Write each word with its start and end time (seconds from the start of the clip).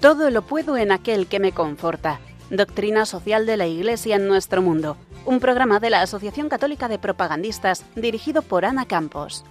Todo 0.00 0.30
lo 0.30 0.42
puedo 0.42 0.76
en 0.76 0.92
aquel 0.92 1.26
que 1.26 1.40
me 1.40 1.52
conforta. 1.52 2.20
Doctrina 2.50 3.06
Social 3.06 3.46
de 3.46 3.56
la 3.56 3.66
Iglesia 3.66 4.16
en 4.16 4.28
nuestro 4.28 4.60
mundo. 4.60 4.98
Un 5.24 5.40
programa 5.40 5.80
de 5.80 5.88
la 5.88 6.02
Asociación 6.02 6.50
Católica 6.50 6.86
de 6.88 6.98
Propagandistas 6.98 7.82
dirigido 7.96 8.42
por 8.42 8.66
Ana 8.66 8.84
Campos. 8.84 9.42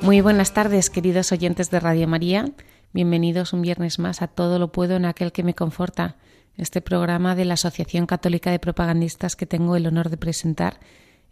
Muy 0.00 0.22
buenas 0.22 0.54
tardes, 0.54 0.88
queridos 0.88 1.32
oyentes 1.32 1.70
de 1.70 1.80
Radio 1.80 2.08
María. 2.08 2.46
Bienvenidos 2.94 3.52
un 3.52 3.60
viernes 3.60 3.98
más 3.98 4.22
a 4.22 4.26
Todo 4.26 4.58
lo 4.58 4.72
puedo 4.72 4.96
en 4.96 5.04
aquel 5.04 5.32
que 5.32 5.42
me 5.42 5.54
conforta, 5.54 6.16
este 6.56 6.80
programa 6.80 7.34
de 7.34 7.44
la 7.44 7.54
Asociación 7.54 8.06
Católica 8.06 8.50
de 8.50 8.58
Propagandistas 8.58 9.36
que 9.36 9.44
tengo 9.44 9.76
el 9.76 9.86
honor 9.86 10.08
de 10.08 10.16
presentar, 10.16 10.80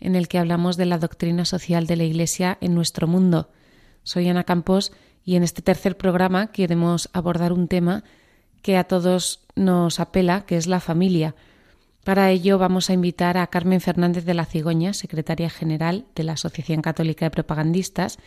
en 0.01 0.17
el 0.17 0.29
que 0.29 0.39
hablamos 0.39 0.77
de 0.77 0.87
la 0.87 0.99
doctrina 0.99 1.45
social 1.45 1.87
de 1.87 1.97
la 1.97 2.05
Iglesia 2.05 2.59
en 2.61 2.75
nuestro 2.75 3.07
mundo. 3.07 3.51
Soy 4.03 4.29
Ana 4.29 4.45
Campos 4.45 4.93
y 5.25 5.37
en 5.37 5.43
este 5.43 5.63
tercer 5.63 5.97
programa 5.97 6.49
queremos 6.49 7.09
abordar 7.13 7.53
un 7.53 7.69
tema 7.69 8.05
que 8.63 8.77
a 8.77 8.85
todos 8.85 9.45
nos 9.57 10.01
apela, 10.01 10.47
que 10.47 10.57
es 10.57 10.67
la 10.67 10.81
familia. 10.81 11.35
Para 12.05 12.31
ello 12.31 12.59
vamos 12.59 12.91
a 12.91 12.93
invitar 12.93 13.39
a 13.39 13.47
Carmen 13.47 13.81
Fernández 13.81 14.25
de 14.25 14.35
la 14.35 14.45
Cigoña, 14.45 14.93
secretaria 14.93 15.49
general 15.49 16.05
de 16.15 16.25
la 16.25 16.33
Asociación 16.33 16.83
Católica 16.83 17.25
de 17.25 17.31
Propagandistas, 17.31 18.19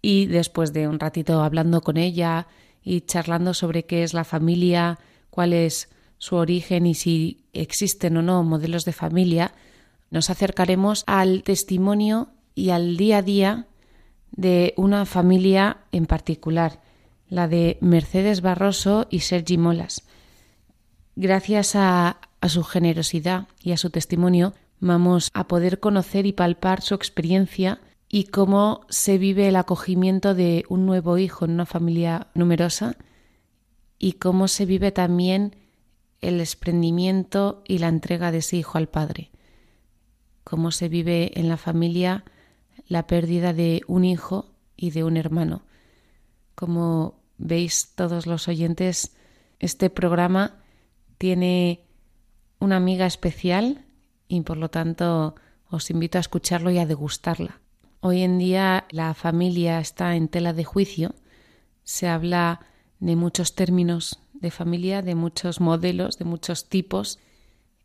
y 0.00 0.26
después 0.26 0.72
de 0.72 0.88
un 0.88 0.98
ratito 0.98 1.42
hablando 1.42 1.80
con 1.80 1.96
ella 1.96 2.46
y 2.82 3.02
charlando 3.02 3.54
sobre 3.54 3.84
qué 3.84 4.02
es 4.02 4.14
la 4.14 4.24
familia, 4.24 4.98
cuál 5.30 5.52
es 5.52 5.88
su 6.18 6.36
origen 6.36 6.86
y 6.86 6.94
si 6.94 7.44
existen 7.52 8.16
o 8.16 8.22
no 8.22 8.42
modelos 8.44 8.84
de 8.84 8.92
familia, 8.92 9.54
nos 10.12 10.28
acercaremos 10.28 11.04
al 11.06 11.42
testimonio 11.42 12.28
y 12.54 12.68
al 12.68 12.98
día 12.98 13.16
a 13.16 13.22
día 13.22 13.66
de 14.30 14.74
una 14.76 15.06
familia 15.06 15.78
en 15.90 16.04
particular, 16.04 16.80
la 17.28 17.48
de 17.48 17.78
Mercedes 17.80 18.42
Barroso 18.42 19.06
y 19.10 19.20
Sergi 19.20 19.56
Molas. 19.56 20.02
Gracias 21.16 21.74
a, 21.74 22.18
su 22.46 22.62
generosidad 22.62 23.48
y 23.62 23.72
a 23.72 23.78
su 23.78 23.88
testimonio, 23.88 24.52
vamos 24.80 25.30
a 25.32 25.48
poder 25.48 25.80
conocer 25.80 26.26
y 26.26 26.32
palpar 26.32 26.82
su 26.82 26.94
experiencia 26.94 27.80
y 28.08 28.24
cómo 28.24 28.82
se 28.90 29.16
vive 29.16 29.48
el 29.48 29.56
acogimiento 29.56 30.34
de 30.34 30.64
un 30.68 30.84
nuevo 30.84 31.16
hijo 31.16 31.46
en 31.46 31.52
una 31.52 31.66
familia 31.66 32.26
numerosa 32.34 32.96
y 33.98 34.14
cómo 34.14 34.46
se 34.46 34.66
vive 34.66 34.92
también 34.92 35.56
el 36.20 36.38
desprendimiento 36.38 37.62
y 37.66 37.78
la 37.78 37.88
entrega 37.88 38.30
de 38.30 38.38
ese 38.38 38.58
hijo 38.58 38.76
al 38.76 38.88
padre, 38.88 39.31
cómo 40.44 40.70
se 40.70 40.88
vive 40.88 41.38
en 41.38 41.48
la 41.48 41.56
familia 41.56 42.24
la 42.86 43.06
pérdida 43.06 43.52
de 43.52 43.82
un 43.86 44.04
hijo 44.04 44.52
y 44.76 44.90
de 44.90 45.04
un 45.04 45.16
hermano. 45.16 45.62
Como 46.54 47.20
veis 47.38 47.92
todos 47.94 48.26
los 48.26 48.48
oyentes, 48.48 49.16
este 49.58 49.90
programa 49.90 50.58
tiene 51.18 51.84
una 52.58 52.76
amiga 52.76 53.06
especial 53.06 53.84
y 54.28 54.40
por 54.42 54.56
lo 54.56 54.70
tanto 54.70 55.34
os 55.68 55.90
invito 55.90 56.18
a 56.18 56.20
escucharlo 56.20 56.70
y 56.70 56.78
a 56.78 56.86
degustarla. 56.86 57.60
Hoy 58.00 58.22
en 58.22 58.38
día 58.38 58.86
la 58.90 59.14
familia 59.14 59.78
está 59.78 60.16
en 60.16 60.28
tela 60.28 60.52
de 60.52 60.64
juicio. 60.64 61.14
Se 61.84 62.08
habla 62.08 62.60
de 62.98 63.16
muchos 63.16 63.54
términos 63.54 64.18
de 64.34 64.50
familia, 64.50 65.02
de 65.02 65.14
muchos 65.14 65.60
modelos, 65.60 66.18
de 66.18 66.24
muchos 66.24 66.68
tipos. 66.68 67.20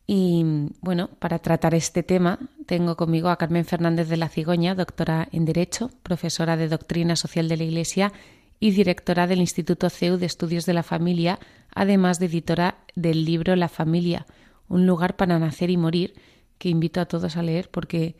Y 0.10 0.72
bueno, 0.80 1.10
para 1.20 1.40
tratar 1.40 1.76
este 1.76 2.02
tema 2.02 2.40
tengo 2.66 2.96
conmigo 2.96 3.28
a 3.28 3.36
Carmen 3.36 3.66
Fernández 3.66 4.08
de 4.08 4.16
la 4.16 4.30
Cigoña, 4.30 4.74
doctora 4.74 5.28
en 5.34 5.44
Derecho, 5.44 5.92
profesora 6.02 6.56
de 6.56 6.70
Doctrina 6.70 7.18
Social 7.18 7.50
de 7.50 7.58
la 7.58 7.66
Iglesia 7.66 8.14
y 8.58 8.72
directora 8.72 9.28
del 9.28 9.42
Instituto 9.42 9.90
CEU 9.90 10.18
de 10.18 10.26
Estudios 10.26 10.66
de 10.66 10.74
la 10.74 10.84
Familia, 10.84 11.40
además 11.76 12.20
de 12.20 12.28
editora 12.28 12.78
del 12.96 13.26
libro 13.26 13.58
La 13.58 13.68
Familia, 13.68 14.26
un 14.70 14.88
lugar 14.88 15.18
para 15.18 15.40
nacer 15.40 15.70
y 15.70 15.78
morir, 15.78 16.16
que 16.58 16.70
invito 16.70 17.02
a 17.02 17.06
todos 17.06 17.36
a 17.36 17.44
leer 17.44 17.70
porque 17.70 18.16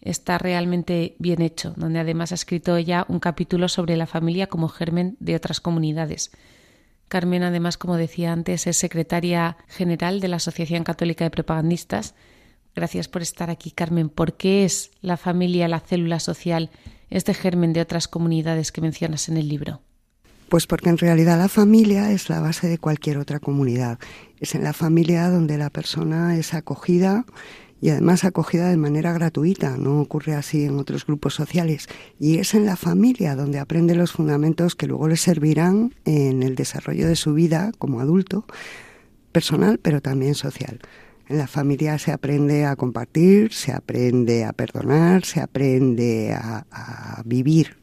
está 0.00 0.38
realmente 0.38 1.16
bien 1.18 1.42
hecho, 1.42 1.74
donde 1.76 1.98
además 1.98 2.30
ha 2.30 2.36
escrito 2.36 2.76
ella 2.76 3.06
un 3.08 3.18
capítulo 3.18 3.68
sobre 3.68 3.96
la 3.96 4.06
familia 4.06 4.46
como 4.46 4.68
germen 4.68 5.16
de 5.18 5.34
otras 5.34 5.60
comunidades. 5.60 6.30
Carmen, 7.08 7.42
además, 7.42 7.76
como 7.76 7.96
decía 7.96 8.32
antes, 8.32 8.66
es 8.66 8.76
secretaria 8.76 9.56
general 9.68 10.20
de 10.20 10.28
la 10.28 10.36
Asociación 10.36 10.84
Católica 10.84 11.24
de 11.24 11.30
Propagandistas. 11.30 12.14
Gracias 12.74 13.08
por 13.08 13.22
estar 13.22 13.50
aquí, 13.50 13.70
Carmen. 13.70 14.08
¿Por 14.08 14.36
qué 14.36 14.64
es 14.64 14.90
la 15.00 15.16
familia 15.16 15.68
la 15.68 15.80
célula 15.80 16.18
social, 16.18 16.70
este 17.10 17.34
germen 17.34 17.72
de 17.72 17.80
otras 17.80 18.08
comunidades 18.08 18.72
que 18.72 18.80
mencionas 18.80 19.28
en 19.28 19.36
el 19.36 19.48
libro? 19.48 19.80
Pues 20.48 20.66
porque 20.66 20.90
en 20.90 20.98
realidad 20.98 21.38
la 21.38 21.48
familia 21.48 22.10
es 22.10 22.28
la 22.28 22.40
base 22.40 22.68
de 22.68 22.78
cualquier 22.78 23.18
otra 23.18 23.40
comunidad. 23.40 23.98
Es 24.40 24.54
en 24.54 24.64
la 24.64 24.72
familia 24.72 25.28
donde 25.30 25.56
la 25.56 25.70
persona 25.70 26.36
es 26.36 26.54
acogida, 26.54 27.24
y 27.84 27.90
además 27.90 28.24
acogida 28.24 28.70
de 28.70 28.78
manera 28.78 29.12
gratuita, 29.12 29.76
no 29.76 30.00
ocurre 30.00 30.32
así 30.32 30.64
en 30.64 30.78
otros 30.78 31.04
grupos 31.04 31.34
sociales. 31.34 31.86
Y 32.18 32.38
es 32.38 32.54
en 32.54 32.64
la 32.64 32.76
familia 32.76 33.36
donde 33.36 33.58
aprende 33.58 33.94
los 33.94 34.12
fundamentos 34.12 34.74
que 34.74 34.86
luego 34.86 35.06
le 35.06 35.18
servirán 35.18 35.94
en 36.06 36.42
el 36.42 36.54
desarrollo 36.54 37.06
de 37.06 37.14
su 37.14 37.34
vida 37.34 37.72
como 37.76 38.00
adulto, 38.00 38.46
personal, 39.32 39.80
pero 39.82 40.00
también 40.00 40.34
social. 40.34 40.80
En 41.28 41.36
la 41.36 41.46
familia 41.46 41.98
se 41.98 42.10
aprende 42.10 42.64
a 42.64 42.74
compartir, 42.74 43.52
se 43.52 43.72
aprende 43.72 44.46
a 44.46 44.54
perdonar, 44.54 45.26
se 45.26 45.42
aprende 45.42 46.32
a, 46.32 46.64
a 46.70 47.22
vivir. 47.26 47.76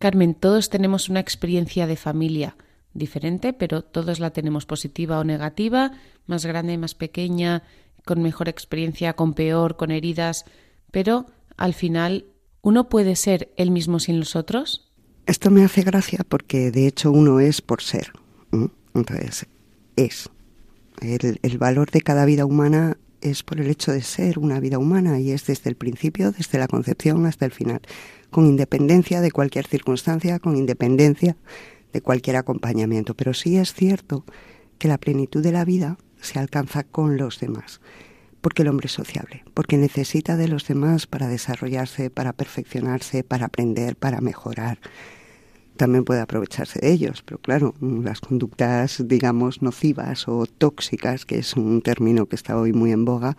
Carmen, 0.00 0.34
todos 0.34 0.70
tenemos 0.70 1.08
una 1.08 1.20
experiencia 1.20 1.86
de 1.86 1.94
familia 1.94 2.56
diferente, 2.94 3.52
pero 3.52 3.82
todos 3.82 4.18
la 4.18 4.30
tenemos 4.30 4.66
positiva 4.66 5.20
o 5.20 5.24
negativa, 5.24 5.92
más 6.26 6.44
grande, 6.46 6.78
más 6.78 6.96
pequeña, 6.96 7.62
con 8.06 8.22
mejor 8.22 8.48
experiencia, 8.48 9.12
con 9.12 9.34
peor, 9.34 9.76
con 9.76 9.90
heridas, 9.90 10.46
pero 10.90 11.26
al 11.58 11.74
final 11.74 12.24
uno 12.62 12.88
puede 12.88 13.16
ser 13.16 13.52
el 13.56 13.70
mismo 13.70 13.98
sin 13.98 14.18
los 14.18 14.36
otros. 14.36 14.90
Esto 15.26 15.50
me 15.50 15.64
hace 15.64 15.82
gracia 15.82 16.20
porque 16.26 16.70
de 16.70 16.86
hecho 16.86 17.10
uno 17.10 17.40
es 17.40 17.60
por 17.60 17.82
ser. 17.82 18.12
Entonces, 18.94 19.46
es. 19.96 20.30
El, 21.02 21.58
valor 21.58 21.90
de 21.90 22.00
cada 22.00 22.24
vida 22.24 22.46
humana 22.46 22.96
es 23.20 23.42
por 23.42 23.60
el 23.60 23.68
hecho 23.68 23.92
de 23.92 24.02
ser 24.02 24.38
una 24.38 24.60
vida 24.60 24.78
humana 24.78 25.20
y 25.20 25.32
es 25.32 25.44
desde 25.46 25.68
el 25.68 25.76
principio, 25.76 26.30
desde 26.30 26.58
la 26.58 26.68
concepción 26.68 27.26
hasta 27.26 27.44
el 27.44 27.50
final, 27.50 27.80
con 28.30 28.46
independencia 28.46 29.20
de 29.20 29.32
cualquier 29.32 29.66
circunstancia, 29.66 30.38
con 30.38 30.56
independencia 30.56 31.36
de 31.92 32.00
cualquier 32.00 32.36
acompañamiento. 32.36 33.14
Pero 33.14 33.34
sí 33.34 33.56
es 33.56 33.74
cierto 33.74 34.24
que 34.78 34.88
la 34.88 34.98
plenitud 34.98 35.42
de 35.42 35.52
la 35.52 35.64
vida 35.64 35.98
se 36.20 36.38
alcanza 36.38 36.84
con 36.84 37.16
los 37.16 37.40
demás. 37.40 37.80
Porque 38.40 38.62
el 38.62 38.68
hombre 38.68 38.86
es 38.86 38.92
sociable, 38.92 39.44
porque 39.54 39.76
necesita 39.76 40.36
de 40.36 40.48
los 40.48 40.68
demás 40.68 41.06
para 41.06 41.26
desarrollarse, 41.26 42.10
para 42.10 42.32
perfeccionarse, 42.32 43.24
para 43.24 43.46
aprender, 43.46 43.96
para 43.96 44.20
mejorar. 44.20 44.78
También 45.76 46.04
puede 46.04 46.20
aprovecharse 46.20 46.78
de 46.80 46.92
ellos, 46.92 47.22
pero 47.22 47.38
claro, 47.38 47.74
las 47.80 48.20
conductas, 48.20 49.02
digamos, 49.06 49.62
nocivas 49.62 50.28
o 50.28 50.46
tóxicas, 50.46 51.26
que 51.26 51.38
es 51.38 51.54
un 51.56 51.82
término 51.82 52.26
que 52.26 52.36
está 52.36 52.56
hoy 52.56 52.72
muy 52.72 52.92
en 52.92 53.04
boga, 53.04 53.36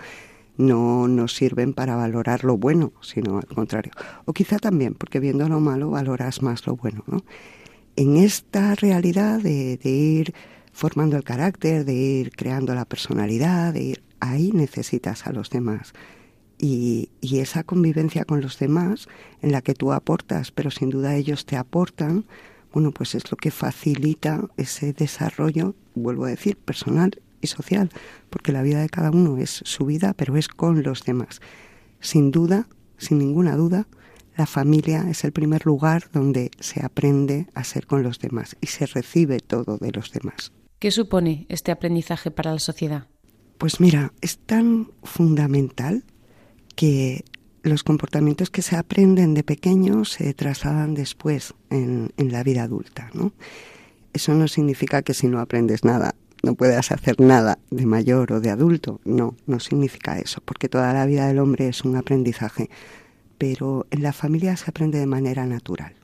no 0.57 1.07
nos 1.07 1.35
sirven 1.35 1.73
para 1.73 1.95
valorar 1.95 2.43
lo 2.43 2.57
bueno, 2.57 2.91
sino 3.01 3.37
al 3.37 3.45
contrario. 3.45 3.91
O 4.25 4.33
quizá 4.33 4.57
también, 4.57 4.93
porque 4.93 5.19
viendo 5.19 5.47
lo 5.47 5.59
malo 5.59 5.91
valoras 5.91 6.41
más 6.41 6.65
lo 6.67 6.75
bueno, 6.75 7.03
¿no? 7.07 7.23
En 7.95 8.17
esta 8.17 8.75
realidad 8.75 9.39
de, 9.39 9.77
de 9.77 9.89
ir 9.89 10.33
formando 10.77 11.17
el 11.17 11.23
carácter, 11.23 11.85
de 11.85 11.95
ir 11.95 12.31
creando 12.33 12.75
la 12.75 12.85
personalidad, 12.85 13.73
de 13.73 13.81
ir 13.81 14.03
ahí 14.19 14.51
necesitas 14.51 15.25
a 15.25 15.31
los 15.31 15.49
demás. 15.49 15.93
Y, 16.59 17.09
y, 17.19 17.39
esa 17.39 17.63
convivencia 17.63 18.25
con 18.25 18.41
los 18.41 18.59
demás, 18.59 19.07
en 19.41 19.51
la 19.51 19.63
que 19.63 19.73
tú 19.73 19.91
aportas, 19.91 20.51
pero 20.51 20.69
sin 20.69 20.91
duda 20.91 21.15
ellos 21.15 21.47
te 21.47 21.55
aportan, 21.55 22.25
bueno, 22.71 22.91
pues 22.91 23.15
es 23.15 23.31
lo 23.31 23.37
que 23.37 23.49
facilita 23.49 24.47
ese 24.55 24.93
desarrollo, 24.93 25.73
vuelvo 25.95 26.25
a 26.25 26.29
decir, 26.29 26.57
personal 26.57 27.19
y 27.41 27.47
social, 27.47 27.89
porque 28.29 28.51
la 28.51 28.61
vida 28.61 28.79
de 28.79 28.89
cada 28.89 29.09
uno 29.09 29.37
es 29.39 29.61
su 29.65 29.87
vida, 29.87 30.13
pero 30.13 30.37
es 30.37 30.47
con 30.47 30.83
los 30.83 31.03
demás. 31.03 31.41
Sin 32.01 32.29
duda, 32.29 32.67
sin 32.99 33.17
ninguna 33.17 33.55
duda, 33.55 33.87
la 34.35 34.45
familia 34.45 35.07
es 35.09 35.23
el 35.23 35.31
primer 35.31 35.65
lugar 35.65 36.11
donde 36.13 36.51
se 36.59 36.85
aprende 36.85 37.47
a 37.55 37.63
ser 37.63 37.87
con 37.87 38.03
los 38.03 38.19
demás 38.19 38.55
y 38.61 38.67
se 38.67 38.85
recibe 38.85 39.39
todo 39.39 39.79
de 39.79 39.91
los 39.91 40.11
demás. 40.11 40.51
¿Qué 40.79 40.91
supone 40.91 41.47
este 41.49 41.71
aprendizaje 41.71 42.29
para 42.29 42.53
la 42.53 42.59
sociedad? 42.59 43.07
Pues 43.57 43.79
mira, 43.79 44.13
es 44.21 44.37
tan 44.37 44.91
fundamental 45.03 46.03
que 46.75 47.25
los 47.63 47.83
comportamientos 47.83 48.51
que 48.51 48.61
se 48.61 48.75
aprenden 48.75 49.33
de 49.33 49.43
pequeños 49.43 50.11
se 50.11 50.33
trasladan 50.35 50.93
después 50.93 51.55
en, 51.71 52.13
la 52.17 52.43
vida 52.43 52.63
adulta, 52.63 53.09
¿no? 53.13 53.33
Eso 54.13 54.33
no 54.35 54.47
significa 54.47 55.01
que 55.01 55.15
si 55.15 55.27
no 55.27 55.39
aprendes 55.39 55.83
nada 55.83 56.15
no 56.43 56.53
puedas 56.53 56.91
hacer 56.91 57.19
nada 57.19 57.57
de 57.71 57.87
mayor 57.87 58.31
o 58.31 58.39
de 58.39 58.51
adulto. 58.51 59.01
No, 59.03 59.35
no 59.47 59.59
significa 59.59 60.19
eso, 60.19 60.39
porque 60.45 60.69
toda 60.69 60.93
la 60.93 61.07
vida 61.07 61.27
del 61.27 61.39
hombre 61.39 61.67
es 61.67 61.83
un 61.83 61.95
aprendizaje. 61.95 62.69
Pero 63.39 63.87
en 63.89 64.03
la 64.03 64.13
familia 64.13 64.55
se 64.55 64.69
aprende 64.69 64.99
de 64.99 65.07
manera 65.07 65.47
natural. 65.47 65.96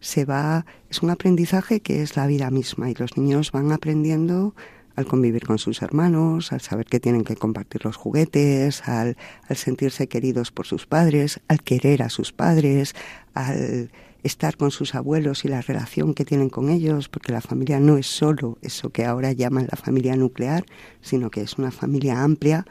Se 0.00 0.24
va, 0.24 0.66
es 0.88 1.02
un 1.02 1.10
aprendizaje 1.10 1.80
que 1.80 2.02
es 2.02 2.16
la 2.16 2.26
vida 2.26 2.50
misma 2.50 2.90
y 2.90 2.94
los 2.94 3.16
niños 3.16 3.52
van 3.52 3.72
aprendiendo 3.72 4.54
al 4.96 5.06
convivir 5.06 5.46
con 5.46 5.58
sus 5.58 5.82
hermanos, 5.82 6.52
al 6.52 6.60
saber 6.60 6.86
que 6.86 7.00
tienen 7.00 7.24
que 7.24 7.36
compartir 7.36 7.84
los 7.84 7.96
juguetes, 7.96 8.86
al, 8.88 9.16
al 9.48 9.56
sentirse 9.56 10.08
queridos 10.08 10.50
por 10.50 10.66
sus 10.66 10.86
padres, 10.86 11.40
al 11.48 11.62
querer 11.62 12.02
a 12.02 12.10
sus 12.10 12.32
padres, 12.32 12.94
al 13.34 13.90
estar 14.22 14.56
con 14.56 14.70
sus 14.70 14.94
abuelos 14.94 15.44
y 15.44 15.48
la 15.48 15.62
relación 15.62 16.14
que 16.14 16.24
tienen 16.24 16.50
con 16.50 16.68
ellos, 16.68 17.08
porque 17.08 17.32
la 17.32 17.40
familia 17.40 17.80
no 17.80 17.96
es 17.96 18.06
solo 18.06 18.58
eso 18.62 18.90
que 18.90 19.04
ahora 19.04 19.32
llaman 19.32 19.68
la 19.70 19.78
familia 19.78 20.16
nuclear, 20.16 20.64
sino 21.00 21.30
que 21.30 21.42
es 21.42 21.58
una 21.58 21.70
familia 21.70 22.22
amplia 22.22 22.66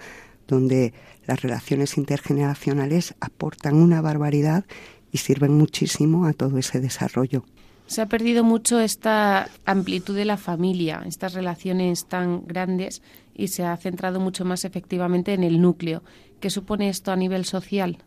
donde 0.47 0.93
las 1.25 1.41
relaciones 1.41 1.97
intergeneracionales 1.97 3.15
aportan 3.19 3.75
una 3.75 4.01
barbaridad 4.01 4.65
y 5.11 5.17
sirven 5.17 5.57
muchísimo 5.57 6.25
a 6.25 6.33
todo 6.33 6.57
ese 6.57 6.79
desarrollo. 6.79 7.43
Se 7.87 8.01
ha 8.01 8.05
perdido 8.05 8.43
mucho 8.43 8.79
esta 8.79 9.49
amplitud 9.65 10.15
de 10.15 10.25
la 10.25 10.37
familia, 10.37 11.03
estas 11.07 11.33
relaciones 11.33 12.05
tan 12.05 12.45
grandes, 12.45 13.01
y 13.33 13.47
se 13.47 13.63
ha 13.63 13.75
centrado 13.77 14.19
mucho 14.19 14.45
más 14.45 14.65
efectivamente 14.65 15.33
en 15.33 15.43
el 15.43 15.61
núcleo. 15.61 16.03
¿Qué 16.39 16.49
supone 16.49 16.89
esto 16.89 17.11
a 17.11 17.15
nivel 17.15 17.45
social? 17.45 17.97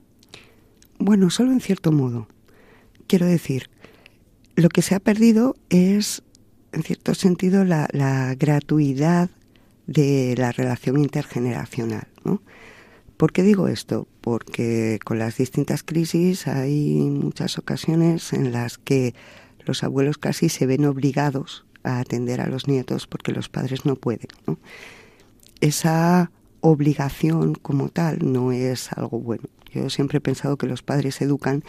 Bueno, 0.99 1.31
solo 1.31 1.53
en 1.53 1.61
cierto 1.61 1.91
modo. 1.91 2.29
Quiero 3.09 3.27
decir, 3.27 3.71
lo 4.55 4.69
que 4.69 4.83
se 4.83 4.95
ha 4.95 5.01
perdido 5.01 5.57
es, 5.69 6.23
en 6.73 6.83
cierto 6.83 7.15
sentido, 7.15 7.65
la, 7.65 8.37
gratuidad 8.39 9.31
de 9.87 10.35
la 10.39 10.53
relación 10.53 10.99
intergeneracional. 10.99 12.07
¿no? 12.25 12.41
¿Por 13.23 13.33
qué 13.33 13.45
digo 13.45 13.69
esto? 13.69 14.09
Porque 14.21 14.99
con 15.05 15.21
las 15.21 15.37
distintas 15.37 15.85
crisis 15.85 16.49
hay 16.49 16.97
muchas 17.09 17.57
ocasiones 17.57 18.33
en 18.33 18.51
las 18.51 18.79
que 18.79 19.15
los 19.65 19.85
abuelos 19.85 20.19
casi 20.19 20.49
se 20.49 20.67
ven 20.67 20.85
obligados 20.87 21.65
a 21.85 22.01
atender 22.01 22.41
a 22.41 22.49
los 22.49 22.67
nietos 22.67 23.07
porque 23.07 23.31
los 23.31 23.49
padres 23.49 23.87
no 23.87 23.95
pueden. 23.95 24.27
Esa 25.61 26.33
obligación 26.63 27.55
como 27.55 27.91
tal 27.91 28.33
no 28.33 28.51
es 28.51 28.93
algo 28.93 29.21
bueno. 29.21 29.45
Yo 29.73 29.89
siempre 29.89 30.19
he 30.19 30.21
pensado 30.21 30.57
que 30.57 30.67
los 30.67 30.83
padres 30.83 31.21
educan 31.21 31.63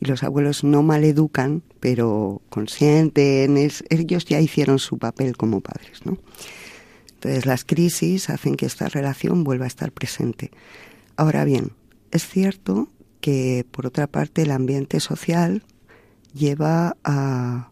y 0.00 0.06
los 0.06 0.24
abuelos 0.24 0.64
no 0.64 0.82
maleducan, 0.82 1.62
pero 1.78 2.42
consienten, 2.48 3.56
ellos 3.90 4.24
ya 4.24 4.40
hicieron 4.40 4.80
su 4.80 4.98
papel 4.98 5.36
como 5.36 5.60
padres, 5.60 6.04
¿no? 6.04 6.18
Entonces 7.14 7.46
las 7.46 7.64
crisis 7.64 8.28
hacen 8.28 8.56
que 8.56 8.66
esta 8.66 8.88
relación 8.88 9.44
vuelva 9.44 9.66
a 9.66 9.68
estar 9.68 9.92
presente. 9.92 10.50
Ahora 11.16 11.44
bien, 11.44 11.72
es 12.10 12.26
cierto 12.26 12.88
que 13.20 13.66
por 13.70 13.86
otra 13.86 14.06
parte 14.06 14.42
el 14.42 14.50
ambiente 14.50 15.00
social 15.00 15.62
lleva 16.34 16.96
a 17.04 17.70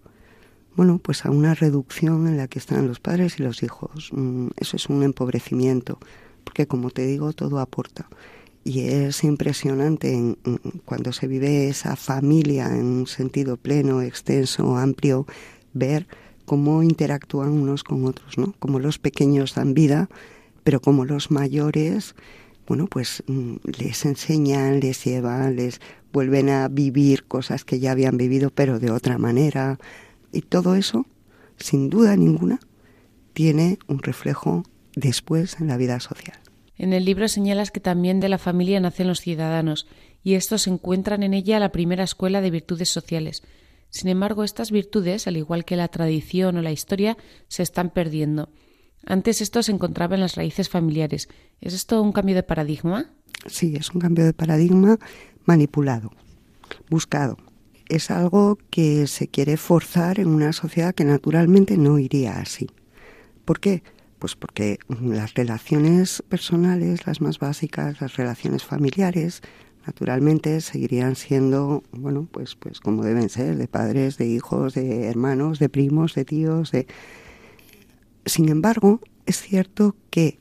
bueno, 0.77 0.99
pues 0.99 1.25
a 1.25 1.31
una 1.31 1.55
reducción 1.55 2.27
en 2.27 2.37
la 2.37 2.49
que 2.49 2.59
están 2.59 2.89
los 2.89 2.99
padres 2.99 3.39
y 3.39 3.45
los 3.45 3.63
hijos. 3.63 4.11
Mm, 4.13 4.49
eso 4.57 4.77
es 4.77 4.89
un 4.89 5.05
empobrecimiento, 5.05 6.01
porque 6.43 6.67
como 6.67 6.91
te 6.91 7.07
digo, 7.07 7.33
todo 7.33 7.61
aporta 7.61 8.09
y 8.65 8.89
es 8.89 9.23
impresionante 9.25 10.37
cuando 10.87 11.13
se 11.13 11.29
vive 11.29 11.69
esa 11.69 11.97
familia 11.97 12.67
en 12.75 12.87
un 12.87 13.07
sentido 13.07 13.59
pleno, 13.59 14.01
extenso, 14.01 14.77
amplio, 14.79 15.27
ver 15.75 16.09
cómo 16.47 16.83
interactúan 16.83 17.51
unos 17.51 17.85
con 17.85 18.07
otros, 18.07 18.39
¿no? 18.39 18.55
Como 18.59 18.81
los 18.81 18.99
pequeños 18.99 19.55
dan 19.55 19.75
vida, 19.75 20.09
pero 20.65 20.81
como 20.81 21.05
los 21.05 21.31
mayores, 21.31 22.15
bueno, 22.67 22.87
pues 22.87 23.23
mm, 23.27 23.57
les 23.79 24.05
enseñan, 24.05 24.81
les 24.81 25.05
llevan, 25.05 25.57
les 25.57 25.81
vuelven 26.13 26.49
a 26.49 26.69
vivir 26.69 27.25
cosas 27.25 27.65
que 27.65 27.81
ya 27.81 27.93
habían 27.93 28.17
vivido, 28.17 28.51
pero 28.51 28.79
de 28.79 28.91
otra 28.91 29.19
manera. 29.19 29.79
Y 30.33 30.43
todo 30.43 30.75
eso, 30.75 31.07
sin 31.57 31.91
duda 31.91 32.17
ninguna, 32.17 32.61
tiene 33.33 33.79
un 33.89 33.99
reflejo 34.01 34.65
después 34.95 35.61
en 35.61 35.69
la 35.69 35.77
vida 35.77 36.01
social. 36.01 36.39
En 36.77 36.93
el 36.93 37.05
libro 37.05 37.29
señalas 37.29 37.71
que 37.71 37.81
también 37.81 38.21
de 38.21 38.29
la 38.29 38.39
familia 38.39 38.81
nacen 38.81 39.07
los 39.07 39.21
ciudadanos, 39.21 39.87
y 40.23 40.35
estos 40.35 40.67
encuentran 40.67 41.23
en 41.23 41.35
ella 41.35 41.61
la 41.61 41.71
primera 41.71 42.05
escuela 42.05 42.41
de 42.41 42.51
virtudes 42.51 42.89
sociales. 42.89 43.43
Sin 43.91 44.09
embargo, 44.09 44.43
estas 44.43 44.71
virtudes, 44.73 45.29
al 45.29 45.37
igual 45.37 45.65
que 45.65 45.77
la 45.77 45.89
tradición 45.89 46.57
o 46.57 46.63
la 46.63 46.73
historia, 46.73 47.17
se 47.49 47.63
están 47.63 47.91
perdiendo. 47.91 48.49
Antes 49.07 49.41
esto 49.41 49.63
se 49.63 49.73
encontraba 49.73 50.15
en 50.15 50.21
las 50.21 50.35
raíces 50.35 50.69
familiares. 50.69 51.29
¿Es 51.61 51.75
esto 51.75 52.03
un 52.03 52.13
cambio 52.13 52.35
de 52.35 52.43
paradigma? 52.43 53.11
Sí, 53.47 53.75
es 53.77 53.91
un 53.91 54.01
cambio 54.01 54.25
de 54.25 54.33
paradigma 54.33 54.99
manipulado, 55.45 56.11
buscado. 56.89 57.37
Es 57.89 58.11
algo 58.11 58.59
que 58.71 59.07
se 59.07 59.29
quiere 59.29 59.57
forzar 59.57 60.19
en 60.19 60.29
una 60.29 60.53
sociedad 60.53 60.95
que 60.95 61.05
naturalmente 61.05 61.77
no 61.77 61.99
iría 61.99 62.39
así. 62.39 62.69
¿Por 63.45 63.61
qué? 63.61 63.83
Pues 64.19 64.37
porque 64.37 64.79
las 64.89 65.35
relaciones 65.35 66.23
personales, 66.29 67.07
las 67.07 67.21
más 67.21 67.39
básicas, 67.39 68.01
las 68.01 68.17
relaciones 68.17 68.65
familiares, 68.65 69.43
naturalmente 69.87 70.63
seguirían 70.63 71.15
siendo, 71.15 71.83
bueno, 71.93 72.27
pues, 72.31 72.55
pues 72.55 72.81
como 72.81 73.05
deben 73.05 73.29
ser, 73.29 73.57
de 73.57 73.69
padres, 73.69 74.17
de 74.17 74.27
hijos, 74.27 74.73
de 74.73 75.09
hermanos, 75.09 75.59
de 75.59 75.69
primos, 75.69 76.15
de 76.15 76.25
tíos, 76.25 76.71
de... 76.71 76.87
Sin 78.27 78.49
embargo, 78.49 79.01
es 79.27 79.41
cierto 79.41 79.97
que 80.11 80.39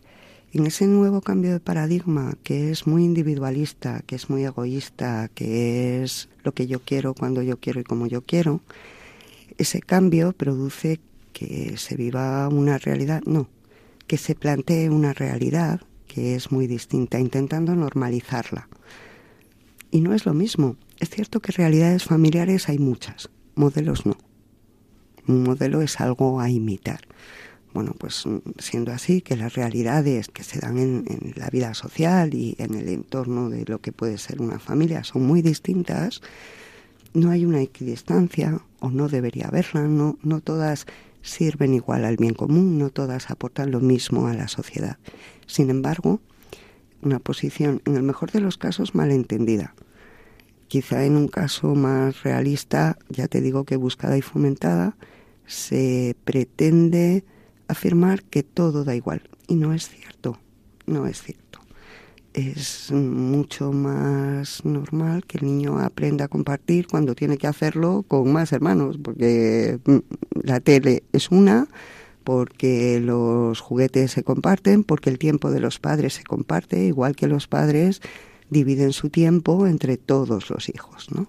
en 0.53 0.67
ese 0.67 0.85
nuevo 0.87 1.21
cambio 1.21 1.51
de 1.51 1.59
paradigma, 1.59 2.37
que 2.43 2.69
es 2.69 2.85
muy 2.85 3.03
individualista, 3.03 4.03
que 4.05 4.15
es 4.15 4.29
muy 4.29 4.45
egoísta, 4.45 5.29
que 5.33 6.03
es 6.03 6.29
lo 6.43 6.53
que 6.53 6.67
yo 6.67 6.79
quiero 6.79 7.13
cuando 7.13 7.41
yo 7.41 7.57
quiero 7.57 7.81
y 7.81 7.83
como 7.83 8.05
yo 8.07 8.21
quiero, 8.21 8.61
ese 9.57 9.81
cambio 9.81 10.33
produce 10.33 10.99
que 11.33 11.75
se 11.77 11.95
viva 11.95 12.47
una 12.49 12.77
realidad, 12.77 13.23
no, 13.25 13.49
que 14.07 14.17
se 14.17 14.35
plantee 14.35 14.89
una 14.89 15.13
realidad 15.13 15.81
que 16.07 16.35
es 16.35 16.51
muy 16.51 16.67
distinta, 16.67 17.19
intentando 17.19 17.75
normalizarla. 17.75 18.69
Y 19.89 20.01
no 20.01 20.13
es 20.13 20.25
lo 20.25 20.33
mismo. 20.33 20.75
Es 20.99 21.09
cierto 21.09 21.39
que 21.39 21.51
realidades 21.51 22.03
familiares 22.03 22.69
hay 22.69 22.77
muchas, 22.77 23.29
modelos 23.55 24.05
no. 24.05 24.17
Un 25.27 25.43
modelo 25.43 25.81
es 25.81 25.99
algo 25.99 26.39
a 26.39 26.49
imitar. 26.49 27.01
Bueno, 27.73 27.95
pues 27.97 28.23
siendo 28.59 28.91
así, 28.91 29.21
que 29.21 29.35
las 29.35 29.55
realidades 29.55 30.27
que 30.27 30.43
se 30.43 30.59
dan 30.59 30.77
en, 30.77 31.05
en, 31.07 31.33
la 31.35 31.49
vida 31.49 31.73
social 31.73 32.33
y 32.35 32.55
en 32.59 32.75
el 32.75 32.87
entorno 32.87 33.49
de 33.49 33.65
lo 33.65 33.81
que 33.81 33.91
puede 33.91 34.17
ser 34.19 34.41
una 34.41 34.59
familia 34.59 35.03
son 35.03 35.25
muy 35.25 35.41
distintas, 35.41 36.21
no 37.13 37.31
hay 37.31 37.45
una 37.45 37.61
equidistancia, 37.61 38.61
o 38.79 38.91
no 38.91 39.07
debería 39.07 39.47
haberla, 39.47 39.87
no, 39.87 40.17
no 40.23 40.41
todas 40.41 40.85
sirven 41.21 41.73
igual 41.73 42.05
al 42.05 42.17
bien 42.17 42.33
común, 42.33 42.77
no 42.77 42.89
todas 42.89 43.31
aportan 43.31 43.71
lo 43.71 43.79
mismo 43.79 44.27
a 44.27 44.33
la 44.33 44.47
sociedad. 44.47 44.97
Sin 45.47 45.69
embargo, 45.69 46.19
una 47.01 47.19
posición, 47.19 47.81
en 47.85 47.95
el 47.95 48.03
mejor 48.03 48.31
de 48.31 48.41
los 48.41 48.57
casos, 48.57 48.93
malentendida. 48.93 49.73
Quizá 50.67 51.05
en 51.05 51.15
un 51.15 51.27
caso 51.27 51.75
más 51.75 52.23
realista, 52.23 52.97
ya 53.09 53.27
te 53.27 53.41
digo 53.41 53.63
que 53.63 53.75
buscada 53.75 54.17
y 54.17 54.21
fomentada, 54.21 54.95
se 55.45 56.15
pretende 56.23 57.23
afirmar 57.67 58.23
que 58.23 58.43
todo 58.43 58.83
da 58.83 58.95
igual. 58.95 59.21
Y 59.47 59.55
no 59.55 59.73
es 59.73 59.89
cierto, 59.89 60.39
no 60.85 61.07
es 61.07 61.21
cierto 61.21 61.43
es 62.33 62.91
mucho 62.91 63.71
más 63.71 64.65
normal 64.65 65.23
que 65.25 65.37
el 65.37 65.45
niño 65.45 65.79
aprenda 65.79 66.25
a 66.25 66.27
compartir 66.27 66.87
cuando 66.87 67.15
tiene 67.15 67.37
que 67.37 67.47
hacerlo 67.47 68.03
con 68.07 68.31
más 68.31 68.51
hermanos, 68.51 68.97
porque 69.01 69.79
mm, 69.85 69.97
la 70.43 70.59
tele 70.59 71.03
es 71.13 71.29
una, 71.29 71.67
porque 72.23 72.99
los 72.99 73.59
juguetes 73.59 74.11
se 74.11 74.23
comparten, 74.23 74.83
porque 74.83 75.09
el 75.09 75.19
tiempo 75.19 75.51
de 75.51 75.59
los 75.59 75.79
padres 75.79 76.15
se 76.15 76.23
comparte, 76.23 76.85
igual 76.85 77.15
que 77.15 77.27
los 77.27 77.47
padres 77.47 78.01
dividen 78.49 78.93
su 78.93 79.09
tiempo 79.09 79.67
entre 79.67 79.97
todos 79.97 80.49
los 80.49 80.69
hijos, 80.69 81.09
¿no? 81.13 81.27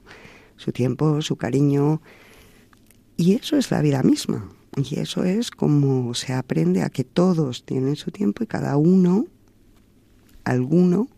Su 0.57 0.73
tiempo, 0.73 1.21
su 1.21 1.37
cariño. 1.37 2.01
Y 3.17 3.35
eso 3.35 3.57
es 3.57 3.71
la 3.71 3.83
vida 3.83 4.03
misma. 4.03 4.49
Y 4.77 4.99
eso 4.99 5.25
es 5.25 5.51
como 5.51 6.15
se 6.15 6.33
aprende 6.33 6.83
a 6.83 6.91
que 6.91 7.05
todos 7.05 7.65
tienen 7.65 7.97
su 7.97 8.11
tiempo 8.11 8.43
y 8.43 8.47
cada 8.47 8.77
uno 8.77 9.27
alguno 10.43 11.09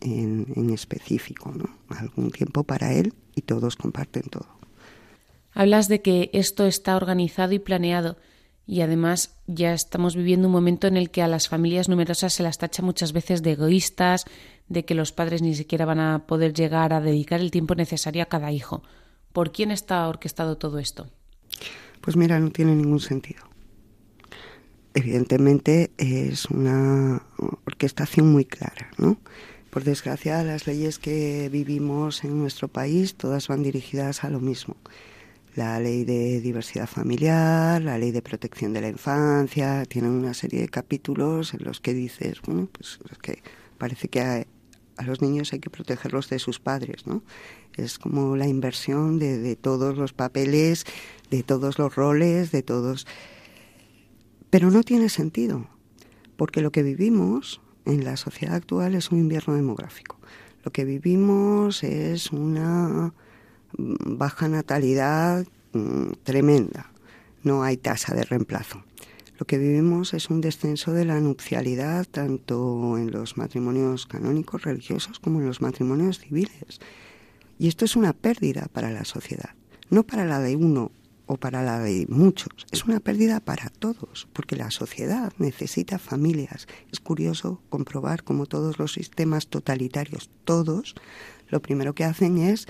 en, 0.00 0.70
específico, 0.70 1.52
¿no? 1.52 1.68
algún 1.88 2.30
tiempo 2.30 2.64
para 2.64 2.92
él 2.92 3.14
y 3.34 3.42
todos 3.42 3.76
comparten 3.76 4.24
todo. 4.24 4.46
Hablas 5.52 5.88
de 5.88 6.02
que 6.02 6.30
esto 6.32 6.66
está 6.66 6.96
organizado 6.96 7.52
y 7.52 7.58
planeado 7.58 8.16
y 8.66 8.80
además 8.80 9.36
ya 9.46 9.72
estamos 9.72 10.16
viviendo 10.16 10.48
un 10.48 10.52
momento 10.52 10.86
en 10.86 10.96
el 10.96 11.10
que 11.10 11.22
a 11.22 11.28
las 11.28 11.48
familias 11.48 11.88
numerosas 11.88 12.34
se 12.34 12.42
las 12.42 12.58
tacha 12.58 12.82
muchas 12.82 13.12
veces 13.12 13.42
de 13.42 13.52
egoístas, 13.52 14.24
de 14.68 14.84
que 14.84 14.96
los 14.96 15.12
padres 15.12 15.40
ni 15.40 15.54
siquiera 15.54 15.86
van 15.86 16.00
a 16.00 16.26
poder 16.26 16.52
llegar 16.52 16.92
a 16.92 17.00
dedicar 17.00 17.40
el 17.40 17.52
tiempo 17.52 17.76
necesario 17.76 18.22
a 18.22 18.26
cada 18.26 18.50
hijo. 18.50 18.82
¿Por 19.32 19.52
quién 19.52 19.70
está 19.70 20.08
orquestado 20.08 20.58
todo 20.58 20.78
esto? 20.78 21.06
Pues 22.06 22.16
mira, 22.16 22.38
no 22.38 22.50
tiene 22.50 22.76
ningún 22.76 23.00
sentido. 23.00 23.42
evidentemente 24.94 25.90
es 25.98 26.46
una 26.46 27.22
orquestación 27.66 28.32
muy 28.32 28.44
clara, 28.46 28.90
¿no? 28.96 29.18
Por 29.70 29.84
desgracia, 29.84 30.42
las 30.44 30.66
leyes 30.66 30.98
que 30.98 31.50
vivimos 31.50 32.24
en 32.24 32.38
nuestro 32.38 32.68
país 32.68 33.16
todas 33.16 33.48
van 33.48 33.62
dirigidas 33.62 34.24
a 34.24 34.30
lo 34.30 34.40
mismo. 34.40 34.76
La 35.54 35.80
ley 35.80 36.04
de 36.04 36.40
diversidad 36.40 36.86
familiar, 36.86 37.82
la 37.82 37.98
ley 37.98 38.12
de 38.12 38.22
protección 38.22 38.72
de 38.72 38.82
la 38.82 38.88
infancia, 38.88 39.84
tienen 39.86 40.12
una 40.12 40.32
serie 40.34 40.60
de 40.62 40.68
capítulos 40.68 41.54
en 41.54 41.64
los 41.64 41.80
que 41.80 41.92
dices, 41.92 42.40
bueno, 42.42 42.68
pues 42.72 43.00
es 43.10 43.18
que 43.18 43.42
parece 43.78 44.08
que 44.08 44.20
a, 44.20 44.46
a 44.96 45.02
los 45.04 45.20
niños 45.22 45.52
hay 45.52 45.60
que 45.60 45.70
protegerlos 45.70 46.30
de 46.30 46.38
sus 46.38 46.60
padres, 46.60 47.06
¿no? 47.06 47.22
Es 47.76 47.98
como 47.98 48.36
la 48.36 48.46
inversión 48.46 49.18
de, 49.18 49.56
todos 49.56 49.96
los 49.96 50.12
papeles, 50.12 50.84
de 51.30 51.42
todos 51.42 51.78
los 51.78 51.94
roles, 51.94 52.52
de 52.52 52.62
todos... 52.62 53.06
Pero 54.50 54.70
no 54.70 54.82
tiene 54.82 55.08
sentido, 55.08 55.66
porque 56.36 56.62
lo 56.62 56.72
que 56.72 56.82
vivimos 56.82 57.60
en 57.84 58.04
la 58.04 58.16
sociedad 58.16 58.54
actual 58.54 58.94
es 58.94 59.10
un 59.10 59.18
invierno 59.18 59.54
demográfico. 59.54 60.16
Lo 60.64 60.72
que 60.72 60.84
vivimos 60.84 61.82
es 61.84 62.32
una 62.32 63.12
baja 63.76 64.48
natalidad 64.48 65.46
mm, 65.72 66.12
tremenda. 66.22 66.90
No 67.42 67.62
hay 67.62 67.76
tasa 67.76 68.14
de 68.14 68.24
reemplazo. 68.24 68.82
Lo 69.38 69.46
que 69.46 69.58
vivimos 69.58 70.14
es 70.14 70.30
un 70.30 70.40
descenso 70.40 70.92
de 70.92 71.04
la 71.04 71.20
nupcialidad 71.20 72.06
tanto 72.06 72.96
en 72.96 73.10
los 73.10 73.36
matrimonios 73.36 74.06
canónicos 74.06 74.62
religiosos 74.62 75.20
como 75.20 75.40
en 75.40 75.46
los 75.46 75.60
matrimonios 75.60 76.20
civiles. 76.20 76.80
Y 77.58 77.68
esto 77.68 77.84
es 77.84 77.96
una 77.96 78.12
pérdida 78.12 78.68
para 78.72 78.90
la 78.90 79.04
sociedad, 79.04 79.50
no 79.90 80.02
para 80.04 80.24
la 80.24 80.40
de 80.40 80.56
uno 80.56 80.92
o 81.26 81.36
para 81.36 81.62
la 81.62 81.80
de 81.80 82.06
muchos. 82.08 82.66
Es 82.70 82.84
una 82.84 83.00
pérdida 83.00 83.40
para 83.40 83.68
todos, 83.70 84.28
porque 84.32 84.56
la 84.56 84.70
sociedad 84.70 85.32
necesita 85.38 85.98
familias. 85.98 86.68
Es 86.92 87.00
curioso 87.00 87.60
comprobar 87.68 88.22
cómo 88.22 88.46
todos 88.46 88.78
los 88.78 88.92
sistemas 88.92 89.48
totalitarios, 89.48 90.30
todos, 90.44 90.94
lo 91.48 91.60
primero 91.60 91.94
que 91.94 92.04
hacen 92.04 92.38
es 92.38 92.66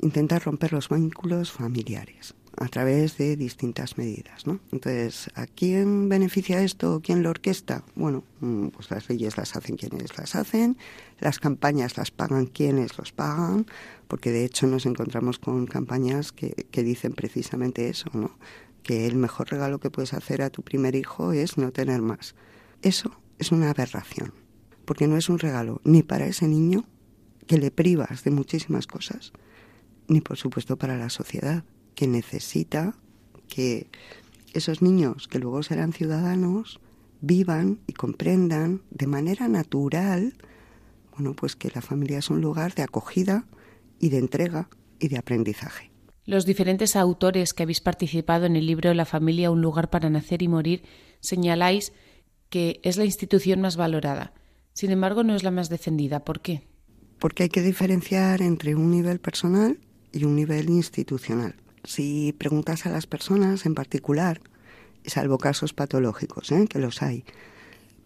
intentar 0.00 0.44
romper 0.44 0.72
los 0.72 0.88
vínculos 0.88 1.52
familiares 1.52 2.34
a 2.58 2.68
través 2.68 3.18
de 3.18 3.36
distintas 3.36 3.98
medidas, 3.98 4.46
¿no? 4.46 4.60
Entonces, 4.72 5.30
¿a 5.34 5.46
quién 5.46 6.08
beneficia 6.08 6.62
esto? 6.62 7.00
¿Quién 7.04 7.22
lo 7.22 7.30
orquesta? 7.30 7.84
Bueno, 7.94 8.24
mm, 8.40 8.68
pues 8.68 8.90
las 8.90 9.08
leyes 9.08 9.36
las 9.36 9.56
hacen 9.56 9.76
quienes 9.76 10.16
las 10.16 10.34
hacen, 10.34 10.78
las 11.20 11.38
campañas 11.38 11.96
las 11.98 12.10
pagan 12.10 12.46
quienes 12.46 12.96
los 12.96 13.12
pagan, 13.12 13.66
porque 14.08 14.32
de 14.32 14.44
hecho 14.44 14.66
nos 14.66 14.86
encontramos 14.86 15.38
con 15.38 15.66
campañas 15.66 16.32
que, 16.32 16.66
que 16.70 16.82
dicen 16.82 17.12
precisamente 17.12 17.88
eso, 17.88 18.10
¿no? 18.12 18.38
Que 18.82 19.06
el 19.06 19.16
mejor 19.16 19.50
regalo 19.50 19.80
que 19.80 19.90
puedes 19.90 20.14
hacer 20.14 20.42
a 20.42 20.50
tu 20.50 20.62
primer 20.62 20.94
hijo 20.94 21.32
es 21.32 21.58
no 21.58 21.72
tener 21.72 22.02
más. 22.02 22.34
Eso 22.82 23.10
es 23.38 23.52
una 23.52 23.70
aberración, 23.70 24.32
porque 24.84 25.08
no 25.08 25.16
es 25.16 25.28
un 25.28 25.38
regalo 25.38 25.80
ni 25.84 26.02
para 26.02 26.26
ese 26.26 26.46
niño 26.46 26.84
que 27.46 27.58
le 27.58 27.70
privas 27.70 28.24
de 28.24 28.30
muchísimas 28.30 28.86
cosas, 28.86 29.32
ni 30.08 30.20
por 30.20 30.36
supuesto 30.36 30.76
para 30.76 30.96
la 30.96 31.10
sociedad 31.10 31.64
que 31.94 32.06
necesita 32.06 32.94
que 33.48 33.88
esos 34.52 34.82
niños 34.82 35.28
que 35.28 35.38
luego 35.38 35.62
serán 35.62 35.92
ciudadanos 35.92 36.80
vivan 37.20 37.80
y 37.86 37.92
comprendan 37.92 38.82
de 38.90 39.06
manera 39.06 39.48
natural, 39.48 40.34
bueno, 41.12 41.34
pues 41.34 41.56
que 41.56 41.70
la 41.74 41.80
familia 41.80 42.18
es 42.18 42.30
un 42.30 42.40
lugar 42.40 42.74
de 42.74 42.82
acogida 42.82 43.46
y 43.98 44.08
de 44.08 44.18
entrega 44.18 44.68
y 44.98 45.08
de 45.08 45.18
aprendizaje. 45.18 45.90
Los 46.24 46.44
diferentes 46.44 46.96
autores 46.96 47.54
que 47.54 47.62
habéis 47.62 47.80
participado 47.80 48.46
en 48.46 48.56
el 48.56 48.66
libro 48.66 48.92
La 48.94 49.04
familia, 49.04 49.50
un 49.50 49.62
lugar 49.62 49.90
para 49.90 50.10
nacer 50.10 50.42
y 50.42 50.48
morir, 50.48 50.82
señaláis 51.20 51.92
que 52.50 52.80
es 52.82 52.96
la 52.96 53.04
institución 53.04 53.60
más 53.60 53.76
valorada. 53.76 54.32
Sin 54.72 54.90
embargo, 54.90 55.22
no 55.24 55.34
es 55.34 55.42
la 55.42 55.50
más 55.50 55.68
defendida. 55.68 56.24
¿Por 56.24 56.40
qué? 56.40 56.66
Porque 57.18 57.44
hay 57.44 57.48
que 57.48 57.62
diferenciar 57.62 58.42
entre 58.42 58.74
un 58.74 58.90
nivel 58.90 59.20
personal 59.20 59.78
y 60.12 60.24
un 60.24 60.36
nivel 60.36 60.68
institucional 60.68 61.54
si 61.86 62.34
preguntas 62.36 62.86
a 62.86 62.90
las 62.90 63.06
personas 63.06 63.64
en 63.64 63.74
particular, 63.74 64.40
salvo 65.04 65.38
casos 65.38 65.72
patológicos, 65.72 66.50
¿eh? 66.52 66.66
que 66.68 66.78
los 66.78 67.02
hay, 67.02 67.24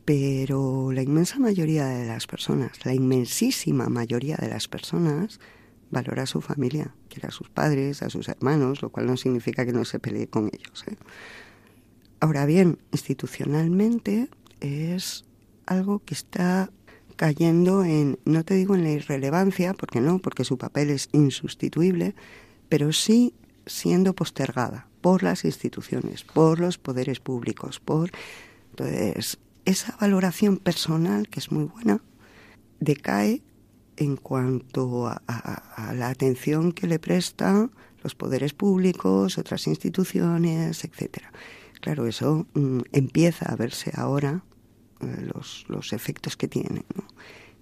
pero 0.04 0.92
la 0.92 1.02
inmensa 1.02 1.38
mayoría 1.38 1.86
de 1.86 2.06
las 2.06 2.26
personas, 2.26 2.84
la 2.84 2.94
inmensísima 2.94 3.88
mayoría 3.88 4.36
de 4.36 4.48
las 4.48 4.68
personas, 4.68 5.40
valora 5.90 6.22
a 6.22 6.26
su 6.26 6.40
familia, 6.40 6.94
quiere 7.08 7.28
a 7.28 7.30
sus 7.30 7.48
padres, 7.48 8.02
a 8.02 8.10
sus 8.10 8.28
hermanos, 8.28 8.82
lo 8.82 8.90
cual 8.90 9.06
no 9.06 9.16
significa 9.16 9.64
que 9.64 9.72
no 9.72 9.84
se 9.84 9.98
pelee 9.98 10.28
con 10.28 10.50
ellos. 10.52 10.84
¿eh? 10.86 10.96
Ahora 12.20 12.46
bien, 12.46 12.78
institucionalmente 12.92 14.28
es 14.60 15.24
algo 15.66 16.00
que 16.00 16.14
está 16.14 16.70
cayendo 17.16 17.84
en, 17.84 18.18
no 18.24 18.44
te 18.44 18.54
digo 18.54 18.74
en 18.74 18.84
la 18.84 18.90
irrelevancia, 18.90 19.74
porque 19.74 20.00
no, 20.00 20.18
porque 20.18 20.44
su 20.44 20.56
papel 20.58 20.90
es 20.90 21.08
insustituible, 21.12 22.14
pero 22.68 22.92
sí 22.92 23.34
siendo 23.66 24.14
postergada 24.14 24.88
por 25.00 25.22
las 25.22 25.44
instituciones, 25.44 26.24
por 26.24 26.60
los 26.60 26.78
poderes 26.78 27.20
públicos, 27.20 27.80
por 27.80 28.10
entonces 28.70 29.38
esa 29.64 29.96
valoración 30.00 30.56
personal 30.56 31.28
que 31.28 31.40
es 31.40 31.52
muy 31.52 31.64
buena 31.64 32.00
decae 32.80 33.42
en 34.00 34.16
cuanto 34.16 35.06
a, 35.06 35.92
la 35.94 36.08
atención 36.08 36.72
que 36.72 36.86
le 36.86 36.98
prestan 36.98 37.70
los 38.02 38.14
poderes 38.14 38.54
públicos, 38.54 39.36
otras 39.36 39.66
instituciones, 39.66 40.84
etcétera. 40.84 41.30
Claro, 41.82 42.06
eso 42.06 42.46
mm, 42.54 42.80
empieza 42.92 43.52
a 43.52 43.56
verse 43.56 43.92
ahora 43.94 44.42
eh, 45.00 45.28
los, 45.34 45.66
los, 45.68 45.92
efectos 45.92 46.38
que 46.38 46.48
tiene, 46.48 46.84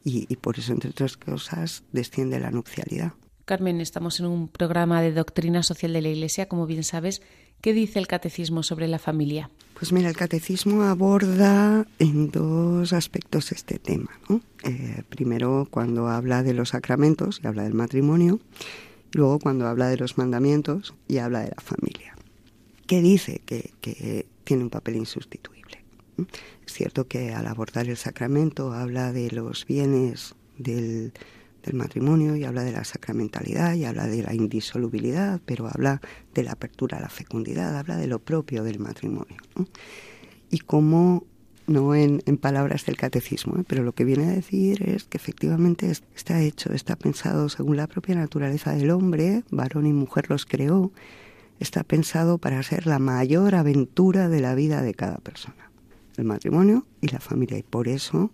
y, 0.04 0.26
y 0.33 0.37
por 0.37 0.59
eso, 0.59 0.73
entre 0.73 0.90
otras 0.90 1.16
cosas, 1.16 1.83
desciende 1.92 2.38
la 2.38 2.52
nupcialidad. 2.52 3.14
Carmen, 3.45 3.80
estamos 3.80 4.21
en 4.21 4.26
un 4.26 4.47
programa 4.47 5.02
de 5.02 5.12
doctrina 5.12 5.64
social 5.64 5.92
de 5.92 6.02
la 6.02 6.09
Iglesia, 6.09 6.47
como 6.49 6.66
bien 6.66 6.85
sabes. 6.85 7.21
¿Qué 7.61 7.73
dice 7.73 7.99
el 7.99 8.07
catecismo 8.07 8.62
sobre 8.62 8.87
la 8.87 8.99
familia? 8.99 9.50
Pues 9.75 9.93
mira, 9.93 10.09
el 10.09 10.17
catecismo 10.17 10.83
aborda 10.83 11.87
en 11.99 12.31
dos 12.31 12.93
aspectos 12.93 13.53
este 13.53 13.79
tema. 13.79 14.11
Eh, 14.62 15.03
primero, 15.09 15.67
cuando 15.71 16.09
habla 16.09 16.43
de 16.43 16.55
los 16.55 16.71
sacramentos 16.71 17.41
y 17.43 17.47
habla 17.47 17.65
del 17.65 17.75
matrimonio. 17.75 18.41
Luego, 19.12 19.38
cuando 19.38 19.67
habla 19.67 19.88
de 19.88 19.97
los 19.97 20.19
mandamientos 20.19 20.95
y 21.09 21.19
habla 21.19 21.41
de 21.41 21.49
la 21.49 21.62
familia. 21.62 22.17
¿Qué 22.87 23.00
dice? 23.00 23.41
Que, 23.45 23.73
que 23.81 24.27
tiene 24.45 24.65
un 24.65 24.71
papel 24.71 24.97
insustituible. 24.97 25.83
Es 26.67 26.73
cierto 26.73 27.07
que 27.07 27.33
al 27.33 27.47
abordar 27.47 27.88
el 27.88 27.97
sacramento 27.97 28.73
habla 28.73 29.12
de 29.12 29.31
los 29.31 29.67
bienes 29.67 30.35
del 30.59 31.12
del 31.69 31.77
matrimonio 31.77 32.35
y 32.35 32.45
habla 32.45 32.65
de 32.65 32.73
la 32.73 32.85
sacramentalidad 32.85 33.75
y 33.75 33.85
habla 33.85 34.07
de 34.07 34.23
la 34.23 34.35
indisolubilidad, 34.35 35.41
pero 35.45 35.69
habla 35.69 36.01
de 36.35 36.43
la 36.43 36.53
apertura 36.53 36.99
a 36.99 37.01
la 37.01 37.11
fecundidad, 37.11 37.77
habla 37.77 37.97
de 37.97 38.07
lo 38.07 38.19
propio 38.19 38.65
del 38.65 38.79
matrimonio. 38.79 39.37
Y 40.51 40.61
cómo, 40.61 41.25
no 41.67 41.95
en, 41.95 42.21
palabras 42.39 42.87
del 42.87 42.97
catecismo, 42.97 43.59
¿eh? 43.59 43.65
pero 43.67 43.83
lo 43.83 43.93
que 43.93 44.05
viene 44.05 44.25
a 44.25 44.33
decir 44.33 44.89
es 44.89 45.05
que 45.05 45.19
efectivamente 45.19 45.91
está 46.17 46.41
hecho, 46.41 46.73
está 46.73 46.97
pensado 46.97 47.49
según 47.49 47.77
la 47.77 47.87
propia 47.87 48.15
naturaleza 48.15 48.73
del 48.73 48.91
hombre, 48.91 49.45
varón 49.51 49.87
y 49.87 49.93
mujer 49.93 50.31
los 50.31 50.47
creó, 50.47 50.91
está 51.61 51.85
pensado 51.85 52.39
para 52.39 52.63
ser 52.63 52.87
la 52.87 52.99
mayor 52.99 53.55
aventura 53.55 54.29
de 54.29 54.41
la 54.41 54.55
vida 54.55 54.81
de 54.81 54.95
cada 54.95 55.19
persona, 55.19 55.71
el 56.17 56.25
matrimonio 56.25 56.87
y 57.03 57.09
la 57.09 57.21
familia. 57.21 57.59
Y 57.59 57.63
por 57.63 57.89
eso 57.89 58.31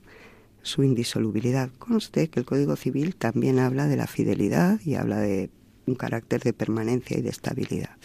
su 0.65 0.83
indisolubilidad. 0.83 1.71
Conste 1.79 2.29
que 2.29 2.41
el 2.41 2.47
Código 2.47 2.75
Civil 2.75 3.15
también 3.15 3.59
habla 3.61 3.87
de 3.87 3.97
la 3.97 4.09
fidelidad 4.09 4.81
y 4.85 4.97
habla 4.97 5.21
de 5.21 5.51
un 5.87 5.95
carácter 5.95 6.43
de 6.43 6.53
permanencia 6.53 7.19
y 7.19 7.23
de 7.23 7.29
estabilidad. 7.29 7.97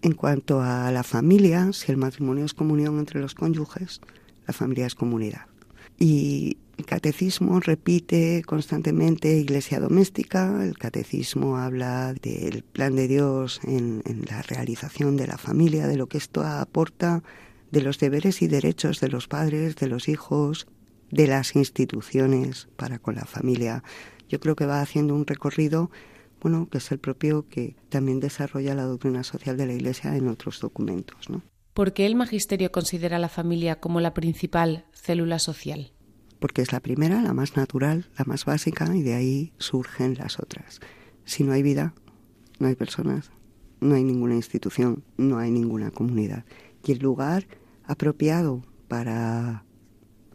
En 0.00 0.12
cuanto 0.12 0.62
a 0.62 0.90
la 0.92 1.02
familia, 1.02 1.72
si 1.72 1.90
el 1.90 1.98
matrimonio 1.98 2.44
es 2.44 2.54
comunión 2.54 2.98
entre 3.00 3.20
los 3.20 3.34
cónyuges, 3.34 4.00
la 4.46 4.54
familia 4.54 4.86
es 4.86 4.94
comunidad. 4.94 5.46
Y 5.98 6.56
el 6.76 6.86
catecismo 6.86 7.58
repite 7.58 8.44
constantemente 8.46 9.36
iglesia 9.36 9.80
doméstica, 9.80 10.64
el 10.64 10.78
catecismo 10.78 11.58
habla 11.58 12.14
del 12.14 12.62
plan 12.62 12.94
de 12.94 13.08
Dios 13.08 13.60
en, 13.64 14.02
en 14.04 14.24
la 14.30 14.42
realización 14.42 15.16
de 15.16 15.26
la 15.26 15.38
familia, 15.38 15.88
de 15.88 15.96
lo 15.96 16.06
que 16.06 16.18
esto 16.18 16.44
aporta, 16.44 17.24
de 17.72 17.82
los 17.82 17.98
deberes 17.98 18.42
y 18.42 18.46
derechos 18.46 19.00
de 19.00 19.08
los 19.08 19.26
padres, 19.26 19.74
de 19.74 19.88
los 19.88 20.08
hijos, 20.08 20.68
de 21.10 21.26
las 21.26 21.56
instituciones 21.56 22.68
para 22.76 22.98
con 22.98 23.14
la 23.14 23.24
familia. 23.24 23.82
Yo 24.28 24.40
creo 24.40 24.56
que 24.56 24.66
va 24.66 24.80
haciendo 24.80 25.14
un 25.14 25.26
recorrido, 25.26 25.90
bueno, 26.40 26.68
que 26.70 26.78
es 26.78 26.92
el 26.92 26.98
propio 26.98 27.48
que 27.48 27.76
también 27.88 28.20
desarrolla 28.20 28.74
la 28.74 28.84
doctrina 28.84 29.22
social 29.24 29.56
de 29.56 29.66
la 29.66 29.72
Iglesia 29.72 30.16
en 30.16 30.28
otros 30.28 30.60
documentos, 30.60 31.30
¿no? 31.30 31.42
¿Por 31.74 31.92
qué 31.92 32.06
el 32.06 32.16
magisterio 32.16 32.72
considera 32.72 33.18
la 33.20 33.28
familia 33.28 33.78
como 33.78 34.00
la 34.00 34.12
principal 34.12 34.86
célula 34.92 35.38
social? 35.38 35.92
Porque 36.40 36.60
es 36.60 36.72
la 36.72 36.80
primera, 36.80 37.22
la 37.22 37.32
más 37.32 37.56
natural, 37.56 38.10
la 38.18 38.24
más 38.24 38.44
básica, 38.44 38.96
y 38.96 39.02
de 39.02 39.14
ahí 39.14 39.52
surgen 39.58 40.14
las 40.14 40.40
otras. 40.40 40.80
Si 41.24 41.44
no 41.44 41.52
hay 41.52 41.62
vida, 41.62 41.94
no 42.58 42.66
hay 42.66 42.74
personas, 42.74 43.30
no 43.80 43.94
hay 43.94 44.02
ninguna 44.02 44.34
institución, 44.34 45.04
no 45.16 45.38
hay 45.38 45.52
ninguna 45.52 45.90
comunidad. 45.92 46.44
Y 46.84 46.92
el 46.92 46.98
lugar 46.98 47.46
apropiado 47.84 48.64
para 48.88 49.64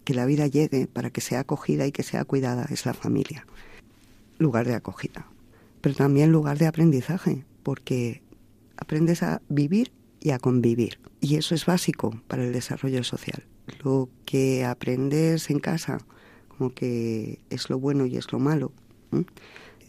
que 0.04 0.14
la 0.14 0.26
vida 0.26 0.48
llegue, 0.48 0.88
para 0.88 1.10
que 1.10 1.22
sea 1.22 1.42
acogida 1.42 1.86
y 1.88 1.92
que 1.92 2.04
sea 2.04 2.26
cuidada, 2.26 2.68
es 2.70 2.86
la 2.86 2.94
familia. 2.94 3.46
Lugar 4.38 4.68
de 4.68 4.76
acogida, 4.76 5.28
pero 5.82 5.96
también 5.96 6.32
lugar 6.32 6.58
de 6.58 6.68
aprendizaje, 6.68 7.46
porque 7.64 8.22
aprendes 8.78 9.24
a 9.24 9.42
vivir 9.50 9.92
y 10.20 10.32
a 10.32 10.40
convivir. 10.40 11.00
Y 11.22 11.36
eso 11.36 11.56
es 11.56 11.66
básico 11.66 12.22
para 12.28 12.44
el 12.44 12.54
desarrollo 12.54 13.04
social. 13.04 13.44
Lo 13.84 14.10
que 14.26 14.66
aprendes 14.66 15.50
en 15.50 15.60
casa, 15.60 16.00
como 16.50 16.74
que 16.74 17.40
es 17.50 17.70
lo 17.70 17.80
bueno 17.80 18.06
y 18.06 18.18
es 18.18 18.32
lo 18.32 18.40
malo, 18.40 18.72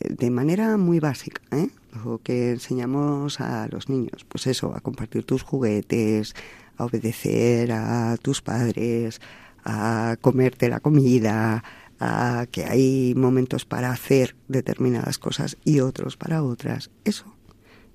de 0.00 0.30
manera 0.30 0.76
muy 0.76 1.00
básica, 1.00 1.42
¿eh? 1.52 1.68
lo 2.04 2.18
que 2.18 2.50
enseñamos 2.50 3.40
a 3.40 3.68
los 3.68 3.88
niños, 3.88 4.24
pues 4.28 4.46
eso, 4.46 4.74
a 4.74 4.80
compartir 4.80 5.24
tus 5.24 5.42
juguetes, 5.42 6.34
a 6.76 6.84
obedecer 6.84 7.72
a 7.72 8.16
tus 8.20 8.42
padres, 8.42 9.20
a 9.64 10.16
comerte 10.20 10.68
la 10.68 10.80
comida, 10.80 11.64
a 12.00 12.46
que 12.50 12.64
hay 12.64 13.14
momentos 13.16 13.64
para 13.64 13.90
hacer 13.90 14.36
determinadas 14.48 15.18
cosas 15.18 15.56
y 15.64 15.80
otros 15.80 16.16
para 16.16 16.42
otras. 16.42 16.90
Eso 17.04 17.34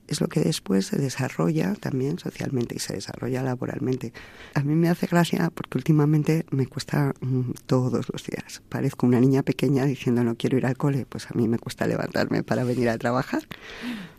es 0.10 0.22
lo 0.22 0.28
que 0.28 0.40
después 0.40 0.88
se 0.88 0.98
desarrolla 0.98 1.76
también 1.76 2.18
socialmente 2.18 2.76
y 2.76 2.80
se 2.80 2.94
desarrolla 2.94 3.44
laboralmente. 3.44 4.12
A 4.56 4.64
mí 4.64 4.74
me 4.74 4.90
hace 4.90 5.06
gracia 5.06 5.52
porque 5.54 5.78
últimamente 5.78 6.46
me 6.50 6.66
cuesta 6.66 7.14
mm, 7.22 7.52
todos 7.68 8.08
los 8.12 8.24
días. 8.26 8.64
Parezco 8.70 9.06
una 9.06 9.20
niña 9.20 9.44
pequeña 9.44 9.86
diciendo 9.86 10.24
no 10.24 10.36
quiero 10.36 10.58
ir 10.58 10.66
al 10.66 10.78
cole, 10.78 11.06
pues 11.08 11.30
a 11.30 11.36
mí 11.36 11.48
me 11.48 11.60
cuesta 11.60 11.86
levantarme 11.86 12.42
para 12.42 12.64
venir 12.64 12.90
a 12.90 12.98
trabajar. 12.98 13.44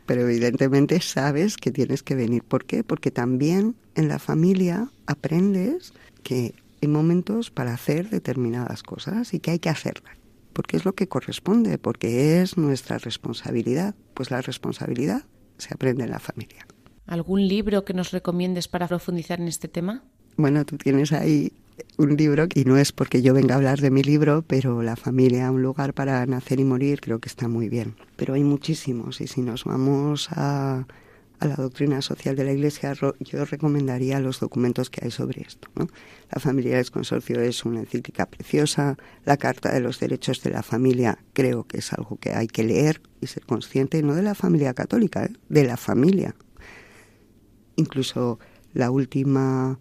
Pero 0.07 0.23
evidentemente 0.23 1.01
sabes 1.01 1.57
que 1.57 1.73
tienes 1.73 2.05
que 2.05 2.15
venir. 2.15 2.45
¿Por 2.45 2.65
qué? 2.65 2.85
Porque 2.85 3.11
también 3.11 3.75
en 3.97 4.07
la 4.07 4.21
familia 4.21 4.91
aprendes 5.07 5.93
que 6.23 6.55
hay 6.83 6.89
momentos 6.89 7.51
para 7.51 7.75
hacer 7.75 8.11
determinadas 8.11 8.83
cosas 8.83 9.35
y 9.35 9.41
que 9.41 9.53
hay 9.53 9.59
que 9.59 9.69
hacerlas 9.69 10.21
porque 10.53 10.77
es 10.77 10.85
lo 10.85 10.95
que 10.95 11.09
corresponde, 11.09 11.79
porque 11.79 12.41
es 12.41 12.57
nuestra 12.57 12.99
responsabilidad. 12.99 13.95
Pues 14.15 14.31
la 14.31 14.43
responsabilidad 14.43 15.23
se 15.59 15.75
aprende 15.75 16.05
en 16.05 16.11
la 16.11 16.19
familia. 16.19 16.67
¿Algún 17.07 17.47
libro 17.49 17.85
que 17.85 17.95
nos 17.95 18.11
recomiendes 18.11 18.69
para 18.69 18.87
profundizar 18.87 19.41
en 19.41 19.49
este 19.49 19.69
tema? 19.69 20.05
Bueno, 20.37 20.65
tú 20.65 20.77
tienes 20.77 21.13
ahí 21.13 21.53
un 21.97 22.17
libro 22.17 22.47
y 22.55 22.65
no 22.65 22.77
es 22.77 22.93
porque 22.93 23.23
yo 23.23 23.35
venga 23.35 23.55
a 23.55 23.59
hablar 23.59 23.81
de 23.81 23.91
mi 23.91 24.03
libro, 24.03 24.45
pero 24.47 24.83
La 24.83 24.97
familia, 24.97 25.51
un 25.51 25.63
lugar 25.63 25.95
para 25.95 26.25
nacer 26.27 26.61
y 26.61 26.65
morir, 26.65 27.01
creo 27.01 27.19
que 27.21 27.29
está 27.29 27.49
muy 27.49 27.69
bien. 27.69 27.97
Pero 28.17 28.35
hay 28.35 28.45
muchísimos 28.45 29.21
y 29.21 29.27
si 29.27 29.41
nos 29.43 29.65
vamos 29.65 30.29
a 30.31 30.87
a 31.41 31.47
la 31.47 31.57
doctrina 31.57 32.03
social 32.03 32.37
de 32.37 32.45
la 32.45 32.53
Iglesia, 32.53 32.93
yo 32.93 33.45
recomendaría 33.47 34.21
los 34.21 34.41
documentos 34.41 34.91
que 34.91 35.05
hay 35.05 35.11
sobre 35.11 35.41
esto. 35.41 35.69
La 36.31 36.39
familia 36.39 36.77
del 36.77 36.91
consorcio 36.91 37.41
es 37.41 37.65
una 37.65 37.81
encíclica 37.81 38.27
preciosa, 38.27 38.99
la 39.25 39.39
Carta 39.39 39.73
de 39.73 39.81
los 39.81 39.99
Derechos 39.99 40.43
de 40.43 40.51
la 40.51 40.63
Familia 40.63 41.19
creo 41.33 41.65
que 41.65 41.79
es 41.79 41.93
algo 41.95 42.19
que 42.19 42.35
hay 42.35 42.47
que 42.47 42.63
leer 42.63 43.01
y 43.23 43.27
ser 43.27 43.47
consciente, 43.47 44.03
no 44.03 44.15
de 44.15 44.23
la 44.23 44.35
familia 44.35 44.75
católica, 44.75 45.25
¿eh? 45.25 45.33
de 45.49 45.65
la 45.65 45.79
familia. 45.79 46.35
Incluso 47.77 48.39
la 48.75 48.91
última, 48.91 49.79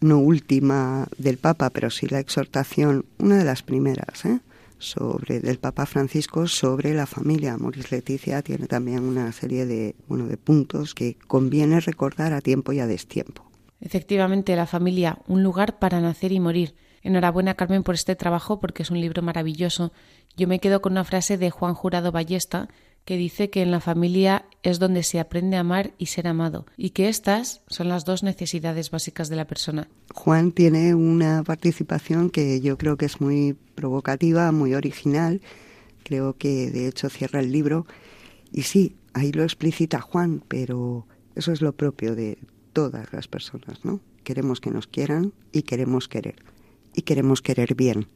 no 0.00 0.18
última 0.18 1.08
del 1.16 1.38
Papa, 1.38 1.70
pero 1.70 1.88
sí 1.88 2.08
la 2.08 2.20
exhortación, 2.20 3.06
una 3.18 3.38
de 3.38 3.44
las 3.44 3.62
primeras, 3.62 4.26
¿eh? 4.26 4.40
Sobre 4.82 5.40
del 5.40 5.58
Papa 5.58 5.86
Francisco 5.86 6.46
sobre 6.46 6.92
la 6.92 7.06
familia. 7.06 7.56
Moris 7.56 7.90
Leticia 7.90 8.42
tiene 8.42 8.66
también 8.66 9.04
una 9.04 9.32
serie 9.32 9.64
de, 9.64 9.94
bueno, 10.08 10.26
de 10.26 10.36
puntos 10.36 10.94
que 10.94 11.16
conviene 11.26 11.80
recordar 11.80 12.32
a 12.32 12.40
tiempo 12.40 12.72
y 12.72 12.80
a 12.80 12.86
destiempo. 12.86 13.50
Efectivamente, 13.80 14.54
la 14.54 14.66
familia, 14.66 15.18
un 15.26 15.42
lugar 15.42 15.78
para 15.78 16.00
nacer 16.00 16.32
y 16.32 16.40
morir. 16.40 16.74
Enhorabuena, 17.02 17.54
Carmen, 17.54 17.82
por 17.82 17.96
este 17.96 18.14
trabajo 18.14 18.60
porque 18.60 18.82
es 18.84 18.90
un 18.90 19.00
libro 19.00 19.22
maravilloso. 19.22 19.92
Yo 20.36 20.46
me 20.46 20.60
quedo 20.60 20.80
con 20.80 20.92
una 20.92 21.04
frase 21.04 21.36
de 21.36 21.50
Juan 21.50 21.74
Jurado 21.74 22.12
Ballesta 22.12 22.68
que 23.04 23.16
dice 23.16 23.50
que 23.50 23.62
en 23.62 23.70
la 23.70 23.80
familia 23.80 24.44
es 24.62 24.78
donde 24.78 25.02
se 25.02 25.18
aprende 25.18 25.56
a 25.56 25.60
amar 25.60 25.92
y 25.98 26.06
ser 26.06 26.28
amado, 26.28 26.66
y 26.76 26.90
que 26.90 27.08
estas 27.08 27.62
son 27.66 27.88
las 27.88 28.04
dos 28.04 28.22
necesidades 28.22 28.90
básicas 28.90 29.28
de 29.28 29.36
la 29.36 29.46
persona. 29.46 29.88
Juan 30.14 30.52
tiene 30.52 30.94
una 30.94 31.42
participación 31.42 32.30
que 32.30 32.60
yo 32.60 32.78
creo 32.78 32.96
que 32.96 33.06
es 33.06 33.20
muy 33.20 33.56
provocativa, 33.74 34.52
muy 34.52 34.74
original, 34.74 35.40
creo 36.04 36.36
que 36.36 36.70
de 36.70 36.88
hecho 36.88 37.08
cierra 37.08 37.40
el 37.40 37.50
libro, 37.50 37.86
y 38.52 38.62
sí, 38.62 38.96
ahí 39.14 39.32
lo 39.32 39.42
explicita 39.42 40.00
Juan, 40.00 40.44
pero 40.46 41.06
eso 41.34 41.52
es 41.52 41.60
lo 41.60 41.72
propio 41.72 42.14
de 42.14 42.38
todas 42.72 43.12
las 43.12 43.26
personas, 43.26 43.84
¿no? 43.84 44.00
Queremos 44.22 44.60
que 44.60 44.70
nos 44.70 44.86
quieran 44.86 45.32
y 45.50 45.62
queremos 45.62 46.08
querer, 46.08 46.36
y 46.94 47.02
queremos 47.02 47.42
querer 47.42 47.74
bien, 47.74 48.06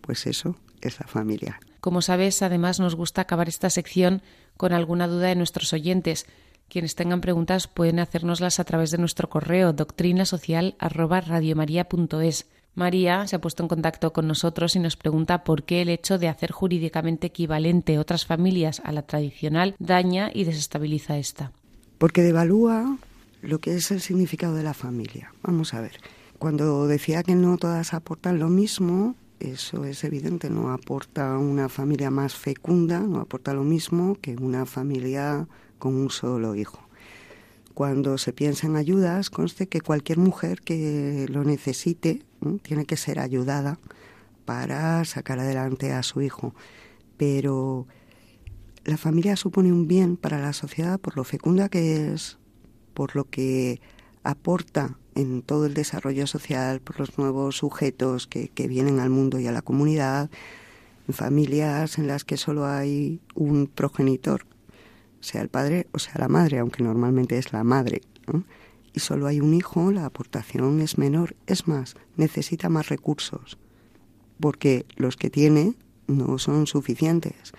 pues 0.00 0.26
eso 0.26 0.56
es 0.80 1.00
la 1.00 1.06
familia. 1.08 1.58
Como 1.80 2.02
sabes, 2.02 2.42
además 2.42 2.80
nos 2.80 2.94
gusta 2.94 3.22
acabar 3.22 3.48
esta 3.48 3.70
sección 3.70 4.22
con 4.56 4.72
alguna 4.72 5.06
duda 5.06 5.28
de 5.28 5.36
nuestros 5.36 5.72
oyentes. 5.72 6.26
Quienes 6.68 6.94
tengan 6.94 7.20
preguntas 7.20 7.68
pueden 7.68 7.98
hacérnoslas 7.98 8.60
a 8.60 8.64
través 8.64 8.90
de 8.90 8.98
nuestro 8.98 9.30
correo 9.30 9.72
doctrinasocial@radiomaria.es. 9.72 12.46
María 12.74 13.26
se 13.26 13.36
ha 13.36 13.40
puesto 13.40 13.62
en 13.62 13.68
contacto 13.68 14.12
con 14.12 14.28
nosotros 14.28 14.76
y 14.76 14.78
nos 14.78 14.96
pregunta 14.96 15.44
por 15.44 15.64
qué 15.64 15.80
el 15.82 15.88
hecho 15.88 16.18
de 16.18 16.28
hacer 16.28 16.52
jurídicamente 16.52 17.28
equivalente 17.28 17.98
otras 17.98 18.26
familias 18.26 18.82
a 18.84 18.92
la 18.92 19.02
tradicional 19.02 19.74
daña 19.78 20.30
y 20.32 20.44
desestabiliza 20.44 21.18
esta. 21.18 21.52
Porque 21.98 22.22
devalúa 22.22 22.96
lo 23.42 23.58
que 23.58 23.74
es 23.74 23.90
el 23.90 24.00
significado 24.00 24.54
de 24.54 24.62
la 24.62 24.74
familia. 24.74 25.34
Vamos 25.42 25.74
a 25.74 25.80
ver. 25.80 25.98
Cuando 26.38 26.86
decía 26.86 27.24
que 27.24 27.34
no 27.34 27.56
todas 27.56 27.94
aportan 27.94 28.38
lo 28.38 28.48
mismo, 28.48 29.16
eso 29.40 29.84
es 29.84 30.04
evidente, 30.04 30.50
no 30.50 30.72
aporta 30.72 31.38
una 31.38 31.68
familia 31.68 32.10
más 32.10 32.34
fecunda, 32.34 33.00
no 33.00 33.20
aporta 33.20 33.54
lo 33.54 33.64
mismo 33.64 34.16
que 34.20 34.34
una 34.36 34.66
familia 34.66 35.46
con 35.78 35.94
un 35.94 36.10
solo 36.10 36.54
hijo. 36.54 36.80
Cuando 37.74 38.18
se 38.18 38.32
piensa 38.32 38.66
en 38.66 38.76
ayudas, 38.76 39.30
conste 39.30 39.68
que 39.68 39.80
cualquier 39.80 40.18
mujer 40.18 40.60
que 40.62 41.26
lo 41.30 41.44
necesite 41.44 42.24
tiene 42.62 42.84
que 42.84 42.96
ser 42.96 43.20
ayudada 43.20 43.78
para 44.44 45.04
sacar 45.04 45.38
adelante 45.38 45.92
a 45.92 46.02
su 46.02 46.20
hijo. 46.20 46.54
Pero 47.16 47.86
la 48.84 48.96
familia 48.96 49.36
supone 49.36 49.72
un 49.72 49.86
bien 49.86 50.16
para 50.16 50.40
la 50.40 50.52
sociedad 50.52 50.98
por 50.98 51.16
lo 51.16 51.22
fecunda 51.22 51.68
que 51.68 52.12
es, 52.12 52.38
por 52.94 53.14
lo 53.14 53.24
que 53.24 53.80
aporta 54.24 54.98
en 55.18 55.42
todo 55.42 55.66
el 55.66 55.74
desarrollo 55.74 56.28
social 56.28 56.80
por 56.80 57.00
los 57.00 57.18
nuevos 57.18 57.56
sujetos 57.56 58.28
que, 58.28 58.50
vienen 58.68 59.00
al 59.00 59.10
mundo 59.10 59.40
y 59.40 59.48
a 59.48 59.52
la 59.52 59.62
comunidad, 59.62 60.30
en 61.08 61.14
familias 61.14 61.98
en 61.98 62.06
las 62.06 62.24
que 62.24 62.36
solo 62.36 62.66
hay 62.66 63.20
un 63.34 63.66
progenitor, 63.66 64.46
sea 65.20 65.42
el 65.42 65.48
padre 65.48 65.88
o 65.90 65.98
sea 65.98 66.14
la 66.18 66.28
madre, 66.28 66.60
aunque 66.60 66.84
normalmente 66.84 67.36
es 67.36 67.52
la 67.52 67.64
madre, 67.64 68.02
y 68.92 69.00
solo 69.00 69.26
hay 69.26 69.40
un 69.40 69.54
hijo, 69.54 69.90
la 69.90 70.04
aportación 70.04 70.80
es 70.80 70.98
menor, 70.98 71.34
es 71.48 71.66
más, 71.66 71.96
necesita 72.16 72.68
más 72.68 72.88
recursos, 72.88 73.58
porque 74.38 74.86
los 74.94 75.16
que 75.16 75.30
tiene 75.30 75.74
no 76.06 76.38
son 76.38 76.68
suficientes. 76.68 77.52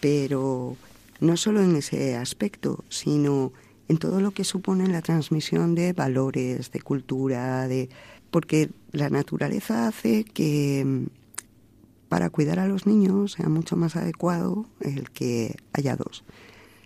Pero 0.00 0.76
no 1.20 1.36
solo 1.36 1.62
en 1.62 1.76
ese 1.76 2.16
aspecto, 2.16 2.84
sino 2.88 3.52
en 3.88 3.98
todo 3.98 4.20
lo 4.20 4.32
que 4.32 4.44
supone 4.44 4.86
la 4.88 5.02
transmisión 5.02 5.74
de 5.74 5.92
valores, 5.92 6.70
de 6.70 6.80
cultura, 6.80 7.68
de 7.68 7.88
porque 8.30 8.70
la 8.92 9.10
naturaleza 9.10 9.86
hace 9.86 10.24
que 10.24 10.84
mm, 10.84 11.06
para 12.08 12.30
cuidar 12.30 12.58
a 12.58 12.68
los 12.68 12.86
niños 12.86 13.32
sea 13.32 13.48
mucho 13.48 13.76
más 13.76 13.96
adecuado 13.96 14.66
el 14.80 15.10
que 15.10 15.56
haya 15.72 15.96
dos. 15.96 16.24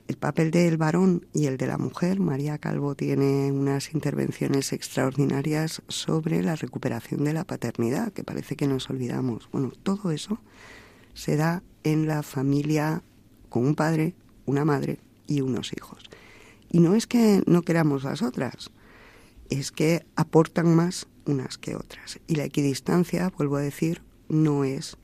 El 0.09 0.17
papel 0.17 0.51
del 0.51 0.77
varón 0.77 1.27
y 1.33 1.47
el 1.47 1.57
de 1.57 1.69
la 1.69 1.79
mujer, 1.79 2.19
María 2.19 2.59
Calvo 2.59 2.97
tiene 2.97 3.53
unas 3.53 3.95
intervenciones 3.95 4.73
extraordinarias 4.73 5.83
sobre 5.87 6.43
la 6.43 6.57
recuperación 6.57 7.23
de 7.23 7.33
la 7.33 7.45
paternidad, 7.45 8.13
que 8.13 8.25
parece 8.25 8.57
que 8.57 8.67
nos 8.67 8.91
olvidamos. 8.91 9.49
Bueno, 9.53 9.71
todo 9.85 10.11
eso 10.11 10.41
se 11.15 11.37
da 11.37 11.63
en 11.85 12.09
la 12.09 12.25
familia 12.25 13.03
con 13.49 13.65
un 13.65 13.77
padre, 13.77 14.15
una 14.47 14.65
madre 14.65 14.99
y 15.29 15.43
unos 15.43 15.73
hijos. 15.73 16.11
Y 16.71 16.81
no 16.81 16.95
es 16.95 17.07
que 17.07 17.43
no 17.47 17.63
queramos 17.63 18.05
las 18.05 18.23
otras, 18.23 18.71
es 19.51 19.73
que 19.73 20.07
aportan 20.17 20.75
más 20.75 21.09
unas 21.27 21.59
que 21.59 21.77
otras. 21.77 22.21
Y 22.27 22.37
la 22.37 22.45
equidistancia, 22.45 23.33
vuelvo 23.37 23.57
a 23.57 23.61
decir, 23.61 24.03
no 24.29 24.65
es 24.65 24.97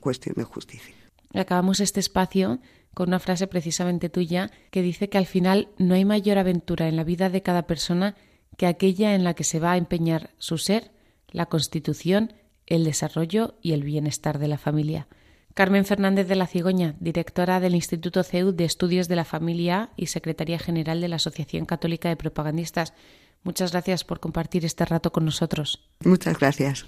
cuestión 0.00 0.34
de 0.36 0.44
justicia. 0.44 0.94
Acabamos 1.34 1.80
este 1.80 2.00
espacio 2.00 2.60
con 2.94 3.08
una 3.08 3.20
frase 3.20 3.46
precisamente 3.46 4.08
tuya 4.08 4.50
que 4.70 4.82
dice 4.82 5.08
que 5.08 5.18
al 5.18 5.26
final 5.26 5.68
no 5.78 5.94
hay 5.94 6.04
mayor 6.04 6.38
aventura 6.38 6.88
en 6.88 6.96
la 6.96 7.04
vida 7.04 7.30
de 7.30 7.42
cada 7.42 7.66
persona 7.66 8.16
que 8.56 8.66
aquella 8.66 9.14
en 9.14 9.24
la 9.24 9.34
que 9.34 9.44
se 9.44 9.60
va 9.60 9.72
a 9.72 9.76
empeñar 9.76 10.30
su 10.38 10.58
ser, 10.58 10.90
la 11.28 11.46
constitución, 11.46 12.32
el 12.66 12.84
desarrollo 12.84 13.54
y 13.62 13.72
el 13.72 13.84
bienestar 13.84 14.38
de 14.38 14.48
la 14.48 14.58
familia. 14.58 15.06
Carmen 15.54 15.84
Fernández 15.84 16.28
de 16.28 16.36
la 16.36 16.46
Cigoña, 16.46 16.94
directora 17.00 17.60
del 17.60 17.74
Instituto 17.74 18.22
CEU 18.22 18.52
de 18.52 18.64
Estudios 18.64 19.08
de 19.08 19.16
la 19.16 19.24
Familia 19.24 19.90
y 19.96 20.06
secretaria 20.06 20.58
general 20.58 21.00
de 21.00 21.08
la 21.08 21.16
Asociación 21.16 21.66
Católica 21.66 22.08
de 22.08 22.16
Propagandistas. 22.16 22.94
Muchas 23.42 23.72
gracias 23.72 24.04
por 24.04 24.20
compartir 24.20 24.64
este 24.64 24.84
rato 24.84 25.12
con 25.12 25.24
nosotros. 25.24 25.88
Muchas 26.04 26.38
gracias. 26.38 26.86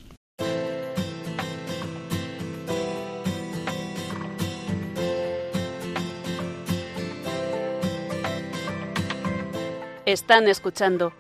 Están 10.05 10.46
escuchando 10.48 11.12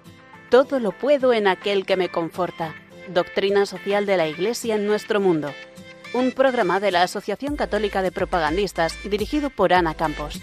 Todo 0.50 0.78
lo 0.78 0.92
puedo 0.92 1.32
en 1.32 1.46
aquel 1.46 1.86
que 1.86 1.96
me 1.96 2.08
conforta, 2.08 2.74
Doctrina 3.08 3.64
Social 3.64 4.06
de 4.06 4.16
la 4.16 4.28
Iglesia 4.28 4.74
en 4.74 4.86
nuestro 4.86 5.20
mundo, 5.20 5.50
un 6.14 6.32
programa 6.32 6.80
de 6.80 6.90
la 6.90 7.02
Asociación 7.02 7.56
Católica 7.56 8.02
de 8.02 8.12
Propagandistas 8.12 8.96
dirigido 9.08 9.50
por 9.50 9.72
Ana 9.72 9.94
Campos. 9.94 10.40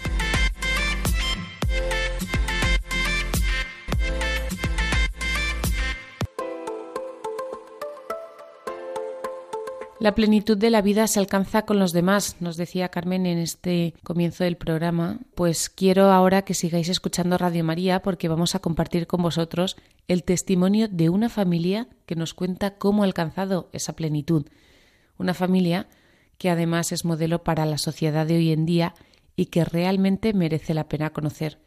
La 10.00 10.14
plenitud 10.14 10.56
de 10.56 10.70
la 10.70 10.80
vida 10.80 11.06
se 11.06 11.20
alcanza 11.20 11.66
con 11.66 11.78
los 11.78 11.92
demás, 11.92 12.36
nos 12.40 12.56
decía 12.56 12.88
Carmen 12.88 13.26
en 13.26 13.36
este 13.36 13.92
comienzo 14.02 14.44
del 14.44 14.56
programa. 14.56 15.18
Pues 15.34 15.68
quiero 15.68 16.10
ahora 16.10 16.40
que 16.40 16.54
sigáis 16.54 16.88
escuchando 16.88 17.36
Radio 17.36 17.64
María 17.64 18.00
porque 18.00 18.26
vamos 18.26 18.54
a 18.54 18.60
compartir 18.60 19.06
con 19.06 19.20
vosotros 19.20 19.76
el 20.08 20.24
testimonio 20.24 20.88
de 20.88 21.10
una 21.10 21.28
familia 21.28 21.86
que 22.06 22.16
nos 22.16 22.32
cuenta 22.32 22.78
cómo 22.78 23.02
ha 23.02 23.06
alcanzado 23.06 23.68
esa 23.74 23.94
plenitud. 23.94 24.46
Una 25.20 25.34
familia 25.34 25.86
que 26.38 26.48
además 26.48 26.92
es 26.92 27.04
modelo 27.04 27.44
para 27.44 27.66
la 27.66 27.76
sociedad 27.76 28.26
de 28.26 28.36
hoy 28.36 28.52
en 28.52 28.64
día 28.64 28.94
y 29.36 29.46
que 29.46 29.66
realmente 29.66 30.32
merece 30.32 30.72
la 30.72 30.88
pena 30.88 31.10
conocer. 31.10 31.58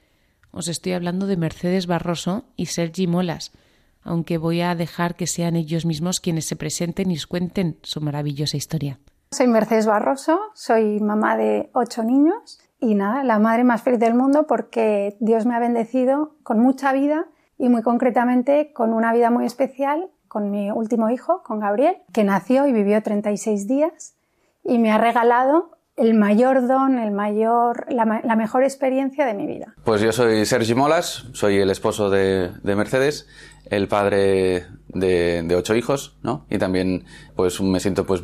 Os 0.49 0.67
estoy 0.67 0.93
hablando 0.93 1.27
de 1.27 1.37
Mercedes 1.37 1.85
Barroso 1.85 2.45
y 2.55 2.65
Sergi 2.65 3.05
Molas, 3.05 3.51
aunque 4.01 4.39
voy 4.39 4.61
a 4.61 4.73
dejar 4.73 5.13
que 5.13 5.27
sean 5.27 5.55
ellos 5.55 5.85
mismos 5.85 6.19
quienes 6.19 6.45
se 6.45 6.55
presenten 6.55 7.11
y 7.11 7.15
os 7.15 7.27
cuenten 7.27 7.77
su 7.83 8.01
maravillosa 8.01 8.57
historia. 8.57 8.97
Soy 9.33 9.47
Mercedes 9.47 9.85
Barroso, 9.85 10.39
soy 10.55 10.99
mamá 10.99 11.37
de 11.37 11.69
ocho 11.73 12.03
niños 12.03 12.59
y 12.79 12.95
nada, 12.95 13.23
la 13.23 13.37
madre 13.37 13.63
más 13.63 13.83
feliz 13.83 13.99
del 13.99 14.15
mundo 14.15 14.47
porque 14.47 15.15
Dios 15.19 15.45
me 15.45 15.53
ha 15.53 15.59
bendecido 15.59 16.37
con 16.41 16.57
mucha 16.57 16.91
vida 16.91 17.27
y 17.59 17.69
muy 17.69 17.83
concretamente 17.83 18.73
con 18.73 18.93
una 18.93 19.13
vida 19.13 19.29
muy 19.29 19.45
especial 19.45 20.09
con 20.33 20.49
mi 20.49 20.71
último 20.71 21.11
hijo, 21.11 21.43
con 21.43 21.59
Gabriel, 21.59 21.97
que 22.11 22.23
nació 22.23 22.65
y 22.65 22.73
vivió 22.73 23.03
36 23.03 23.67
días 23.67 24.15
y 24.63 24.79
me 24.79 24.91
ha 24.91 24.97
regalado 24.97 25.69
el 25.95 26.15
mayor 26.15 26.67
don, 26.67 26.97
el 26.97 27.11
mayor, 27.11 27.85
la, 27.93 28.35
mejor 28.35 28.63
experiencia 28.63 29.27
de 29.27 29.35
mi 29.35 29.45
vida. 29.45 29.75
Pues 29.83 30.01
yo 30.01 30.11
soy 30.11 30.43
Sergi 30.47 30.73
Molas, 30.73 31.25
soy 31.33 31.59
el 31.59 31.69
esposo 31.69 32.09
de, 32.09 32.49
de 32.63 32.75
Mercedes 32.75 33.27
el 33.69 33.87
padre 33.87 34.65
de, 34.87 35.55
ocho 35.55 35.75
hijos, 35.75 36.17
¿no? 36.23 36.47
Y 36.49 36.57
también, 36.57 37.05
pues, 37.35 37.61
me 37.61 37.79
siento, 37.79 38.05
pues, 38.05 38.23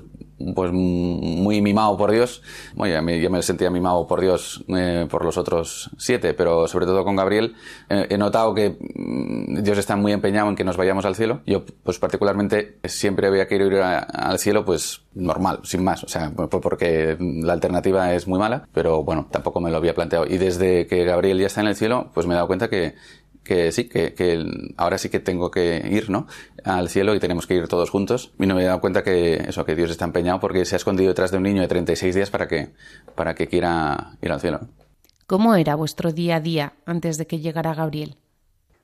pues 0.55 0.71
muy 0.71 1.61
mimado 1.61 1.97
por 1.97 2.11
Dios. 2.11 2.41
Bueno, 2.75 2.93
ya 2.93 3.29
me, 3.29 3.41
sentía 3.41 3.69
mimado 3.69 4.07
por 4.07 4.21
Dios 4.21 4.63
eh, 4.67 5.07
por 5.09 5.25
los 5.25 5.37
otros 5.37 5.89
siete, 5.97 6.33
pero 6.33 6.67
sobre 6.67 6.85
todo 6.85 7.03
con 7.03 7.15
Gabriel 7.15 7.55
eh, 7.89 8.07
he 8.09 8.17
notado 8.17 8.53
que 8.53 8.77
mm, 8.79 9.63
Dios 9.63 9.77
está 9.77 9.95
muy 9.95 10.11
empeñado 10.11 10.49
en 10.49 10.55
que 10.55 10.63
nos 10.63 10.77
vayamos 10.77 11.05
al 11.05 11.15
cielo. 11.15 11.41
Yo, 11.45 11.63
pues 11.83 11.99
particularmente, 11.99 12.79
siempre 12.85 13.27
había 13.27 13.47
querido 13.47 13.71
ir 13.71 13.81
al 13.81 14.39
cielo, 14.39 14.65
pues 14.65 15.01
normal, 15.13 15.59
sin 15.63 15.83
más. 15.83 16.03
O 16.03 16.07
sea, 16.07 16.31
porque 16.31 17.17
la 17.19 17.53
alternativa 17.53 18.13
es 18.13 18.27
muy 18.27 18.39
mala, 18.39 18.67
pero 18.73 19.03
bueno, 19.03 19.27
tampoco 19.31 19.59
me 19.59 19.71
lo 19.71 19.77
había 19.77 19.93
planteado. 19.93 20.25
Y 20.25 20.37
desde 20.37 20.87
que 20.87 21.03
Gabriel 21.03 21.39
ya 21.39 21.47
está 21.47 21.61
en 21.61 21.67
el 21.67 21.75
cielo, 21.75 22.09
pues 22.13 22.27
me 22.27 22.33
he 22.33 22.35
dado 22.35 22.47
cuenta 22.47 22.69
que, 22.69 22.95
que 23.49 23.71
sí, 23.71 23.89
que, 23.89 24.13
que, 24.13 24.45
ahora 24.77 24.99
sí 24.99 25.09
que 25.09 25.19
tengo 25.19 25.49
que 25.49 25.81
ir, 25.89 26.11
¿no? 26.11 26.27
Al 26.63 26.87
cielo 26.87 27.15
y 27.15 27.19
tenemos 27.19 27.47
que 27.47 27.55
ir 27.55 27.67
todos 27.67 27.89
juntos. 27.89 28.31
Y 28.39 28.45
no 28.45 28.53
me 28.53 28.61
he 28.61 28.65
dado 28.65 28.79
cuenta 28.79 29.03
que 29.03 29.37
eso, 29.47 29.65
que 29.65 29.75
Dios 29.75 29.89
está 29.89 30.05
empeñado 30.05 30.39
porque 30.39 30.65
se 30.65 30.75
ha 30.75 30.77
escondido 30.77 31.09
detrás 31.09 31.31
de 31.31 31.37
un 31.37 31.43
niño 31.43 31.63
de 31.63 31.67
36 31.67 32.13
días 32.13 32.29
para 32.29 32.47
que, 32.47 32.69
para 33.15 33.33
que 33.33 33.47
quiera 33.47 34.11
ir 34.21 34.31
al 34.31 34.39
cielo. 34.39 34.59
¿Cómo 35.25 35.55
era 35.55 35.73
vuestro 35.73 36.11
día 36.11 36.35
a 36.35 36.39
día 36.39 36.73
antes 36.85 37.17
de 37.17 37.25
que 37.25 37.39
llegara 37.39 37.73
Gabriel? 37.73 38.17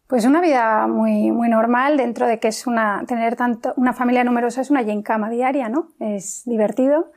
Pues 0.08 0.25
una 0.25 0.41
vida 0.41 0.88
muy, 0.88 1.32
muy 1.32 1.47
normal 1.47 1.97
dentro 1.97 2.25
de 2.25 2.39
que 2.39 2.47
es 2.47 2.65
una, 2.65 3.04
tener 3.08 3.36
tanto, 3.36 3.73
una 3.78 3.93
familia 3.93 4.23
numerosa 4.23 4.62
es 4.62 4.71
una 4.71 4.82
yencama 4.82 5.30
diaria, 5.30 5.69
¿no? 5.69 5.89
Es 5.99 6.41
divertido 6.45 7.12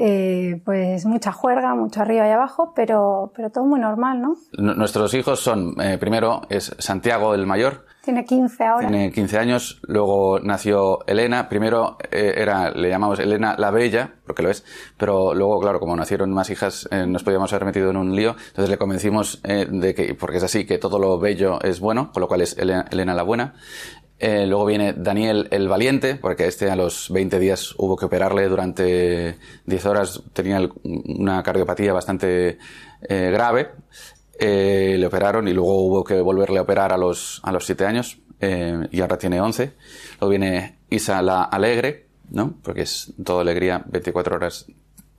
eh, 0.00 0.62
pues 0.64 1.04
mucha 1.06 1.32
juerga, 1.32 1.74
mucho 1.74 2.02
arriba 2.02 2.28
y 2.28 2.30
abajo, 2.30 2.72
pero, 2.72 3.32
pero 3.34 3.50
todo 3.50 3.64
muy 3.64 3.80
normal, 3.80 4.22
¿no? 4.22 4.36
Nuestros 4.52 5.12
hijos 5.14 5.40
son, 5.40 5.74
eh, 5.80 5.98
primero 5.98 6.42
es 6.48 6.72
Santiago 6.78 7.34
el 7.34 7.46
mayor. 7.46 7.84
Tiene 8.04 8.24
15 8.24 8.64
ahora. 8.64 8.88
Tiene 8.88 9.10
15 9.10 9.38
años, 9.38 9.80
luego 9.82 10.38
nació 10.38 11.00
Elena, 11.08 11.48
primero 11.48 11.96
eh, 12.12 12.34
era, 12.36 12.70
le 12.70 12.88
llamamos 12.88 13.18
Elena 13.18 13.56
la 13.58 13.72
Bella, 13.72 14.14
porque 14.24 14.44
lo 14.44 14.50
es, 14.50 14.64
pero 14.96 15.34
luego, 15.34 15.58
claro, 15.58 15.80
como 15.80 15.96
nacieron 15.96 16.30
más 16.32 16.48
hijas, 16.48 16.88
nos 17.08 17.24
podíamos 17.24 17.52
haber 17.52 17.64
metido 17.66 17.90
en 17.90 17.96
un 17.96 18.14
lío, 18.14 18.36
entonces 18.50 18.70
le 18.70 18.78
convencimos 18.78 19.42
de 19.42 19.94
que, 19.94 20.14
porque 20.14 20.36
es 20.36 20.44
así, 20.44 20.64
que 20.64 20.78
todo 20.78 21.00
lo 21.00 21.18
bello 21.18 21.60
es 21.60 21.80
bueno, 21.80 22.12
con 22.12 22.20
lo 22.20 22.28
cual 22.28 22.42
es 22.42 22.56
Elena 22.56 23.14
la 23.14 23.24
Buena. 23.24 23.54
Eh, 24.20 24.46
luego 24.46 24.66
viene 24.66 24.94
Daniel 24.94 25.46
el 25.50 25.68
Valiente, 25.68 26.16
porque 26.16 26.46
este 26.46 26.70
a 26.70 26.76
los 26.76 27.10
20 27.10 27.38
días 27.38 27.74
hubo 27.78 27.96
que 27.96 28.06
operarle 28.06 28.48
durante 28.48 29.36
10 29.66 29.86
horas, 29.86 30.22
tenía 30.32 30.60
una 30.82 31.42
cardiopatía 31.42 31.92
bastante 31.92 32.58
eh, 33.08 33.30
grave. 33.30 33.70
Eh, 34.40 34.96
le 34.98 35.06
operaron 35.06 35.48
y 35.48 35.52
luego 35.52 35.82
hubo 35.82 36.04
que 36.04 36.20
volverle 36.20 36.58
a 36.58 36.62
operar 36.62 36.92
a 36.92 36.96
los, 36.96 37.40
a 37.44 37.52
los 37.52 37.64
7 37.64 37.86
años 37.86 38.18
y 38.40 39.00
ahora 39.00 39.18
tiene 39.18 39.40
11. 39.40 39.72
Luego 40.20 40.30
viene 40.30 40.78
Isa 40.90 41.20
la 41.22 41.42
Alegre, 41.42 42.06
¿no? 42.30 42.54
porque 42.62 42.82
es 42.82 43.12
toda 43.24 43.42
alegría 43.42 43.82
24 43.86 44.36
horas, 44.36 44.66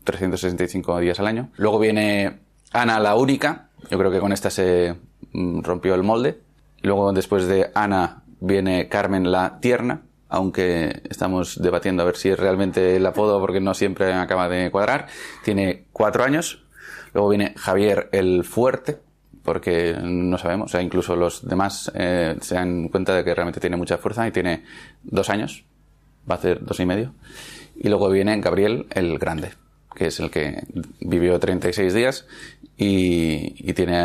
365 0.05 0.99
días 0.99 1.19
al 1.19 1.27
año. 1.27 1.49
Luego 1.57 1.79
viene 1.79 2.39
Ana 2.71 2.97
la 2.99 3.15
Única, 3.15 3.69
yo 3.89 3.97
creo 3.97 4.09
que 4.09 4.19
con 4.19 4.31
esta 4.31 4.49
se 4.49 4.95
mm, 5.33 5.61
rompió 5.61 5.95
el 5.95 6.03
molde. 6.03 6.39
Luego 6.81 7.11
después 7.11 7.45
de 7.45 7.71
Ana 7.75 8.18
viene 8.39 8.87
Carmen 8.87 9.31
la 9.31 9.59
Tierna, 9.59 10.01
aunque 10.29 11.01
estamos 11.09 11.61
debatiendo 11.61 12.03
a 12.03 12.05
ver 12.05 12.15
si 12.15 12.29
es 12.29 12.39
realmente 12.39 12.95
el 12.95 13.05
apodo 13.05 13.39
porque 13.39 13.59
no 13.59 13.73
siempre 13.73 14.13
acaba 14.13 14.47
de 14.47 14.71
cuadrar. 14.71 15.07
Tiene 15.43 15.85
cuatro 15.91 16.23
años. 16.23 16.63
Luego 17.13 17.29
viene 17.29 17.53
Javier 17.57 18.09
el 18.11 18.43
Fuerte, 18.43 18.99
porque 19.43 19.97
no 20.01 20.37
sabemos, 20.37 20.69
o 20.69 20.71
sea, 20.71 20.81
incluso 20.81 21.15
los 21.15 21.47
demás 21.47 21.91
eh, 21.95 22.35
se 22.39 22.55
dan 22.55 22.89
cuenta 22.89 23.15
de 23.15 23.23
que 23.23 23.33
realmente 23.33 23.59
tiene 23.59 23.77
mucha 23.77 23.97
fuerza 23.97 24.27
y 24.27 24.31
tiene 24.31 24.63
dos 25.03 25.29
años, 25.31 25.63
va 26.29 26.35
a 26.35 26.37
hacer 26.37 26.63
dos 26.63 26.79
y 26.79 26.85
medio. 26.85 27.13
Y 27.75 27.89
luego 27.89 28.09
viene 28.09 28.39
Gabriel 28.41 28.85
el 28.91 29.17
Grande, 29.17 29.53
que 29.95 30.07
es 30.07 30.19
el 30.19 30.29
que 30.29 30.63
vivió 30.99 31.39
36 31.39 31.93
días 31.93 32.27
y, 32.77 33.73
tiene 33.73 33.97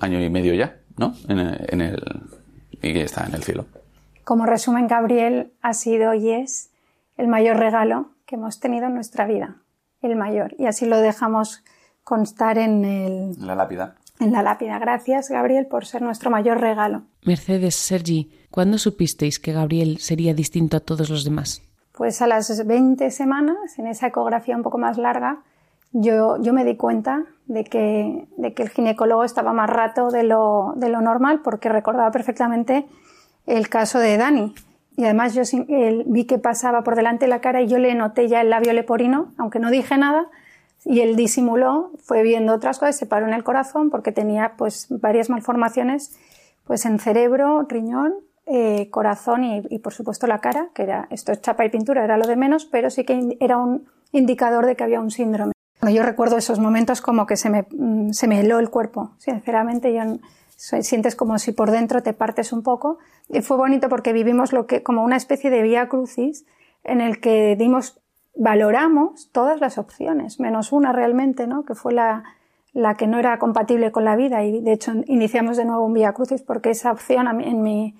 año, 0.00 0.20
y 0.22 0.30
medio 0.30 0.52
ya, 0.52 0.76
¿no? 0.98 1.16
En 1.28 1.80
el, 1.80 2.02
y 2.90 3.00
está 3.00 3.26
en 3.26 3.34
el 3.34 3.42
cielo. 3.42 3.66
Como 4.24 4.46
resumen, 4.46 4.86
Gabriel 4.86 5.52
ha 5.60 5.74
sido 5.74 6.14
y 6.14 6.30
es 6.30 6.70
el 7.16 7.28
mayor 7.28 7.58
regalo 7.58 8.10
que 8.26 8.36
hemos 8.36 8.60
tenido 8.60 8.86
en 8.86 8.94
nuestra 8.94 9.26
vida, 9.26 9.56
el 10.02 10.16
mayor. 10.16 10.54
Y 10.58 10.66
así 10.66 10.86
lo 10.86 10.98
dejamos 10.98 11.62
constar 12.02 12.58
en 12.58 12.84
el... 12.84 13.34
la 13.38 13.54
lápida. 13.54 13.96
En 14.20 14.32
la 14.32 14.42
lápida. 14.42 14.78
Gracias, 14.78 15.28
Gabriel, 15.28 15.66
por 15.66 15.86
ser 15.86 16.02
nuestro 16.02 16.30
mayor 16.30 16.60
regalo. 16.60 17.02
Mercedes, 17.24 17.74
Sergi, 17.74 18.30
¿cuándo 18.50 18.78
supisteis 18.78 19.38
que 19.38 19.52
Gabriel 19.52 19.98
sería 19.98 20.34
distinto 20.34 20.76
a 20.76 20.80
todos 20.80 21.10
los 21.10 21.24
demás? 21.24 21.62
Pues 21.92 22.22
a 22.22 22.26
las 22.26 22.66
20 22.66 23.10
semanas, 23.10 23.78
en 23.78 23.86
esa 23.86 24.08
ecografía 24.08 24.56
un 24.56 24.62
poco 24.62 24.78
más 24.78 24.98
larga, 24.98 25.42
yo, 25.92 26.40
yo 26.40 26.52
me 26.52 26.64
di 26.64 26.76
cuenta 26.76 27.24
de 27.46 27.64
que, 27.64 28.26
de 28.36 28.54
que 28.54 28.62
el 28.62 28.70
ginecólogo 28.70 29.24
estaba 29.24 29.52
más 29.52 29.68
rato 29.68 30.10
de 30.10 30.22
lo, 30.22 30.72
de 30.76 30.88
lo 30.88 31.00
normal 31.00 31.40
porque 31.42 31.68
recordaba 31.68 32.10
perfectamente 32.10 32.86
el 33.46 33.68
caso 33.68 33.98
de 33.98 34.16
Dani. 34.16 34.54
Y 34.96 35.04
además 35.04 35.34
yo 35.34 35.42
vi 36.06 36.24
que 36.24 36.38
pasaba 36.38 36.84
por 36.84 36.94
delante 36.94 37.24
de 37.24 37.28
la 37.28 37.40
cara 37.40 37.60
y 37.60 37.66
yo 37.66 37.78
le 37.78 37.94
noté 37.94 38.28
ya 38.28 38.40
el 38.40 38.50
labio 38.50 38.72
leporino, 38.72 39.32
aunque 39.38 39.58
no 39.58 39.70
dije 39.70 39.98
nada, 39.98 40.28
y 40.84 41.00
él 41.00 41.16
disimuló, 41.16 41.90
fue 41.98 42.22
viendo 42.22 42.54
otras 42.54 42.78
cosas, 42.78 42.96
se 42.96 43.06
paró 43.06 43.26
en 43.26 43.34
el 43.34 43.42
corazón 43.42 43.90
porque 43.90 44.12
tenía 44.12 44.54
pues 44.56 44.86
varias 44.90 45.30
malformaciones 45.30 46.16
pues 46.64 46.86
en 46.86 46.98
cerebro, 46.98 47.66
riñón, 47.68 48.14
eh, 48.46 48.90
corazón 48.90 49.44
y, 49.44 49.62
y, 49.70 49.78
por 49.78 49.94
supuesto 49.94 50.26
la 50.26 50.40
cara, 50.40 50.68
que 50.74 50.82
era, 50.82 51.08
esto 51.10 51.32
es 51.32 51.40
chapa 51.40 51.64
y 51.64 51.70
pintura, 51.70 52.04
era 52.04 52.16
lo 52.18 52.26
de 52.26 52.36
menos, 52.36 52.66
pero 52.66 52.90
sí 52.90 53.04
que 53.04 53.36
era 53.40 53.56
un 53.56 53.86
indicador 54.12 54.66
de 54.66 54.76
que 54.76 54.84
había 54.84 55.00
un 55.00 55.10
síndrome. 55.10 55.53
Yo 55.90 56.02
recuerdo 56.02 56.36
esos 56.36 56.58
momentos 56.58 57.00
como 57.00 57.26
que 57.26 57.36
se 57.36 57.50
me, 57.50 57.66
mm, 57.70 58.12
se 58.12 58.28
me 58.28 58.40
heló 58.40 58.58
el 58.58 58.70
cuerpo, 58.70 59.12
sinceramente, 59.18 59.92
yo 59.92 60.02
sientes 60.56 61.16
como 61.16 61.38
si 61.38 61.52
por 61.52 61.70
dentro 61.70 62.02
te 62.02 62.12
partes 62.12 62.52
un 62.52 62.62
poco. 62.62 62.98
Y 63.28 63.40
fue 63.42 63.56
bonito 63.56 63.88
porque 63.88 64.12
vivimos 64.12 64.52
lo 64.52 64.66
que, 64.66 64.82
como 64.82 65.02
una 65.02 65.16
especie 65.16 65.50
de 65.50 65.62
vía 65.62 65.88
crucis 65.88 66.46
en 66.84 67.00
el 67.00 67.20
que 67.20 67.56
dimos, 67.56 68.00
valoramos 68.36 69.30
todas 69.32 69.60
las 69.60 69.78
opciones, 69.78 70.40
menos 70.40 70.72
una 70.72 70.92
realmente, 70.92 71.46
¿no? 71.46 71.64
Que 71.64 71.74
fue 71.74 71.92
la, 71.92 72.24
la 72.72 72.96
que 72.96 73.06
no 73.06 73.18
era 73.18 73.38
compatible 73.38 73.92
con 73.92 74.04
la 74.04 74.16
vida 74.16 74.44
y 74.44 74.60
de 74.60 74.72
hecho 74.72 74.92
iniciamos 75.06 75.56
de 75.56 75.64
nuevo 75.64 75.84
un 75.84 75.94
vía 75.94 76.12
crucis 76.12 76.42
porque 76.42 76.70
esa 76.70 76.90
opción 76.92 77.40
en 77.40 77.62
mi, 77.62 77.96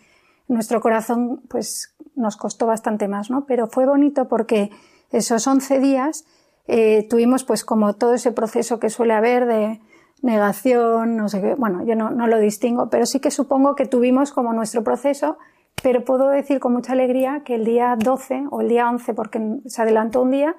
nuestro 0.49 0.81
corazón 0.81 1.43
pues 1.49 1.95
nos 2.17 2.37
costó 2.37 2.67
bastante 2.67 3.09
más, 3.09 3.31
¿no? 3.31 3.47
Pero 3.47 3.69
fue 3.69 3.87
bonito 3.87 4.29
porque 4.29 4.71
esos 5.11 5.47
11 5.47 5.79
días 5.79 6.25
eh, 6.67 7.07
tuvimos 7.09 7.45
pues 7.45 7.65
como 7.65 7.95
todo 7.95 8.15
ese 8.15 8.33
proceso 8.33 8.81
que 8.81 8.91
suele 8.91 9.15
haber 9.15 9.47
de 9.47 9.81
negación, 10.23 11.17
no 11.17 11.29
sé 11.29 11.41
qué, 11.43 11.55
bueno, 11.55 11.85
yo 11.85 11.95
no, 11.97 12.11
no 12.11 12.27
lo 12.27 12.39
distingo, 12.39 12.89
pero 12.89 13.05
sí 13.05 13.21
que 13.21 13.31
supongo 13.31 13.75
que 13.75 13.85
tuvimos 13.87 14.33
como 14.33 14.53
nuestro 14.55 14.83
proceso, 14.83 15.37
pero 15.83 16.05
puedo 16.05 16.29
decir 16.31 16.61
con 16.61 16.73
mucha 16.73 16.93
alegría 16.93 17.43
que 17.45 17.57
el 17.57 17.65
día 17.65 17.95
12 17.99 18.45
o 18.51 18.63
el 18.63 18.69
día 18.69 18.89
11, 18.89 19.13
porque 19.13 19.59
se 19.67 19.83
adelantó 19.83 20.23
un 20.23 20.31
día, 20.31 20.57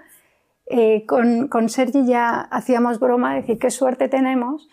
eh, 0.68 1.06
con, 1.08 1.48
con 1.48 1.70
Sergi 1.70 2.06
ya 2.06 2.42
hacíamos 2.42 3.00
broma, 3.00 3.34
de 3.34 3.42
decir 3.42 3.58
qué 3.58 3.72
suerte 3.72 4.08
tenemos, 4.08 4.70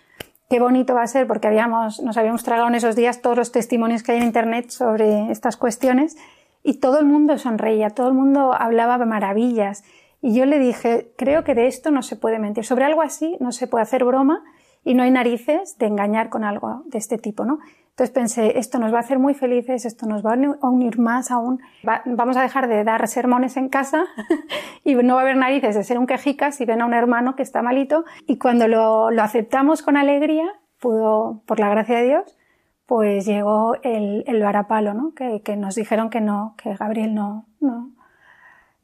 qué 0.51 0.61
bonito 0.61 0.95
va 0.95 1.03
a 1.03 1.07
ser, 1.07 1.27
porque 1.27 1.49
habíamos, 1.49 2.03
nos 2.03 2.19
habíamos 2.19 2.43
tragado 2.43 2.69
en 2.69 2.75
esos 2.75 2.95
días 2.95 3.23
todos 3.23 3.39
los 3.39 3.53
testimonios 3.53 4.03
que 4.03 4.13
hay 4.13 4.19
en 4.19 4.25
Internet 4.25 4.69
sobre 4.69 5.31
estas 5.31 5.57
cuestiones 5.57 6.17
y 6.63 6.75
todo 6.75 6.99
el 6.99 7.07
mundo 7.07 7.39
sonreía, 7.39 7.91
todo 7.91 8.09
el 8.09 8.15
mundo 8.15 8.53
hablaba 8.53 8.99
maravillas. 8.99 9.85
Y 10.23 10.35
yo 10.35 10.47
le 10.47 10.61
dije, 10.61 11.13
creo 11.19 11.43
que 11.43 11.55
de 11.55 11.67
esto 11.67 11.91
no 11.91 12.03
se 12.03 12.17
puede 12.17 12.39
mentir. 12.39 12.65
Sobre 12.65 12.85
algo 12.85 13.03
así 13.03 13.37
no 13.41 13.51
se 13.51 13.67
puede 13.67 13.83
hacer 13.83 14.05
broma 14.05 14.43
y 14.85 14.95
no 14.95 15.03
hay 15.03 15.11
narices 15.11 15.77
de 15.79 15.87
engañar 15.87 16.29
con 16.29 16.45
algo 16.45 16.85
de 16.87 16.99
este 16.99 17.19
tipo, 17.19 17.45
¿no? 17.45 17.59
Entonces 17.91 18.11
pensé, 18.15 18.59
esto 18.59 18.79
nos 18.79 18.93
va 18.93 18.99
a 18.99 19.01
hacer 19.01 19.19
muy 19.19 19.35
felices, 19.35 19.85
esto 19.85 20.07
nos 20.07 20.25
va 20.25 20.33
a 20.33 20.69
unir 20.69 20.99
más 20.99 21.31
aún, 21.31 21.61
vamos 22.07 22.39
a 22.39 22.43
dejar 22.43 22.67
de 22.67 22.85
dar 22.85 23.07
sermones 23.07 23.59
en 23.59 23.69
casa 23.69 24.07
y 24.85 24.95
no 24.95 25.15
va 25.15 25.21
a 25.21 25.25
haber 25.25 25.37
narices 25.37 25.75
de 25.75 25.85
ser 25.85 25.99
un 25.99 26.07
quejica 26.07 26.53
si 26.53 26.65
ven 26.65 26.81
a 26.81 26.87
un 26.87 26.95
hermano 26.95 27.37
que 27.37 27.43
está 27.43 27.61
malito 27.61 28.05
y 28.27 28.39
cuando 28.39 28.67
lo, 28.67 29.09
aceptamos 29.21 29.83
con 29.83 29.99
alegría, 29.99 30.47
pudo, 30.81 31.43
por 31.47 31.61
la 31.61 31.69
gracia 31.69 31.99
de 31.99 32.05
Dios, 32.05 32.39
pues 32.87 33.27
llegó 33.27 33.75
el, 33.83 34.25
el 34.27 34.43
varapalo, 34.43 34.95
¿no? 34.95 35.13
Que, 35.15 35.43
que, 35.43 35.57
nos 35.57 35.75
dijeron 35.75 36.09
que 36.09 36.23
no, 36.23 36.55
que 36.63 36.75
Gabriel 36.75 37.15
no, 37.15 37.47
no, 37.61 37.93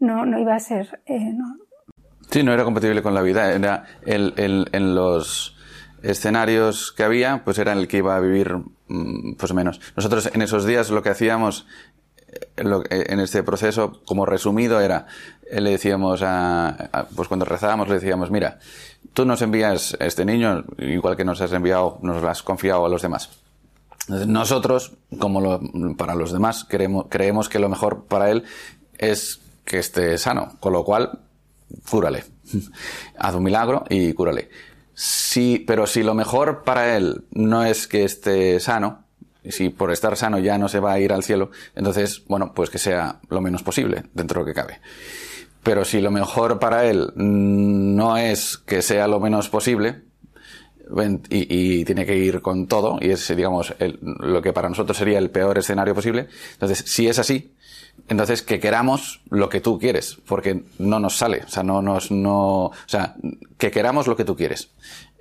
no, 0.01 0.25
no 0.25 0.39
iba 0.39 0.55
a 0.55 0.61
ser, 0.61 1.01
eh, 1.07 1.33
no. 1.33 1.57
Sí, 2.31 2.43
no 2.43 2.53
era 2.53 2.65
compatible 2.65 3.03
con 3.03 3.15
la 3.15 3.23
vida, 3.23 3.53
era 3.53 3.85
el, 4.05 4.35
el, 4.37 4.69
en 4.73 4.95
los 4.95 5.57
escenarios 6.03 6.93
que 6.93 7.03
había, 7.03 7.43
pues 7.45 7.59
era 7.59 7.73
el 7.73 7.89
que 7.89 7.99
iba 7.99 8.17
a 8.17 8.21
vivir 8.21 8.55
mm, 8.89 9.35
pues 9.35 9.53
menos. 9.55 9.81
Nosotros 9.97 10.31
en 10.33 10.43
esos 10.43 10.65
días 10.67 10.91
lo 10.91 11.03
que 11.03 11.09
hacíamos 11.09 11.67
eh, 12.29 12.65
eh, 12.91 13.07
en 13.09 13.21
este 13.21 13.43
proceso, 13.43 14.01
como 14.05 14.27
resumido, 14.27 14.81
era, 14.81 15.07
le 15.51 15.71
decíamos 15.71 16.23
a, 16.23 17.09
pues 17.17 17.29
cuando 17.29 17.47
rezábamos 17.47 17.89
le 17.89 17.95
decíamos, 17.95 18.31
mira, 18.31 18.59
tú 19.15 19.25
nos 19.25 19.43
envías 19.43 19.97
este 20.01 20.25
niño, 20.25 20.65
igual 20.79 21.17
que 21.17 21.25
nos 21.25 21.41
has 21.41 21.53
enviado, 21.53 21.99
nos 22.03 22.23
lo 22.23 22.29
has 22.29 22.43
confiado 22.43 22.85
a 22.85 22.89
los 22.89 23.03
demás. 23.03 23.31
Nosotros, 24.09 24.97
como 25.19 25.41
lo, 25.41 25.61
para 25.97 26.15
los 26.15 26.33
demás, 26.33 26.65
creemos, 26.65 27.07
creemos 27.11 27.49
que 27.49 27.59
lo 27.59 27.69
mejor 27.69 28.05
para 28.07 28.31
él 28.31 28.45
es 28.97 29.41
que 29.69 29.79
esté 29.79 30.17
sano, 30.17 30.57
con 30.61 30.73
lo 30.73 30.83
cual, 30.83 31.21
cúrale. 31.89 32.25
Haz 33.19 33.35
un 33.35 33.45
milagro 33.45 33.85
y 33.91 34.15
cúrale. 34.15 34.49
Sí, 34.95 35.63
pero 35.65 35.87
si 35.87 36.03
lo 36.03 36.15
mejor 36.15 36.65
para 36.65 36.97
él 36.97 37.25
no 37.31 37.65
es 37.65 37.87
que 37.87 38.03
esté 38.05 38.59
sano, 38.61 39.05
si 39.45 39.69
por 39.69 39.93
estar 39.93 40.17
sano 40.17 40.39
ya 40.39 40.59
no 40.59 40.69
se 40.69 40.81
va 40.81 40.93
a 40.93 41.01
ir 41.01 41.13
al 41.13 41.23
cielo, 41.23 41.51
entonces, 41.77 42.25
bueno, 42.27 42.53
pues 42.55 42.71
que 42.71 42.79
sea 42.79 43.21
lo 43.29 43.41
menos 43.41 43.63
posible 43.63 44.05
dentro 44.15 44.41
de 44.41 44.41
lo 44.41 44.47
que 44.47 44.61
cabe. 44.61 44.81
Pero 45.63 45.85
si 45.85 46.01
lo 46.01 46.11
mejor 46.11 46.59
para 46.59 46.87
él 46.87 47.13
no 47.15 48.17
es 48.17 48.57
que 48.57 48.81
sea 48.81 49.07
lo 49.07 49.21
menos 49.21 49.51
posible, 49.51 50.03
y, 51.29 51.85
tiene 51.85 52.07
que 52.07 52.17
ir 52.17 52.41
con 52.41 52.67
todo, 52.67 52.99
y 53.03 53.11
es, 53.11 53.29
digamos, 53.37 53.75
lo 54.01 54.41
que 54.41 54.55
para 54.55 54.71
nosotros 54.71 54.97
sería 54.97 55.19
el 55.19 55.29
peor 55.29 55.59
escenario 55.59 55.95
posible, 55.95 56.29
entonces, 56.55 56.83
si 56.87 57.07
es 57.07 57.19
así, 57.19 57.53
entonces 58.09 58.43
que 58.43 58.61
queramos 58.61 59.21
lo 59.31 59.49
que 59.49 59.61
tú 59.61 59.79
quieres, 59.79 60.19
porque 60.27 60.65
no 60.79 61.01
nos 61.01 61.17
sale, 61.17 61.43
o 61.45 61.49
sea, 61.49 61.63
no 61.63 61.83
nos, 61.83 62.11
no, 62.11 62.67
o 62.67 62.73
sea, 62.87 63.17
que 63.57 63.71
queramos 63.71 64.07
lo 64.07 64.17
que 64.17 64.25
tú 64.25 64.37
quieres. 64.37 64.71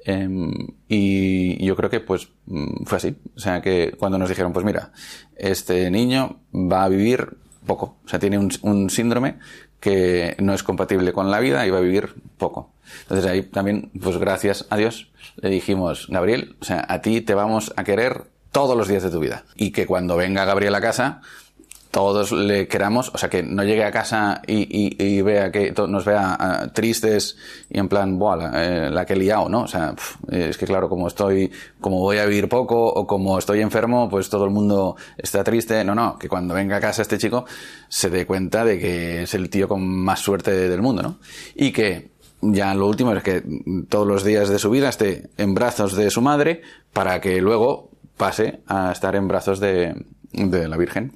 Em, 0.05 0.53
y 0.87 1.63
yo 1.65 1.75
creo 1.75 1.89
que 1.89 1.99
pues 1.99 2.29
mm, 2.45 2.85
fue 2.85 2.97
así. 2.97 3.15
O 3.35 3.39
sea, 3.39 3.61
que 3.61 3.93
cuando 3.99 4.17
nos 4.17 4.29
dijeron, 4.29 4.53
pues 4.53 4.65
mira, 4.65 4.91
este 5.35 5.91
niño 5.91 6.39
va 6.53 6.85
a 6.85 6.89
vivir 6.89 7.35
poco. 7.65 7.97
O 8.05 8.07
sea, 8.07 8.17
tiene 8.17 8.37
un, 8.37 8.49
un 8.61 8.89
síndrome 8.89 9.37
que 9.81 10.35
no 10.39 10.53
es 10.53 10.63
compatible 10.63 11.11
con 11.11 11.29
la 11.29 11.39
vida 11.39 11.67
y 11.67 11.71
va 11.71 11.79
a 11.79 11.81
vivir 11.81 12.15
poco. 12.37 12.71
Entonces 13.01 13.25
ahí 13.25 13.43
también, 13.43 13.91
pues 14.01 14.17
gracias 14.17 14.65
a 14.69 14.77
Dios, 14.77 15.11
le 15.35 15.49
dijimos, 15.49 16.07
Gabriel, 16.09 16.55
o 16.61 16.65
sea, 16.65 16.85
a 16.87 17.01
ti 17.01 17.21
te 17.21 17.35
vamos 17.35 17.73
a 17.75 17.83
querer 17.83 18.27
todos 18.51 18.77
los 18.77 18.87
días 18.87 19.03
de 19.03 19.11
tu 19.11 19.19
vida. 19.19 19.43
Y 19.55 19.71
que 19.71 19.85
cuando 19.85 20.15
venga 20.15 20.45
Gabriel 20.45 20.73
a 20.75 20.81
casa, 20.81 21.21
todos 21.97 22.31
le 22.31 22.67
queramos, 22.67 23.09
o 23.15 23.17
sea, 23.17 23.27
que 23.27 23.41
no 23.41 23.63
llegue 23.63 23.83
a 23.83 23.89
casa 23.89 24.43
y, 24.45 25.19
vea 25.23 25.51
que 25.51 25.73
nos 25.87 26.05
vea 26.05 26.37
ah, 26.39 26.67
tristes 26.71 27.37
y 27.71 27.79
en 27.79 27.89
plan, 27.89 28.19
Buah, 28.19 28.35
la, 28.35 28.51
eh, 28.53 28.89
la, 28.91 29.03
que 29.03 29.13
he 29.13 29.15
liado, 29.15 29.49
¿no? 29.49 29.61
O 29.63 29.67
sea, 29.67 29.95
es 30.29 30.59
que 30.59 30.67
claro, 30.67 30.89
como 30.89 31.07
estoy, 31.07 31.51
como 31.81 31.97
voy 31.97 32.19
a 32.19 32.25
vivir 32.27 32.49
poco 32.49 32.85
o 32.85 33.07
como 33.07 33.39
estoy 33.39 33.61
enfermo, 33.61 34.07
pues 34.11 34.29
todo 34.29 34.45
el 34.45 34.51
mundo 34.51 34.95
está 35.17 35.43
triste. 35.43 35.83
No, 35.83 35.95
no, 35.95 36.19
que 36.19 36.29
cuando 36.29 36.53
venga 36.53 36.77
a 36.77 36.79
casa 36.79 37.01
este 37.01 37.17
chico 37.17 37.45
se 37.89 38.11
dé 38.11 38.27
cuenta 38.27 38.63
de 38.63 38.77
que 38.77 39.23
es 39.23 39.33
el 39.33 39.49
tío 39.49 39.67
con 39.67 39.83
más 39.83 40.19
suerte 40.19 40.51
del 40.51 40.83
mundo, 40.83 41.01
¿no? 41.01 41.17
Y 41.55 41.71
que 41.71 42.11
ya 42.41 42.75
lo 42.75 42.85
último 42.85 43.11
es 43.13 43.23
que 43.23 43.41
todos 43.89 44.05
los 44.05 44.23
días 44.23 44.49
de 44.49 44.59
su 44.59 44.69
vida 44.69 44.89
esté 44.89 45.31
en 45.37 45.55
brazos 45.55 45.95
de 45.95 46.11
su 46.11 46.21
madre 46.21 46.61
para 46.93 47.21
que 47.21 47.41
luego 47.41 47.89
pase 48.17 48.61
a 48.67 48.91
estar 48.91 49.15
en 49.15 49.27
brazos 49.27 49.59
de, 49.59 49.95
de 50.31 50.67
la 50.67 50.77
Virgen 50.77 51.13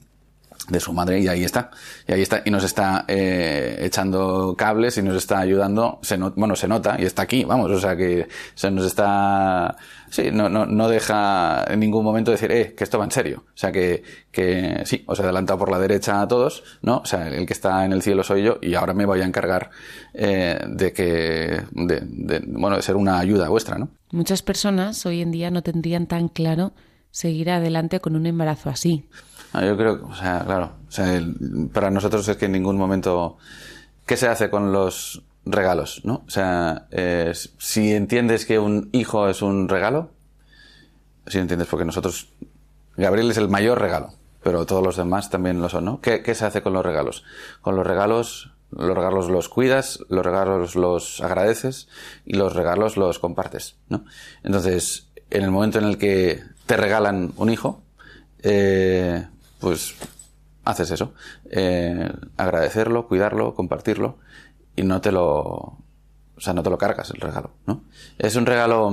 de 0.70 0.80
su 0.80 0.94
madre 0.94 1.20
y 1.20 1.28
ahí 1.28 1.44
está 1.44 1.72
y 2.08 2.14
ahí 2.14 2.22
está 2.22 2.42
y 2.46 2.52
nos 2.52 2.64
está 2.64 3.06
eh, 3.08 3.80
echando 3.82 4.56
cables 4.58 4.98
y 4.98 5.02
nos 5.02 5.16
está 5.16 5.40
ayudando 5.40 6.00
se 6.02 6.18
bueno 6.18 6.56
se 6.56 6.68
nota 6.68 6.98
y 7.00 7.06
está 7.06 7.24
aquí 7.24 7.44
vamos 7.44 7.72
o 7.72 7.80
sea 7.80 7.96
que 7.96 8.28
se 8.54 8.72
nos 8.72 8.86
está 8.86 9.76
sí 10.10 10.30
no, 10.32 10.50
no, 10.50 10.66
no 10.66 10.88
deja 10.88 11.66
en 11.68 11.80
ningún 11.80 12.04
momento 12.04 12.32
decir 12.32 12.52
eh 12.52 12.74
que 12.76 12.84
esto 12.84 13.00
va 13.00 13.06
en 13.06 13.12
serio 13.12 13.46
o 13.48 13.58
sea 13.58 13.72
que 13.72 14.04
que 14.32 14.84
sí 14.86 15.04
os 15.08 15.20
he 15.20 15.24
adelantado 15.24 15.60
por 15.60 15.72
la 15.72 15.80
derecha 15.80 16.22
a 16.22 16.28
todos 16.28 16.64
no 16.82 16.98
o 16.98 17.06
sea 17.06 17.28
el 17.28 17.46
que 17.46 17.54
está 17.54 17.86
en 17.86 17.94
el 17.94 18.02
cielo 18.02 18.24
soy 18.24 18.44
yo 18.44 18.58
y 18.62 18.76
ahora 18.76 18.94
me 18.94 19.06
voy 19.06 19.22
a 19.22 19.26
encargar 19.26 19.72
eh, 20.14 20.60
de 20.68 20.94
que 20.94 21.64
de, 21.72 22.02
de 22.02 22.42
bueno 22.46 22.76
de 22.76 22.82
ser 22.82 22.96
una 22.96 23.20
ayuda 23.20 23.50
vuestra 23.50 23.78
no 23.78 23.90
muchas 24.12 24.42
personas 24.42 25.06
hoy 25.06 25.22
en 25.22 25.32
día 25.32 25.52
no 25.52 25.64
tendrían 25.64 26.08
tan 26.08 26.28
claro 26.28 26.74
seguir 27.12 27.52
adelante 27.52 28.00
con 28.00 28.16
un 28.16 28.26
embarazo 28.26 28.70
así 28.70 29.06
yo 29.60 29.78
creo, 29.78 30.08
o 30.08 30.16
sea, 30.16 30.44
claro, 30.46 30.72
para 31.74 31.92
nosotros 31.92 32.28
es 32.28 32.38
que 32.38 32.46
en 32.46 32.54
ningún 32.54 32.78
momento, 32.78 33.38
¿qué 34.06 34.16
se 34.16 34.28
hace 34.28 34.50
con 34.50 34.72
los 34.72 35.24
regalos, 35.46 36.02
no? 36.06 36.24
O 36.26 36.30
sea, 36.30 36.88
si 37.58 37.92
entiendes 37.92 38.46
que 38.46 38.60
un 38.60 38.90
hijo 38.94 39.28
es 39.28 39.42
un 39.42 39.68
regalo, 39.68 40.12
si 41.28 41.38
entiendes, 41.38 41.68
porque 41.68 41.86
nosotros, 41.86 42.30
Gabriel 42.96 43.32
es 43.32 43.38
el 43.38 43.50
mayor 43.50 43.82
regalo, 43.82 44.14
pero 44.42 44.66
todos 44.66 44.84
los 44.84 44.96
demás 44.96 45.30
también 45.30 45.62
lo 45.62 45.68
son, 45.68 45.86
¿no? 45.86 46.02
¿Qué, 46.02 46.24
qué 46.24 46.34
se 46.34 46.46
hace 46.46 46.62
con 46.62 46.74
los 46.74 46.86
regalos? 46.86 47.24
Con 47.62 47.76
los 47.76 47.86
regalos, 47.86 48.54
los 48.72 48.96
regalos 48.96 49.30
los 49.30 49.50
cuidas, 49.50 50.00
los 50.08 50.26
regalos 50.26 50.76
los 50.76 51.20
agradeces 51.20 51.90
y 52.26 52.36
los 52.36 52.54
regalos 52.56 52.96
los 52.96 53.20
compartes, 53.20 53.76
¿no? 53.90 54.06
Entonces, 54.44 55.10
en 55.30 55.44
el 55.44 55.52
momento 55.52 55.78
en 55.78 55.86
el 55.86 55.98
que 55.98 56.42
te 56.66 56.78
regalan 56.78 57.34
un 57.38 57.50
hijo, 57.50 57.82
eh, 58.44 59.28
pues 59.60 59.96
haces 60.66 60.92
eso. 60.92 61.14
Eh, 61.50 62.12
agradecerlo, 62.38 63.08
cuidarlo, 63.08 63.56
compartirlo 63.56 64.18
y 64.76 64.84
no 64.84 65.02
te 65.02 65.12
lo, 65.12 65.26
o 65.26 66.40
sea, 66.40 66.54
no 66.54 66.64
te 66.64 66.70
lo 66.70 66.78
cargas 66.78 67.12
el 67.12 67.22
regalo, 67.22 67.52
¿no? 67.66 67.84
Es 68.18 68.36
un 68.36 68.46
regalo, 68.46 68.92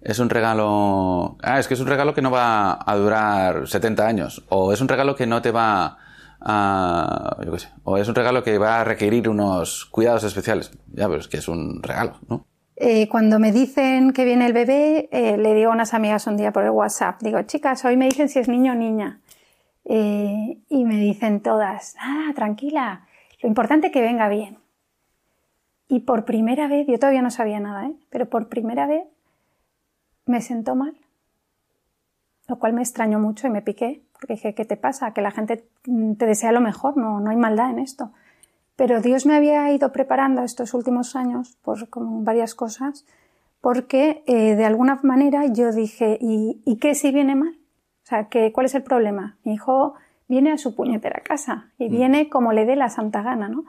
es 0.00 0.18
un 0.18 0.30
regalo, 0.30 1.36
ah, 1.42 1.58
es 1.58 1.68
que 1.68 1.74
es 1.74 1.80
un 1.80 1.86
regalo 1.86 2.14
que 2.14 2.22
no 2.22 2.30
va 2.30 2.78
a 2.84 2.96
durar 2.96 3.68
70 3.68 4.06
años, 4.06 4.44
o 4.48 4.72
es 4.72 4.80
un 4.80 4.88
regalo 4.88 5.16
que 5.16 5.26
no 5.26 5.42
te 5.42 5.50
va 5.50 5.98
a, 6.40 7.36
yo 7.44 7.52
qué 7.52 7.58
sé, 7.58 7.68
o 7.84 7.96
es 7.96 8.08
un 8.08 8.14
regalo 8.14 8.42
que 8.42 8.58
va 8.58 8.80
a 8.80 8.84
requerir 8.84 9.28
unos 9.28 9.86
cuidados 9.86 10.24
especiales. 10.24 10.72
Ya, 10.92 11.08
pero 11.08 11.20
es 11.20 11.28
que 11.28 11.38
es 11.38 11.48
un 11.48 11.82
regalo, 11.82 12.18
¿no? 12.28 12.46
Eh, 12.84 13.08
cuando 13.08 13.38
me 13.38 13.52
dicen 13.52 14.12
que 14.12 14.24
viene 14.24 14.44
el 14.44 14.52
bebé, 14.52 15.08
eh, 15.12 15.36
le 15.36 15.54
digo 15.54 15.70
a 15.70 15.74
unas 15.74 15.94
amigas 15.94 16.26
un 16.26 16.36
día 16.36 16.52
por 16.52 16.64
el 16.64 16.70
WhatsApp, 16.70 17.22
digo, 17.22 17.40
chicas, 17.42 17.84
hoy 17.84 17.96
me 17.96 18.06
dicen 18.06 18.28
si 18.28 18.40
es 18.40 18.48
niño 18.48 18.72
o 18.72 18.74
niña. 18.74 19.20
Eh, 19.84 20.58
y 20.68 20.84
me 20.84 20.96
dicen 20.96 21.42
todas, 21.42 21.94
ah, 22.00 22.32
tranquila, 22.34 23.06
lo 23.40 23.48
importante 23.48 23.86
es 23.86 23.92
que 23.92 24.00
venga 24.00 24.28
bien. 24.28 24.58
Y 25.86 26.00
por 26.00 26.24
primera 26.24 26.66
vez, 26.66 26.88
yo 26.88 26.98
todavía 26.98 27.22
no 27.22 27.30
sabía 27.30 27.60
nada, 27.60 27.86
¿eh? 27.86 27.94
pero 28.10 28.28
por 28.28 28.48
primera 28.48 28.88
vez 28.88 29.04
me 30.26 30.40
sentó 30.40 30.74
mal, 30.74 30.96
lo 32.48 32.58
cual 32.58 32.72
me 32.72 32.82
extrañó 32.82 33.20
mucho 33.20 33.46
y 33.46 33.50
me 33.50 33.62
piqué, 33.62 34.02
porque 34.12 34.34
dije, 34.34 34.56
¿qué 34.56 34.64
te 34.64 34.76
pasa? 34.76 35.14
Que 35.14 35.22
la 35.22 35.30
gente 35.30 35.68
te 35.84 36.26
desea 36.26 36.50
lo 36.50 36.60
mejor, 36.60 36.96
no, 36.96 37.20
no 37.20 37.30
hay 37.30 37.36
maldad 37.36 37.70
en 37.70 37.78
esto. 37.78 38.10
Pero 38.82 39.00
Dios 39.00 39.26
me 39.26 39.36
había 39.36 39.70
ido 39.70 39.92
preparando 39.92 40.42
estos 40.42 40.74
últimos 40.74 41.14
años 41.14 41.56
por 41.62 41.88
como 41.88 42.24
varias 42.24 42.56
cosas, 42.56 43.06
porque 43.60 44.24
eh, 44.26 44.56
de 44.56 44.64
alguna 44.64 44.98
manera 45.04 45.46
yo 45.46 45.70
dije, 45.70 46.18
¿y, 46.20 46.60
¿y 46.64 46.78
qué 46.78 46.96
si 46.96 47.12
viene 47.12 47.36
mal? 47.36 47.56
O 48.02 48.06
sea, 48.06 48.28
¿cuál 48.52 48.66
es 48.66 48.74
el 48.74 48.82
problema? 48.82 49.36
Mi 49.44 49.54
hijo 49.54 49.94
viene 50.26 50.50
a 50.50 50.58
su 50.58 50.74
puñetera 50.74 51.22
casa 51.22 51.70
y 51.78 51.88
mm. 51.88 51.92
viene 51.92 52.28
como 52.28 52.52
le 52.52 52.64
dé 52.64 52.74
la 52.74 52.88
santa 52.88 53.22
gana, 53.22 53.48
¿no? 53.48 53.62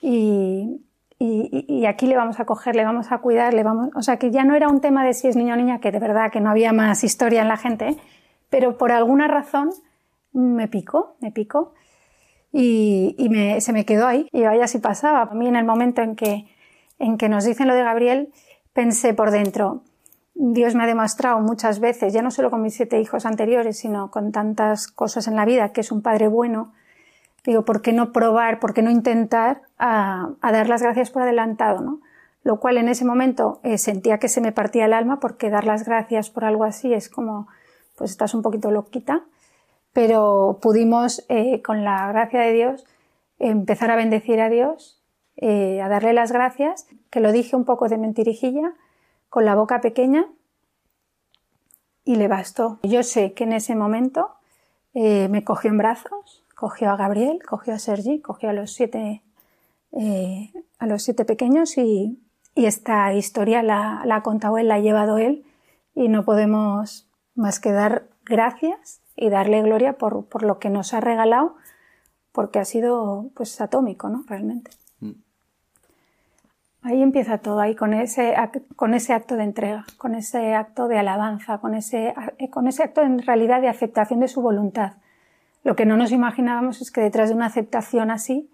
Y, 0.00 0.80
y, 1.18 1.84
aquí 1.84 2.06
le 2.06 2.16
vamos 2.16 2.40
a 2.40 2.46
coger, 2.46 2.74
le 2.74 2.86
vamos 2.86 3.12
a 3.12 3.18
cuidar, 3.18 3.52
le 3.52 3.64
vamos, 3.64 3.90
o 3.94 4.00
sea 4.00 4.16
que 4.16 4.30
ya 4.30 4.44
no 4.44 4.54
era 4.54 4.68
un 4.68 4.80
tema 4.80 5.04
de 5.04 5.12
si 5.12 5.28
es 5.28 5.36
niño 5.36 5.52
o 5.52 5.56
niña, 5.58 5.78
que 5.78 5.92
de 5.92 5.98
verdad 5.98 6.32
que 6.32 6.40
no 6.40 6.48
había 6.48 6.72
más 6.72 7.04
historia 7.04 7.42
en 7.42 7.48
la 7.48 7.58
gente, 7.58 7.98
pero 8.48 8.78
por 8.78 8.92
alguna 8.92 9.28
razón 9.28 9.72
me 10.32 10.68
picó, 10.68 11.16
me 11.20 11.32
picó 11.32 11.74
y, 12.56 13.28
me, 13.30 13.60
se 13.60 13.72
me 13.72 13.84
quedó 13.84 14.06
ahí 14.06 14.28
y 14.30 14.42
vaya 14.42 14.68
si 14.68 14.78
pasaba. 14.78 15.22
A 15.22 15.34
mí 15.34 15.48
en 15.48 15.56
el 15.56 15.64
momento 15.64 16.02
en 16.02 16.14
que, 16.14 16.46
en 17.00 17.18
que 17.18 17.28
nos 17.28 17.44
dicen 17.44 17.66
lo 17.66 17.74
de 17.74 17.82
Gabriel, 17.82 18.32
pensé 18.72 19.12
por 19.12 19.32
dentro, 19.32 19.82
Dios 20.34 20.76
me 20.76 20.84
ha 20.84 20.86
demostrado 20.86 21.40
muchas 21.40 21.80
veces, 21.80 22.12
ya 22.12 22.22
no 22.22 22.30
solo 22.30 22.52
con 22.52 22.62
mis 22.62 22.74
siete 22.74 23.00
hijos 23.00 23.26
anteriores, 23.26 23.78
sino 23.78 24.12
con 24.12 24.30
tantas 24.30 24.86
cosas 24.86 25.26
en 25.26 25.34
la 25.34 25.44
vida, 25.44 25.72
que 25.72 25.80
es 25.80 25.90
un 25.90 26.00
padre 26.00 26.28
bueno. 26.28 26.72
Digo, 27.44 27.64
¿por 27.64 27.82
qué 27.82 27.92
no 27.92 28.12
probar, 28.12 28.60
por 28.60 28.72
qué 28.72 28.82
no 28.82 28.90
intentar 28.90 29.62
a, 29.78 30.30
dar 30.40 30.68
las 30.68 30.80
gracias 30.80 31.10
por 31.10 31.22
adelantado? 31.22 31.80
¿no? 31.80 32.00
Lo 32.44 32.60
cual 32.60 32.76
en 32.76 32.88
ese 32.88 33.04
momento 33.04 33.58
eh, 33.64 33.78
sentía 33.78 34.18
que 34.18 34.28
se 34.28 34.40
me 34.40 34.52
partía 34.52 34.84
el 34.84 34.92
alma 34.92 35.18
porque 35.18 35.50
dar 35.50 35.64
las 35.64 35.84
gracias 35.84 36.30
por 36.30 36.44
algo 36.44 36.62
así 36.62 36.94
es 36.94 37.08
como, 37.08 37.48
pues 37.96 38.12
estás 38.12 38.32
un 38.32 38.42
poquito 38.42 38.70
loquita. 38.70 39.24
Pero 39.94 40.58
pudimos, 40.60 41.24
eh, 41.28 41.62
con 41.62 41.84
la 41.84 42.08
gracia 42.08 42.40
de 42.40 42.52
Dios, 42.52 42.84
empezar 43.38 43.92
a 43.92 43.96
bendecir 43.96 44.40
a 44.40 44.50
Dios, 44.50 45.00
eh, 45.36 45.80
a 45.80 45.88
darle 45.88 46.12
las 46.12 46.32
gracias, 46.32 46.88
que 47.10 47.20
lo 47.20 47.30
dije 47.30 47.54
un 47.54 47.64
poco 47.64 47.88
de 47.88 47.96
mentirijilla, 47.96 48.74
con 49.30 49.44
la 49.44 49.54
boca 49.54 49.80
pequeña 49.80 50.26
y 52.04 52.16
le 52.16 52.26
bastó. 52.26 52.80
Yo 52.82 53.04
sé 53.04 53.34
que 53.34 53.44
en 53.44 53.52
ese 53.52 53.76
momento 53.76 54.32
eh, 54.94 55.28
me 55.28 55.44
cogió 55.44 55.70
en 55.70 55.78
brazos, 55.78 56.44
cogió 56.56 56.90
a 56.90 56.96
Gabriel, 56.96 57.38
cogió 57.48 57.72
a 57.74 57.78
Sergi, 57.78 58.20
cogió 58.20 58.50
a 58.50 58.52
los 58.52 58.72
siete, 58.72 59.22
a 59.92 60.86
los 60.86 61.04
siete 61.04 61.24
pequeños 61.24 61.78
y, 61.78 62.20
esta 62.56 63.12
historia 63.12 63.64
la, 63.64 64.02
la, 64.04 64.16
ha 64.16 64.22
contado 64.22 64.58
él, 64.58 64.68
la 64.68 64.76
ha 64.76 64.78
llevado 64.78 65.18
él 65.18 65.44
y 65.96 66.06
no 66.06 66.24
podemos 66.24 67.08
más 67.34 67.58
que 67.58 67.72
dar 67.72 68.06
gracias 68.24 69.00
y 69.16 69.28
darle 69.30 69.62
gloria 69.62 69.94
por, 69.94 70.26
por 70.26 70.42
lo 70.42 70.58
que 70.58 70.70
nos 70.70 70.94
ha 70.94 71.00
regalado 71.00 71.56
porque 72.34 72.58
ha 72.58 72.64
sido 72.64 73.30
pues 73.34 73.60
atómico, 73.60 74.08
¿no? 74.08 74.24
Realmente. 74.26 74.72
Ahí 76.82 77.00
empieza 77.00 77.38
todo, 77.38 77.60
ahí 77.60 77.74
con 77.74 77.94
ese, 77.94 78.34
con 78.76 78.92
ese 78.92 79.14
acto 79.14 79.36
de 79.36 79.44
entrega, 79.44 79.86
con 79.96 80.14
ese 80.14 80.54
acto 80.54 80.86
de 80.86 80.98
alabanza, 80.98 81.56
con 81.56 81.74
ese, 81.74 82.12
eh, 82.38 82.50
con 82.50 82.66
ese 82.66 82.82
acto 82.82 83.00
en 83.00 83.22
realidad 83.22 83.62
de 83.62 83.68
aceptación 83.68 84.20
de 84.20 84.28
su 84.28 84.42
voluntad. 84.42 84.94
Lo 85.62 85.76
que 85.76 85.86
no 85.86 85.96
nos 85.96 86.12
imaginábamos 86.12 86.82
es 86.82 86.90
que 86.90 87.00
detrás 87.00 87.30
de 87.30 87.36
una 87.36 87.46
aceptación 87.46 88.10
así, 88.10 88.50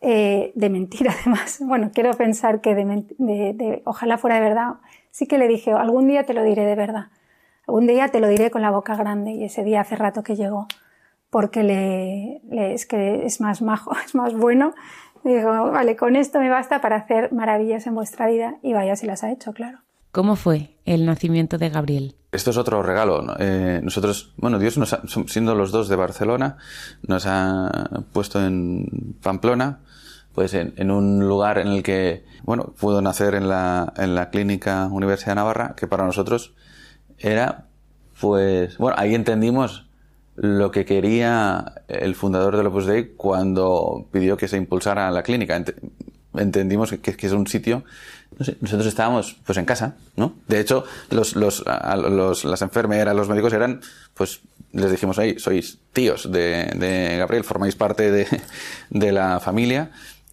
eh, 0.00 0.50
de 0.56 0.68
mentira 0.68 1.14
además, 1.20 1.58
bueno, 1.60 1.90
quiero 1.94 2.10
pensar 2.14 2.60
que 2.60 2.74
de, 2.74 3.82
ojalá 3.84 4.18
fuera 4.18 4.36
de 4.36 4.42
verdad, 4.42 4.74
sí 5.12 5.28
que 5.28 5.38
le 5.38 5.46
dije, 5.46 5.72
algún 5.72 6.08
día 6.08 6.24
te 6.24 6.34
lo 6.34 6.42
diré 6.42 6.64
de 6.64 6.74
verdad, 6.74 7.08
algún 7.66 7.86
día 7.86 8.08
te 8.08 8.20
lo 8.20 8.28
diré 8.28 8.50
con 8.50 8.62
la 8.62 8.70
boca 8.70 8.96
grande 8.96 9.32
y 9.32 9.44
ese 9.44 9.64
día 9.64 9.80
hace 9.80 9.96
rato 9.96 10.22
que 10.22 10.36
llegó, 10.36 10.66
porque 11.30 11.62
le, 11.62 12.40
le, 12.48 12.74
es 12.74 12.86
que 12.86 13.26
es 13.26 13.40
más 13.40 13.62
majo, 13.62 13.92
es 14.04 14.14
más 14.14 14.34
bueno 14.34 14.74
Digo, 15.24 15.70
vale, 15.70 15.96
con 15.96 16.16
esto 16.16 16.38
me 16.38 16.50
basta 16.50 16.82
para 16.82 16.96
hacer 16.96 17.32
maravillas 17.32 17.86
en 17.86 17.94
vuestra 17.94 18.26
vida 18.26 18.56
y 18.62 18.74
vaya 18.74 18.94
si 18.94 19.06
las 19.06 19.24
ha 19.24 19.32
hecho, 19.32 19.54
claro. 19.54 19.78
¿Cómo 20.12 20.36
fue 20.36 20.76
el 20.84 21.06
nacimiento 21.06 21.56
de 21.56 21.70
Gabriel? 21.70 22.14
Esto 22.30 22.50
es 22.50 22.58
otro 22.58 22.82
regalo. 22.82 23.34
Eh, 23.38 23.80
nosotros, 23.82 24.34
bueno, 24.36 24.58
Dios 24.58 24.76
nos 24.76 24.92
ha, 24.92 25.00
siendo 25.26 25.54
los 25.54 25.72
dos 25.72 25.88
de 25.88 25.96
Barcelona, 25.96 26.58
nos 27.08 27.24
ha 27.26 28.02
puesto 28.12 28.44
en 28.44 29.16
Pamplona, 29.22 29.80
pues 30.34 30.52
en, 30.52 30.90
un 30.90 31.26
lugar 31.26 31.58
en 31.58 31.68
el 31.68 31.82
que, 31.82 32.24
bueno, 32.42 32.74
pudo 32.78 33.00
nacer 33.00 33.34
en 33.34 33.48
la, 33.48 33.94
en 33.96 34.14
la 34.14 34.28
clínica 34.28 34.88
Universidad 34.88 35.32
de 35.32 35.36
Navarra, 35.36 35.74
que 35.74 35.86
para 35.86 36.04
nosotros 36.04 36.54
era, 37.18 37.66
pues, 38.20 38.78
bueno, 38.78 38.96
ahí 38.98 39.14
entendimos 39.14 39.86
lo 40.36 40.70
que 40.70 40.84
quería 40.84 41.82
el 41.88 42.14
fundador 42.14 42.56
del 42.56 42.66
Opus 42.66 42.86
Dei 42.86 43.14
cuando 43.14 44.06
pidió 44.10 44.36
que 44.36 44.48
se 44.48 44.56
impulsara 44.56 45.10
la 45.10 45.22
clínica. 45.22 45.62
Entendimos 46.34 46.90
que, 46.90 47.16
es 47.16 47.32
un 47.32 47.46
sitio, 47.46 47.84
nosotros 48.60 48.86
estábamos 48.86 49.36
pues 49.46 49.56
en 49.58 49.64
casa, 49.64 49.94
¿no? 50.16 50.34
De 50.48 50.58
hecho, 50.58 50.84
los, 51.10 51.36
los, 51.36 51.62
los, 51.64 52.44
las 52.44 52.62
enfermeras, 52.62 53.14
los 53.14 53.28
médicos 53.28 53.52
eran, 53.52 53.80
pues 54.14 54.40
les 54.72 54.90
dijimos 54.90 55.20
ahí, 55.20 55.38
sois 55.38 55.78
tíos 55.92 56.30
de, 56.32 56.72
de 56.74 57.16
Gabriel, 57.18 57.44
formáis 57.44 57.76
parte 57.76 58.10
de, 58.10 58.26
de 58.90 59.12
la 59.12 59.38
familia 59.38 59.92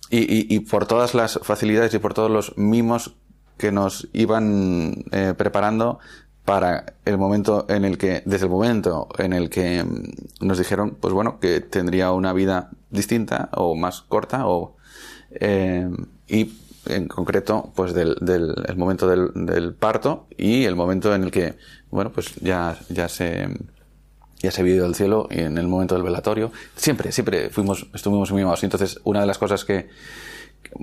y, 0.10 0.54
y, 0.54 0.60
por 0.62 0.88
todas 0.88 1.14
las 1.14 1.40
facilidades 1.44 1.94
y 1.94 2.00
por 2.00 2.14
todos 2.14 2.32
los 2.32 2.58
mimos 2.58 3.14
que 3.58 3.72
nos 3.72 4.08
iban 4.12 5.06
eh, 5.12 5.36
preparando 5.38 6.00
para 6.46 6.94
el 7.06 7.18
momento 7.18 7.66
en 7.70 7.86
el 7.86 7.98
que, 7.98 8.24
desde 8.26 8.46
el 8.46 8.52
momento 8.52 9.08
en 9.18 9.34
el 9.34 9.50
que 9.50 9.84
mm, 9.84 10.46
nos 10.46 10.58
dijeron, 10.58 10.98
pues 11.00 11.14
bueno, 11.14 11.40
que 11.40 11.62
tendría 11.62 12.12
una 12.12 12.34
vida 12.34 12.72
distinta 12.90 13.50
o 13.54 13.76
más 13.76 14.02
corta 14.02 14.48
o, 14.48 14.76
eh, 15.32 15.90
y 16.28 16.54
en 16.88 17.08
concreto, 17.08 17.72
pues 17.76 17.94
del, 17.94 18.16
del 18.22 18.56
el 18.68 18.76
momento 18.76 19.08
del, 19.08 19.32
del, 19.34 19.74
parto 19.74 20.28
y 20.36 20.66
el 20.66 20.76
momento 20.76 21.14
en 21.14 21.24
el 21.24 21.32
que, 21.32 21.56
bueno, 21.92 22.12
pues 22.12 22.36
ya, 22.42 22.78
ya 22.90 23.08
se, 23.08 23.48
ya 24.40 24.52
se 24.52 24.64
vio 24.64 24.86
el 24.86 24.96
cielo 24.96 25.28
y 25.30 25.42
en 25.42 25.58
el 25.60 25.68
momento 25.68 25.94
del 25.94 26.04
velatorio. 26.04 26.52
Siempre, 26.76 27.12
siempre 27.12 27.50
fuimos, 27.52 27.88
estuvimos 27.94 28.32
muy 28.32 28.42
mimados. 28.42 28.64
Y 28.64 28.66
entonces, 28.66 29.00
una 29.04 29.22
de 29.22 29.28
las 29.28 29.38
cosas 29.38 29.64
que, 29.64 29.90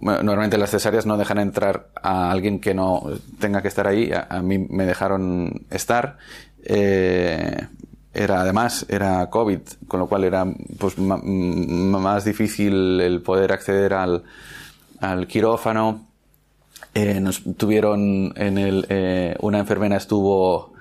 normalmente 0.01 0.59
las 0.59 0.71
cesáreas 0.71 1.07
no 1.07 1.17
dejan 1.17 1.39
entrar 1.39 1.89
a 2.03 2.31
alguien 2.31 2.61
que 2.61 2.75
no 2.75 3.05
tenga 3.39 3.63
que 3.63 3.69
estar 3.69 3.87
ahí. 3.87 4.11
A, 4.13 4.43
mí 4.43 4.59
me 4.59 4.87
dejaron 4.87 5.67
estar. 5.71 6.19
Eh, 6.65 7.67
era 8.13 8.41
además 8.41 8.87
era 8.89 9.29
COVID, 9.31 9.61
con 9.87 10.01
lo 10.01 10.07
cual 10.07 10.25
era 10.25 10.47
pues 10.79 10.99
más 10.99 12.25
difícil 12.25 13.01
el 13.01 13.23
poder 13.23 13.53
acceder 13.53 13.95
al, 13.95 14.25
al 15.01 15.27
quirófano. 15.27 16.07
Eh, 16.95 17.21
nos 17.21 17.43
tuvieron 17.57 18.33
en 18.37 18.59
el 18.59 18.87
eh, 18.89 19.37
una 19.41 19.59
enfermera 19.59 19.97
estuvo 19.97 20.73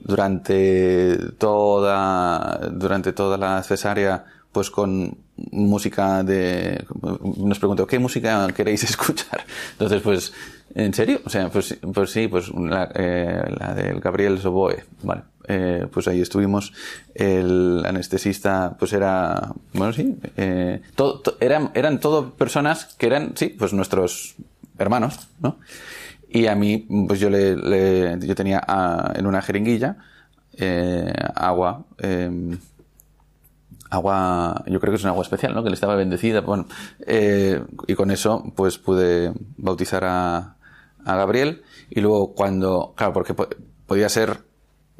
durante 0.00 1.18
toda 1.38 2.60
durante 2.70 3.12
toda 3.12 3.36
la 3.36 3.62
cesárea 3.62 4.24
pues 4.56 4.70
con 4.70 5.18
música 5.52 6.24
de... 6.24 6.82
Nos 7.36 7.58
preguntó, 7.58 7.86
¿qué 7.86 7.98
música 7.98 8.48
queréis 8.56 8.84
escuchar? 8.84 9.44
Entonces, 9.72 10.00
pues, 10.00 10.32
¿en 10.74 10.94
serio? 10.94 11.20
O 11.26 11.28
sea, 11.28 11.50
pues, 11.50 11.76
pues 11.92 12.08
sí, 12.08 12.26
pues 12.26 12.48
la, 12.48 12.90
eh, 12.94 13.44
la 13.60 13.74
del 13.74 14.00
Gabriel 14.00 14.38
Soboe, 14.38 14.82
vale. 15.02 15.24
Eh, 15.46 15.86
pues 15.92 16.08
ahí 16.08 16.22
estuvimos. 16.22 16.72
El 17.14 17.84
anestesista, 17.84 18.76
pues 18.78 18.94
era, 18.94 19.52
bueno, 19.74 19.92
sí, 19.92 20.16
eh, 20.38 20.80
eran, 21.40 21.70
eran 21.74 22.00
todo 22.00 22.30
personas 22.30 22.94
que 22.96 23.08
eran, 23.08 23.32
sí, 23.36 23.50
pues 23.58 23.74
nuestros 23.74 24.36
hermanos, 24.78 25.28
¿no? 25.38 25.58
Y 26.30 26.46
a 26.46 26.54
mí, 26.54 26.86
pues 27.06 27.20
yo 27.20 27.28
le, 27.28 28.16
yo 28.20 28.34
tenía 28.34 28.62
a, 28.66 29.12
en 29.16 29.26
una 29.26 29.42
jeringuilla, 29.42 29.98
eh, 30.56 31.12
agua, 31.34 31.84
eh, 31.98 32.56
agua, 33.90 34.64
yo 34.66 34.80
creo 34.80 34.92
que 34.92 34.96
es 34.96 35.04
un 35.04 35.10
agua 35.10 35.22
especial, 35.22 35.54
¿no? 35.54 35.62
Que 35.62 35.70
le 35.70 35.74
estaba 35.74 35.94
bendecida, 35.94 36.40
bueno, 36.40 36.66
eh, 37.06 37.62
y 37.86 37.94
con 37.94 38.10
eso, 38.10 38.44
pues 38.54 38.78
pude 38.78 39.32
bautizar 39.56 40.04
a, 40.04 40.52
Gabriel, 41.04 41.62
y 41.88 42.00
luego 42.00 42.34
cuando, 42.34 42.92
claro, 42.96 43.12
porque 43.12 43.32
podía 43.86 44.08
ser 44.08 44.40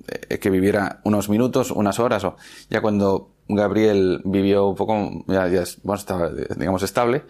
eh, 0.06 0.38
que 0.38 0.50
viviera 0.50 1.00
unos 1.02 1.28
minutos, 1.28 1.72
unas 1.72 1.98
horas, 1.98 2.22
o 2.22 2.36
ya 2.70 2.80
cuando 2.80 3.30
Gabriel 3.48 4.22
vivió 4.24 4.68
un 4.68 4.76
poco, 4.76 5.24
ya, 5.26 5.48
bueno, 5.82 5.98
estaba, 5.98 6.30
digamos, 6.30 6.84
estable, 6.84 7.24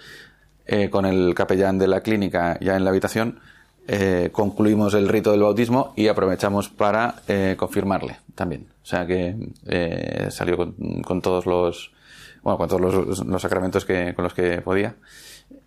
eh, 0.67 0.91
con 0.91 1.07
el 1.07 1.35
capellán 1.35 1.79
de 1.79 1.89
la 1.89 2.03
clínica 2.03 2.59
ya 2.61 2.77
en 2.77 2.85
la 2.85 2.91
habitación, 2.91 3.41
eh, 3.89 4.29
concluimos 4.31 4.93
el 4.93 5.09
rito 5.09 5.31
del 5.31 5.41
bautismo 5.41 5.95
y 5.97 6.09
aprovechamos 6.09 6.69
para 6.69 7.23
confirmarle 7.57 8.19
también. 8.35 8.76
O 8.87 8.89
sea 8.89 9.05
que 9.05 9.37
eh, 9.67 10.29
salió 10.31 10.57
con, 10.57 11.21
todos 11.21 11.45
los, 11.45 11.93
bueno, 12.41 12.57
con 12.57 12.69
todos 12.69 12.81
los, 13.27 13.43
sacramentos 13.43 13.85
que, 13.85 14.15
con 14.15 14.23
los 14.23 14.33
que 14.33 14.61
podía. 14.63 14.95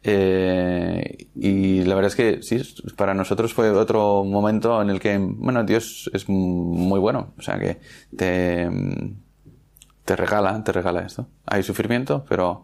y 0.02 1.84
la 1.84 1.96
verdad 1.96 2.08
es 2.08 2.16
que 2.16 2.42
sí, 2.42 2.62
para 2.96 3.14
nosotros 3.14 3.54
fue 3.54 3.72
otro 3.72 4.24
momento 4.24 4.82
en 4.82 4.90
el 4.90 5.02
que, 5.02 5.18
bueno, 5.18 5.66
Dios 5.66 6.10
es 6.14 6.30
muy 6.30 6.98
bueno. 6.98 7.34
O 7.38 7.42
sea 7.42 7.60
que 7.60 7.82
te, 8.16 8.70
te 10.06 10.16
regala, 10.16 10.64
te 10.64 10.72
regala 10.72 11.02
esto. 11.02 11.28
Hay 11.46 11.62
sufrimiento, 11.62 12.24
pero, 12.30 12.64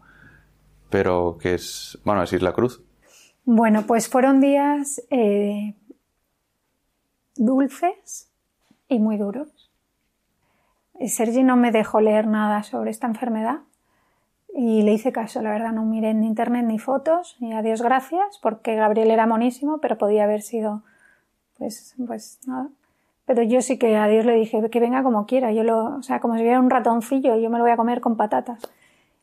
pero 0.89 1.37
que 1.37 1.55
es, 1.55 1.99
bueno, 2.05 2.23
es 2.23 2.31
ir 2.31 2.43
la 2.43 2.53
cruz. 2.53 2.81
Bueno, 3.43 3.83
pues 3.85 4.07
fueron 4.07 4.39
días 4.39 5.01
eh, 5.09 5.75
dulces 7.35 8.31
y 8.87 8.99
muy 8.99 9.17
duros. 9.17 9.54
Sergi 11.07 11.43
no 11.43 11.55
me 11.57 11.71
dejó 11.71 12.01
leer 12.01 12.27
nada 12.27 12.63
sobre 12.63 12.91
esta 12.91 13.07
enfermedad 13.07 13.59
Y 14.53 14.83
le 14.83 14.93
hice 14.93 15.11
caso, 15.11 15.41
la 15.41 15.51
verdad, 15.51 15.73
no 15.73 15.83
miré 15.83 16.11
en 16.11 16.23
internet 16.23 16.65
ni 16.65 16.79
fotos, 16.79 17.37
a 17.53 17.61
Dios 17.61 17.81
gracias, 17.81 18.39
porque 18.41 18.75
Gabriel 18.75 19.11
era 19.11 19.27
monísimo, 19.27 19.79
pero 19.79 19.97
podía 19.97 20.23
haber 20.23 20.41
sido, 20.41 20.83
pues, 21.57 21.95
pues 22.07 22.39
nada. 22.47 22.69
Pero 23.25 23.41
yo 23.43 23.61
sí 23.61 23.77
que 23.77 23.97
a 23.97 24.07
Dios 24.07 24.25
le 24.25 24.35
dije 24.35 24.69
que 24.69 24.79
venga 24.79 25.03
como 25.03 25.25
quiera, 25.25 25.51
yo 25.51 25.63
lo, 25.63 25.97
o 25.97 26.03
sea, 26.03 26.19
como 26.19 26.35
si 26.35 26.41
hubiera 26.41 26.59
un 26.59 26.69
ratoncillo, 26.69 27.35
yo 27.37 27.49
me 27.49 27.57
lo 27.57 27.63
voy 27.63 27.71
a 27.73 27.77
comer 27.77 27.99
con 27.99 28.15
patatas. 28.17 28.59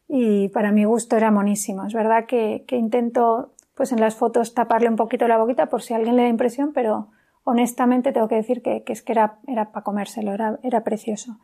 Y 0.09 0.49
para 0.49 0.73
mi 0.73 0.85
gusto 0.85 1.17
era 1.17 1.31
monísimo. 1.31 1.87
Es 1.87 1.95
verdad 1.95 2.27
que, 2.27 2.65
que 2.67 2.77
intento, 2.77 3.53
pues 3.75 3.93
en 3.93 4.01
las 4.01 4.15
fotos 4.17 4.55
taparle 4.55 4.89
un 4.89 4.97
poquito 4.97 5.27
la 5.29 5.39
boquita 5.39 5.67
por 5.67 5.83
si 5.83 5.95
a 5.95 5.97
alguien 5.97 6.17
le 6.17 6.23
da 6.25 6.29
impresión, 6.29 6.73
pero 6.75 7.09
honestamente 7.45 8.13
tengo 8.13 8.29
que 8.29 8.35
decir 8.35 8.61
que, 8.63 8.83
que 8.83 8.93
es 8.93 9.03
que 9.03 9.13
era, 9.13 9.39
era 9.47 9.73
para 9.73 9.85
comérselo, 9.85 10.33
era, 10.35 10.59
era 10.63 10.83
precioso. 10.85 11.39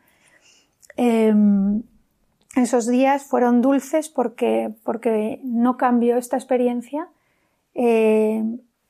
Eh, 0.97 1.33
esos 2.55 2.87
días 2.87 3.23
fueron 3.23 3.61
dulces 3.61 4.09
porque, 4.09 4.73
porque 4.83 5.39
no 5.43 5.77
cambió 5.77 6.17
esta 6.17 6.35
experiencia 6.35 7.07
eh, 7.75 8.43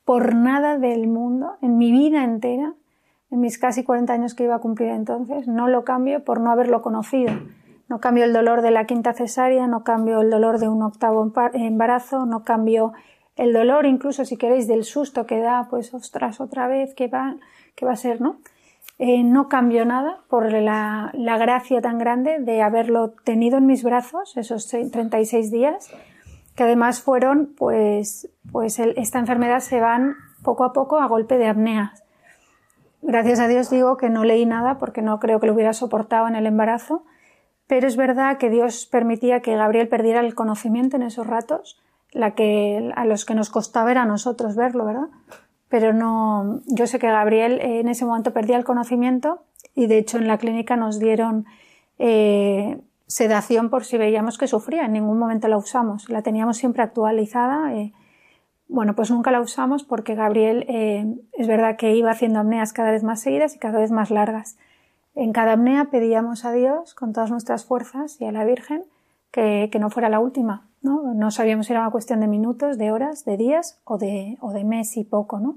por 0.04 0.34
nada 0.34 0.78
del 0.78 1.06
mundo, 1.06 1.56
en 1.60 1.76
mi 1.78 1.92
vida 1.92 2.24
entera, 2.24 2.74
en 3.30 3.40
mis 3.40 3.58
casi 3.58 3.84
40 3.84 4.12
años 4.12 4.34
que 4.34 4.44
iba 4.44 4.56
a 4.56 4.60
cumplir 4.60 4.88
entonces, 4.88 5.46
no 5.46 5.68
lo 5.68 5.84
cambio 5.84 6.24
por 6.24 6.40
no 6.40 6.50
haberlo 6.50 6.82
conocido. 6.82 7.32
No 7.88 8.00
cambio 8.00 8.24
el 8.24 8.32
dolor 8.32 8.62
de 8.62 8.70
la 8.70 8.86
quinta 8.86 9.14
cesárea, 9.14 9.66
no 9.66 9.82
cambio 9.82 10.20
el 10.20 10.30
dolor 10.30 10.58
de 10.58 10.68
un 10.68 10.82
octavo 10.82 11.32
embarazo, 11.54 12.24
no 12.24 12.44
cambio 12.44 12.92
el 13.36 13.52
dolor 13.52 13.84
incluso 13.84 14.24
si 14.24 14.36
queréis 14.36 14.68
del 14.68 14.84
susto 14.84 15.26
que 15.26 15.40
da, 15.40 15.66
pues 15.68 15.92
ostras, 15.92 16.40
otra 16.40 16.68
vez, 16.68 16.94
¿qué 16.94 17.08
va, 17.08 17.36
qué 17.74 17.86
va 17.86 17.92
a 17.92 17.96
ser, 17.96 18.20
no? 18.20 18.36
Eh, 19.02 19.24
no 19.24 19.48
cambió 19.48 19.86
nada 19.86 20.20
por 20.28 20.52
la, 20.52 21.10
la, 21.14 21.38
gracia 21.38 21.80
tan 21.80 21.96
grande 21.96 22.38
de 22.38 22.60
haberlo 22.60 23.14
tenido 23.24 23.56
en 23.56 23.64
mis 23.64 23.82
brazos 23.82 24.36
esos 24.36 24.68
36 24.68 25.50
días, 25.50 25.90
que 26.54 26.64
además 26.64 27.00
fueron, 27.00 27.54
pues, 27.56 28.28
pues 28.52 28.78
esta 28.78 29.18
enfermedad 29.18 29.60
se 29.60 29.80
van 29.80 30.16
poco 30.42 30.64
a 30.64 30.74
poco 30.74 30.98
a 30.98 31.06
golpe 31.06 31.38
de 31.38 31.48
apneas. 31.48 32.04
Gracias 33.00 33.40
a 33.40 33.48
Dios 33.48 33.70
digo 33.70 33.96
que 33.96 34.10
no 34.10 34.22
leí 34.22 34.44
nada 34.44 34.76
porque 34.76 35.00
no 35.00 35.18
creo 35.18 35.40
que 35.40 35.46
lo 35.46 35.54
hubiera 35.54 35.72
soportado 35.72 36.28
en 36.28 36.36
el 36.36 36.44
embarazo, 36.44 37.02
pero 37.66 37.86
es 37.86 37.96
verdad 37.96 38.36
que 38.36 38.50
Dios 38.50 38.84
permitía 38.84 39.40
que 39.40 39.56
Gabriel 39.56 39.88
perdiera 39.88 40.20
el 40.20 40.34
conocimiento 40.34 40.96
en 40.96 41.04
esos 41.04 41.26
ratos, 41.26 41.80
la 42.12 42.34
que 42.34 42.92
a 42.94 43.06
los 43.06 43.24
que 43.24 43.34
nos 43.34 43.48
costaba 43.48 43.92
era 43.92 44.02
a 44.02 44.06
nosotros 44.06 44.56
verlo, 44.56 44.84
¿verdad? 44.84 45.08
Pero 45.70 45.92
no, 45.92 46.60
yo 46.66 46.86
sé 46.86 46.98
que 46.98 47.06
Gabriel 47.06 47.60
en 47.62 47.88
ese 47.88 48.04
momento 48.04 48.32
perdía 48.32 48.56
el 48.56 48.64
conocimiento 48.64 49.44
y 49.74 49.86
de 49.86 49.98
hecho 49.98 50.18
en 50.18 50.26
la 50.26 50.36
clínica 50.36 50.76
nos 50.76 50.98
dieron 50.98 51.46
eh, 51.98 52.78
sedación 53.06 53.70
por 53.70 53.84
si 53.84 53.96
veíamos 53.96 54.36
que 54.36 54.48
sufría, 54.48 54.84
en 54.84 54.92
ningún 54.92 55.18
momento 55.18 55.46
la 55.46 55.56
usamos, 55.56 56.10
la 56.10 56.22
teníamos 56.22 56.56
siempre 56.56 56.82
actualizada. 56.82 57.72
Eh, 57.74 57.92
bueno, 58.68 58.96
pues 58.96 59.12
nunca 59.12 59.30
la 59.30 59.40
usamos 59.40 59.84
porque 59.84 60.16
Gabriel 60.16 60.66
eh, 60.68 61.06
es 61.32 61.46
verdad 61.46 61.76
que 61.76 61.94
iba 61.94 62.10
haciendo 62.10 62.40
apneas 62.40 62.72
cada 62.72 62.90
vez 62.90 63.04
más 63.04 63.20
seguidas 63.20 63.54
y 63.54 63.60
cada 63.60 63.78
vez 63.78 63.92
más 63.92 64.10
largas. 64.10 64.58
En 65.14 65.32
cada 65.32 65.52
apnea 65.52 65.86
pedíamos 65.86 66.44
a 66.44 66.52
Dios 66.52 66.94
con 66.94 67.12
todas 67.12 67.30
nuestras 67.30 67.64
fuerzas 67.64 68.20
y 68.20 68.24
a 68.24 68.32
la 68.32 68.44
Virgen 68.44 68.84
que, 69.30 69.68
que 69.70 69.78
no 69.78 69.90
fuera 69.90 70.08
la 70.08 70.18
última, 70.18 70.68
¿no? 70.82 71.14
No 71.14 71.30
sabíamos 71.30 71.66
si 71.66 71.72
era 71.72 71.82
una 71.82 71.90
cuestión 71.90 72.20
de 72.20 72.28
minutos, 72.28 72.78
de 72.78 72.92
horas, 72.92 73.24
de 73.24 73.36
días 73.36 73.80
o 73.84 73.98
de, 73.98 74.36
o 74.40 74.52
de 74.52 74.64
mes 74.64 74.96
y 74.96 75.04
poco, 75.04 75.40
¿no? 75.40 75.56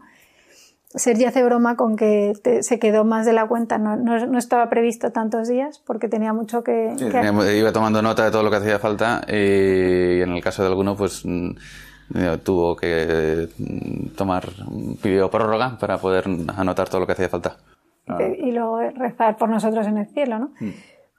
Sergio 0.95 1.27
hace 1.27 1.43
broma 1.43 1.75
con 1.75 1.95
que 1.95 2.33
se 2.61 2.77
quedó 2.77 3.03
más 3.03 3.25
de 3.25 3.33
la 3.33 3.47
cuenta, 3.47 3.79
no, 3.79 3.95
no, 3.95 4.37
estaba 4.37 4.69
previsto 4.69 5.11
tantos 5.11 5.47
días 5.47 5.81
porque 5.85 6.07
tenía 6.07 6.33
mucho 6.33 6.63
que, 6.63 6.93
sí, 6.97 7.05
Iba 7.05 7.71
tomando 7.71 8.01
nota 8.03 8.25
de 8.25 8.31
todo 8.31 8.43
lo 8.43 8.51
que 8.51 8.57
hacía 8.57 8.77
falta 8.77 9.21
y 9.27 10.21
en 10.21 10.29
el 10.29 10.43
caso 10.43 10.61
de 10.61 10.69
alguno 10.69 10.95
pues 10.95 11.25
mm, 11.25 11.49
eh, 12.15 12.37
tuvo 12.43 12.75
que 12.75 13.49
mm, 13.57 14.09
tomar, 14.15 14.47
pidió 15.01 15.31
prórroga 15.31 15.77
para 15.79 15.97
poder 15.97 16.25
anotar 16.55 16.89
todo 16.89 17.01
lo 17.01 17.07
que 17.07 17.13
hacía 17.13 17.29
falta. 17.29 17.57
Y 18.37 18.51
luego 18.51 18.81
rezar 18.95 19.37
por 19.37 19.49
nosotros 19.49 19.87
en 19.87 19.97
el 19.97 20.07
cielo, 20.07 20.37
¿no? 20.37 20.51
Mm. 20.59 20.69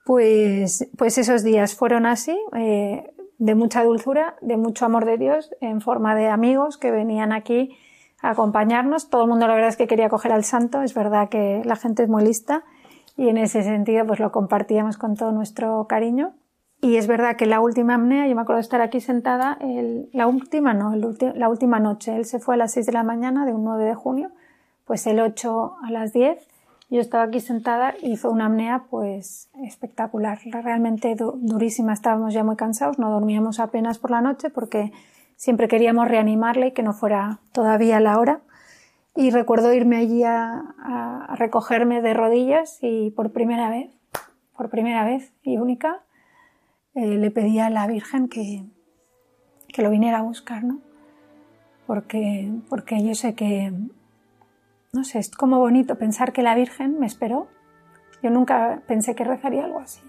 Pues, 0.04 0.86
pues 0.98 1.16
esos 1.16 1.42
días 1.42 1.74
fueron 1.74 2.04
así. 2.04 2.38
Eh, 2.56 3.13
de 3.38 3.54
mucha 3.54 3.84
dulzura, 3.84 4.36
de 4.40 4.56
mucho 4.56 4.86
amor 4.86 5.04
de 5.04 5.18
Dios, 5.18 5.54
en 5.60 5.80
forma 5.80 6.14
de 6.14 6.28
amigos 6.28 6.78
que 6.78 6.90
venían 6.90 7.32
aquí 7.32 7.76
a 8.20 8.30
acompañarnos. 8.30 9.10
Todo 9.10 9.22
el 9.22 9.28
mundo 9.28 9.46
la 9.46 9.54
verdad 9.54 9.70
es 9.70 9.76
que 9.76 9.86
quería 9.86 10.08
coger 10.08 10.32
al 10.32 10.44
santo, 10.44 10.82
es 10.82 10.94
verdad 10.94 11.28
que 11.28 11.62
la 11.64 11.76
gente 11.76 12.02
es 12.02 12.08
muy 12.08 12.24
lista 12.24 12.64
y 13.16 13.28
en 13.28 13.38
ese 13.38 13.62
sentido 13.62 14.06
pues 14.06 14.20
lo 14.20 14.32
compartíamos 14.32 14.96
con 14.96 15.16
todo 15.16 15.32
nuestro 15.32 15.86
cariño. 15.86 16.34
Y 16.80 16.96
es 16.96 17.06
verdad 17.06 17.36
que 17.36 17.46
la 17.46 17.60
última 17.60 17.94
apnea, 17.94 18.26
yo 18.26 18.34
me 18.34 18.42
acuerdo 18.42 18.58
de 18.58 18.62
estar 18.62 18.82
aquí 18.82 19.00
sentada, 19.00 19.58
la 20.12 20.26
última 20.26 20.74
no, 20.74 20.92
el 20.92 21.16
la 21.34 21.48
última 21.48 21.80
noche, 21.80 22.14
él 22.14 22.26
se 22.26 22.40
fue 22.40 22.56
a 22.56 22.58
las 22.58 22.72
6 22.72 22.86
de 22.86 22.92
la 22.92 23.02
mañana 23.02 23.46
de 23.46 23.54
un 23.54 23.64
9 23.64 23.84
de 23.84 23.94
junio, 23.94 24.30
pues 24.84 25.06
el 25.06 25.20
8 25.20 25.76
a 25.82 25.90
las 25.90 26.12
10 26.12 26.46
yo 26.94 27.00
estaba 27.00 27.24
aquí 27.24 27.40
sentada 27.40 27.96
y 28.00 28.16
fue 28.16 28.30
una 28.30 28.46
apnea 28.46 28.84
pues 28.88 29.50
espectacular, 29.64 30.38
realmente 30.44 31.16
durísima. 31.16 31.92
Estábamos 31.92 32.32
ya 32.32 32.44
muy 32.44 32.54
cansados, 32.54 33.00
no 33.00 33.10
dormíamos 33.10 33.58
apenas 33.58 33.98
por 33.98 34.12
la 34.12 34.20
noche 34.20 34.48
porque 34.48 34.92
siempre 35.34 35.66
queríamos 35.66 36.06
reanimarle 36.06 36.68
y 36.68 36.70
que 36.70 36.84
no 36.84 36.92
fuera 36.92 37.40
todavía 37.50 37.98
la 37.98 38.20
hora. 38.20 38.42
Y 39.16 39.30
recuerdo 39.30 39.74
irme 39.74 39.96
allí 39.96 40.22
a, 40.22 41.34
recogerme 41.34 42.00
de 42.00 42.14
rodillas 42.14 42.78
y 42.80 43.10
por 43.10 43.32
primera 43.32 43.70
vez, 43.70 43.90
por 44.56 44.70
primera 44.70 45.04
vez 45.04 45.32
y 45.42 45.56
única, 45.56 46.04
eh, 46.94 47.18
le 47.18 47.32
pedí 47.32 47.58
a 47.58 47.70
la 47.70 47.88
Virgen 47.88 48.28
que, 48.28 48.66
que 49.66 49.82
lo 49.82 49.90
viniera 49.90 50.18
a 50.18 50.22
buscar, 50.22 50.62
¿no? 50.62 50.78
Porque, 51.88 52.52
porque 52.68 53.04
yo 53.04 53.16
sé 53.16 53.34
que 53.34 53.72
no 54.94 55.02
sé, 55.02 55.18
es 55.18 55.30
como 55.30 55.58
bonito 55.58 55.96
pensar 55.96 56.32
que 56.32 56.42
la 56.42 56.54
Virgen 56.54 56.98
me 57.00 57.06
esperó. 57.06 57.48
Yo 58.22 58.30
nunca 58.30 58.80
pensé 58.86 59.14
que 59.14 59.24
rezaría 59.24 59.64
algo 59.64 59.80
así. 59.80 60.00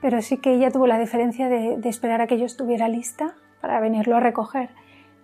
Pero 0.00 0.20
sí 0.20 0.38
que 0.38 0.54
ella 0.54 0.72
tuvo 0.72 0.88
la 0.88 0.98
diferencia 0.98 1.48
de, 1.48 1.78
esperar 1.88 2.20
a 2.20 2.26
que 2.26 2.36
yo 2.36 2.44
estuviera 2.44 2.88
lista 2.88 3.36
para 3.60 3.80
venirlo 3.80 4.16
a 4.16 4.20
recoger. 4.20 4.70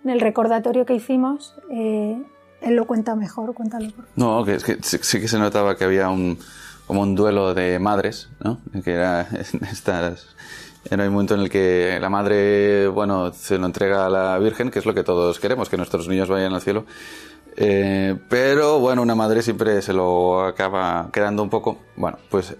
En 0.04 0.10
el 0.10 0.20
recordatorio 0.20 0.86
que 0.86 0.94
hicimos, 0.94 1.56
eh, 1.72 2.22
él 2.62 2.76
lo 2.76 2.86
cuenta 2.86 3.16
mejor, 3.16 3.52
cuéntalo. 3.52 3.88
No, 4.14 4.44
que, 4.44 4.58
que 4.58 4.78
sí, 4.80 5.20
que 5.20 5.26
se 5.26 5.38
notaba 5.40 5.76
que 5.76 5.82
había 5.82 6.08
un, 6.08 6.38
como 6.86 7.02
un 7.02 7.16
duelo 7.16 7.54
de 7.54 7.80
madres, 7.80 8.30
¿no? 8.44 8.60
Que 8.84 8.92
era 8.92 9.22
estas 9.72 10.36
era 10.90 11.04
el 11.04 11.10
momento 11.10 11.34
en 11.34 11.40
el 11.40 11.50
que 11.50 11.98
la 12.00 12.08
madre, 12.08 12.88
bueno, 12.88 13.32
se 13.32 13.58
lo 13.58 13.66
entrega 13.66 14.06
a 14.06 14.10
la 14.10 14.38
Virgen, 14.38 14.70
que 14.70 14.78
es 14.78 14.86
lo 14.86 14.94
que 14.94 15.04
todos 15.04 15.38
queremos, 15.38 15.68
que 15.68 15.76
nuestros 15.76 16.08
niños 16.08 16.28
vayan 16.28 16.54
al 16.54 16.62
cielo, 16.62 16.86
eh, 17.60 18.16
pero 18.28 18.78
bueno, 18.78 19.02
una 19.02 19.16
madre 19.16 19.42
siempre 19.42 19.82
se 19.82 19.92
lo 19.92 20.44
acaba 20.44 21.10
quedando 21.12 21.42
un 21.42 21.50
poco. 21.50 21.78
Bueno, 21.96 22.18
pues 22.30 22.54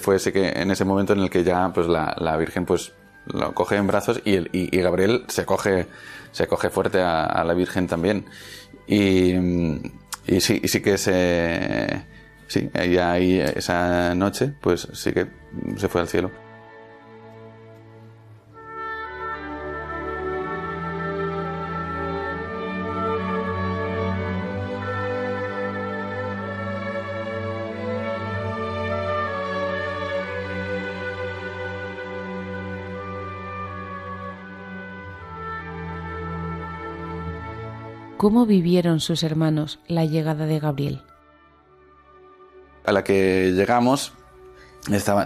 fue 0.00 0.14
ese 0.16 0.32
que 0.32 0.48
en 0.48 0.70
ese 0.70 0.84
momento 0.84 1.12
en 1.12 1.20
el 1.20 1.30
que 1.30 1.42
ya 1.42 1.72
pues 1.74 1.88
la, 1.88 2.14
la 2.18 2.36
Virgen 2.36 2.64
pues 2.64 2.92
lo 3.26 3.52
coge 3.52 3.74
en 3.74 3.88
brazos 3.88 4.22
y, 4.24 4.36
y, 4.52 4.80
Gabriel 4.80 5.24
se 5.26 5.44
coge 5.44 5.88
se 6.30 6.46
coge 6.46 6.70
fuerte 6.70 7.00
a, 7.00 7.42
la 7.42 7.54
Virgen 7.54 7.88
también 7.88 8.26
y, 8.86 9.32
y 10.26 10.40
sí 10.40 10.60
y 10.62 10.68
sí 10.68 10.80
que 10.82 10.98
se 10.98 12.04
sí 12.46 12.70
ahí 12.76 13.40
esa 13.40 14.14
noche 14.14 14.52
pues 14.60 14.86
sí 14.92 15.12
que 15.12 15.26
se 15.76 15.88
fue 15.88 16.00
al 16.00 16.08
cielo. 16.08 16.43
¿Cómo 38.24 38.46
vivieron 38.46 39.00
sus 39.00 39.22
hermanos 39.22 39.80
la 39.86 40.06
llegada 40.06 40.46
de 40.46 40.58
Gabriel? 40.58 41.02
A 42.86 42.90
la 42.90 43.04
que 43.04 43.52
llegamos, 43.54 44.14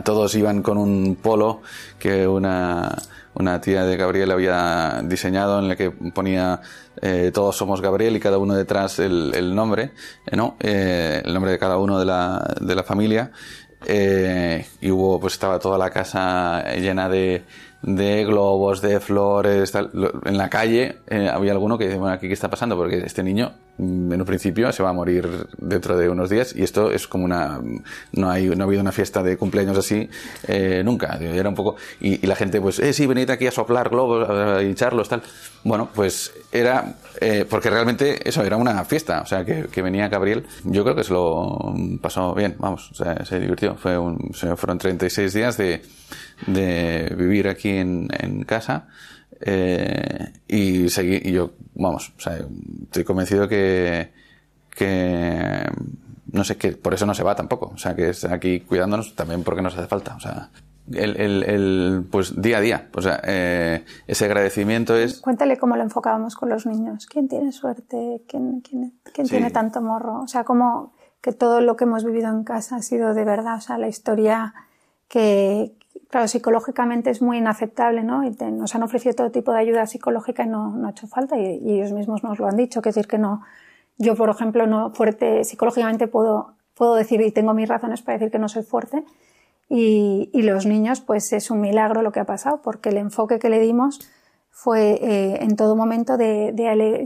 todos 0.05 0.35
iban 0.35 0.63
con 0.65 0.79
un 0.79 1.15
polo 1.15 1.63
que 2.01 2.27
una, 2.27 2.91
tía 3.63 3.85
de 3.85 3.97
Gabriel 3.97 4.33
había 4.33 5.01
diseñado 5.05 5.61
en 5.61 5.71
el 5.71 5.77
que 5.77 5.93
ponía 5.93 6.61
eh, 7.01 7.31
todos 7.33 7.57
somos 7.57 7.81
Gabriel 7.81 8.17
y 8.17 8.19
cada 8.19 8.39
uno 8.39 8.55
detrás 8.55 8.99
el, 8.99 9.55
nombre, 9.55 9.93
eh. 10.27 10.53
Eh, 10.59 11.23
el 11.25 11.33
nombre 11.33 11.53
de 11.53 11.59
cada 11.61 11.79
uno 11.79 12.01
de 12.01 12.05
la, 12.05 12.53
de 12.61 12.75
la 12.75 12.83
familia. 12.83 13.31
y 13.87 14.91
hubo, 14.91 15.21
pues 15.21 15.35
estaba 15.35 15.61
toda 15.61 15.79
la 15.79 15.91
casa 15.91 16.65
llena 16.75 17.09
de, 17.09 17.45
de 17.83 18.25
globos, 18.25 18.83
de 18.83 18.99
flores, 18.99 19.71
tal. 19.71 19.91
en 20.25 20.37
la 20.37 20.51
calle 20.51 20.99
eh, 21.07 21.29
había 21.33 21.53
alguno 21.53 21.79
que 21.79 21.85
dice, 21.85 21.99
bueno, 21.99 22.15
aquí 22.15 22.27
qué 22.27 22.35
está 22.35 22.51
pasando, 22.51 22.77
porque 22.77 22.99
este 22.99 23.23
niño 23.23 23.53
mm, 23.77 24.13
en 24.13 24.21
un 24.21 24.27
principio 24.27 24.73
se 24.73 24.83
va 24.83 24.91
a 24.91 24.93
morir 24.93 25.47
dentro 25.59 25.97
de 25.97 26.09
unos 26.09 26.29
días 26.29 26.55
y 26.57 26.65
esto 26.65 26.91
es 26.91 27.07
como 27.07 27.25
una 27.25 27.61
no 28.13 28.31
hay 28.31 28.49
no 28.49 28.65
ha 28.65 28.67
habido 28.67 28.83
una 28.83 28.91
fiesta 28.91 29.23
de 29.23 29.37
cumpleaños 29.37 29.79
así 29.79 30.11
eh, 30.49 30.83
nunca. 30.85 31.19
Era 31.21 31.49
un 31.49 31.55
poco 31.55 31.77
y, 32.01 32.27
la 32.27 32.35
gente 32.35 32.61
pues 32.61 32.81
eh 32.81 32.93
sí 32.93 33.07
venid 33.07 33.31
aquí 33.31 33.47
a 33.47 33.53
soplar 33.53 33.89
globos 33.89 34.29
a 34.29 34.63
hincharlos 34.63 35.09
tal 35.09 35.23
bueno 35.65 35.89
pues 35.95 36.33
era 36.53 36.97
eh, 37.21 37.47
porque 37.49 37.71
realmente 37.71 38.29
eso 38.29 38.43
era 38.43 38.57
una 38.57 38.85
fiesta 38.85 39.23
o 39.23 39.27
sea 39.27 39.45
que, 39.45 39.67
que, 39.71 39.83
venía 39.83 40.09
Gabriel. 40.09 40.47
Yo 40.65 40.83
creo 40.83 40.97
que 40.97 41.05
se 41.05 41.13
lo 41.13 41.75
pasó 42.03 42.35
bien 42.35 42.57
vamos 42.59 42.91
o 42.91 42.95
sea, 42.95 43.25
se 43.25 43.39
divirtió. 43.39 43.77
Fue 43.77 43.97
un, 43.97 44.33
fueron 44.57 44.79
36 44.79 45.33
días 45.33 45.57
de 45.57 45.81
de 46.47 47.15
vivir 47.17 47.49
aquí 47.49 47.71
en, 47.71 48.09
en 48.19 48.45
casa 48.45 48.89
eh, 49.41 50.33
y 50.49 50.89
seguir, 50.89 51.27
y 51.27 51.33
yo, 51.33 51.53
vamos, 51.75 52.13
o 52.17 52.21
sea, 52.21 52.39
estoy 52.85 53.05
convencido 53.05 53.49
que, 53.49 54.11
que, 54.71 55.63
no 56.33 56.45
sé, 56.45 56.57
que 56.57 56.73
por 56.73 56.95
eso 56.95 57.07
no 57.07 57.15
se 57.15 57.23
va 57.23 57.37
tampoco, 57.37 57.73
o 57.75 57.79
sea, 57.79 57.95
que 57.95 58.11
está 58.11 58.35
aquí 58.35 58.61
cuidándonos 58.61 59.15
también 59.15 59.45
porque 59.45 59.63
nos 59.63 59.77
hace 59.77 59.87
falta, 59.87 60.17
o 60.17 60.21
sea, 60.21 60.51
el, 60.93 61.21
el, 61.21 61.43
el 61.45 62.07
pues 62.11 62.41
día 62.41 62.59
a 62.59 62.61
día, 62.61 62.89
o 62.95 63.03
sea, 63.03 63.21
eh, 63.25 63.85
ese 64.07 64.25
agradecimiento 64.25 64.97
es... 64.97 65.21
Cuéntale 65.21 65.57
cómo 65.57 65.77
lo 65.77 65.83
enfocábamos 65.83 66.35
con 66.35 66.49
los 66.49 66.67
niños, 66.67 67.07
quién 67.07 67.29
tiene 67.29 67.53
suerte, 67.53 68.23
quién, 68.27 68.61
quién, 68.61 68.95
quién 69.13 69.29
tiene 69.29 69.51
tanto 69.51 69.81
morro, 69.83 70.23
o 70.23 70.29
sea, 70.29 70.43
como 70.45 70.95
que 71.21 71.33
todo 71.33 71.61
lo 71.61 71.77
que 71.77 71.85
hemos 71.85 72.05
vivido 72.05 72.29
en 72.29 72.43
casa 72.43 72.77
ha 72.77 72.83
sido 72.83 73.15
de 73.15 73.25
verdad, 73.25 73.57
o 73.57 73.61
sea, 73.61 73.79
la 73.79 73.89
historia 73.89 74.55
que, 75.09 75.78
claro, 76.09 76.29
psicológicamente 76.29 77.11
es 77.11 77.23
muy 77.23 77.39
inaceptable, 77.39 78.03
¿no? 78.03 78.23
Nos 78.23 78.75
han 78.75 78.83
ofrecido 78.83 79.15
todo 79.15 79.31
tipo 79.31 79.53
de 79.53 79.61
ayuda 79.61 79.87
psicológica 79.87 80.45
y 80.45 80.49
no, 80.49 80.87
ha 80.87 80.91
hecho 80.91 81.07
falta 81.07 81.39
y, 81.39 81.61
ellos 81.71 81.93
mismos 81.93 82.25
nos 82.25 82.39
lo 82.39 82.47
han 82.47 82.57
dicho, 82.57 82.83
que 82.83 82.91
decir 82.91 83.07
que 83.07 83.19
no, 83.19 83.43
yo 83.99 84.15
por 84.17 84.31
ejemplo 84.31 84.67
no 84.67 84.91
fuerte, 84.91 85.45
psicológicamente 85.45 86.09
puedo, 86.09 86.55
puedo 86.75 86.95
decir 86.95 87.21
y 87.21 87.31
tengo 87.33 87.55
mis 87.55 87.69
razones 87.69 88.03
para 88.03 88.19
decir 88.19 88.31
que 88.33 88.39
no 88.39 88.49
soy 88.49 88.63
fuerte 88.63 89.05
y, 89.69 90.31
los 90.43 90.65
niños 90.65 91.01
pues 91.01 91.33
es 91.33 91.51
un 91.51 91.61
milagro 91.61 92.03
lo 92.03 92.13
que 92.13 92.21
ha 92.21 92.25
pasado 92.25 92.63
porque 92.63 92.89
el 92.89 92.97
enfoque 92.97 93.39
que 93.39 93.51
le 93.51 93.61
dimos 93.61 94.01
fue 94.51 94.99
eh, 95.03 95.39
en 95.43 95.57
todo 95.57 95.77
momento 95.77 96.17
de, 96.17 96.55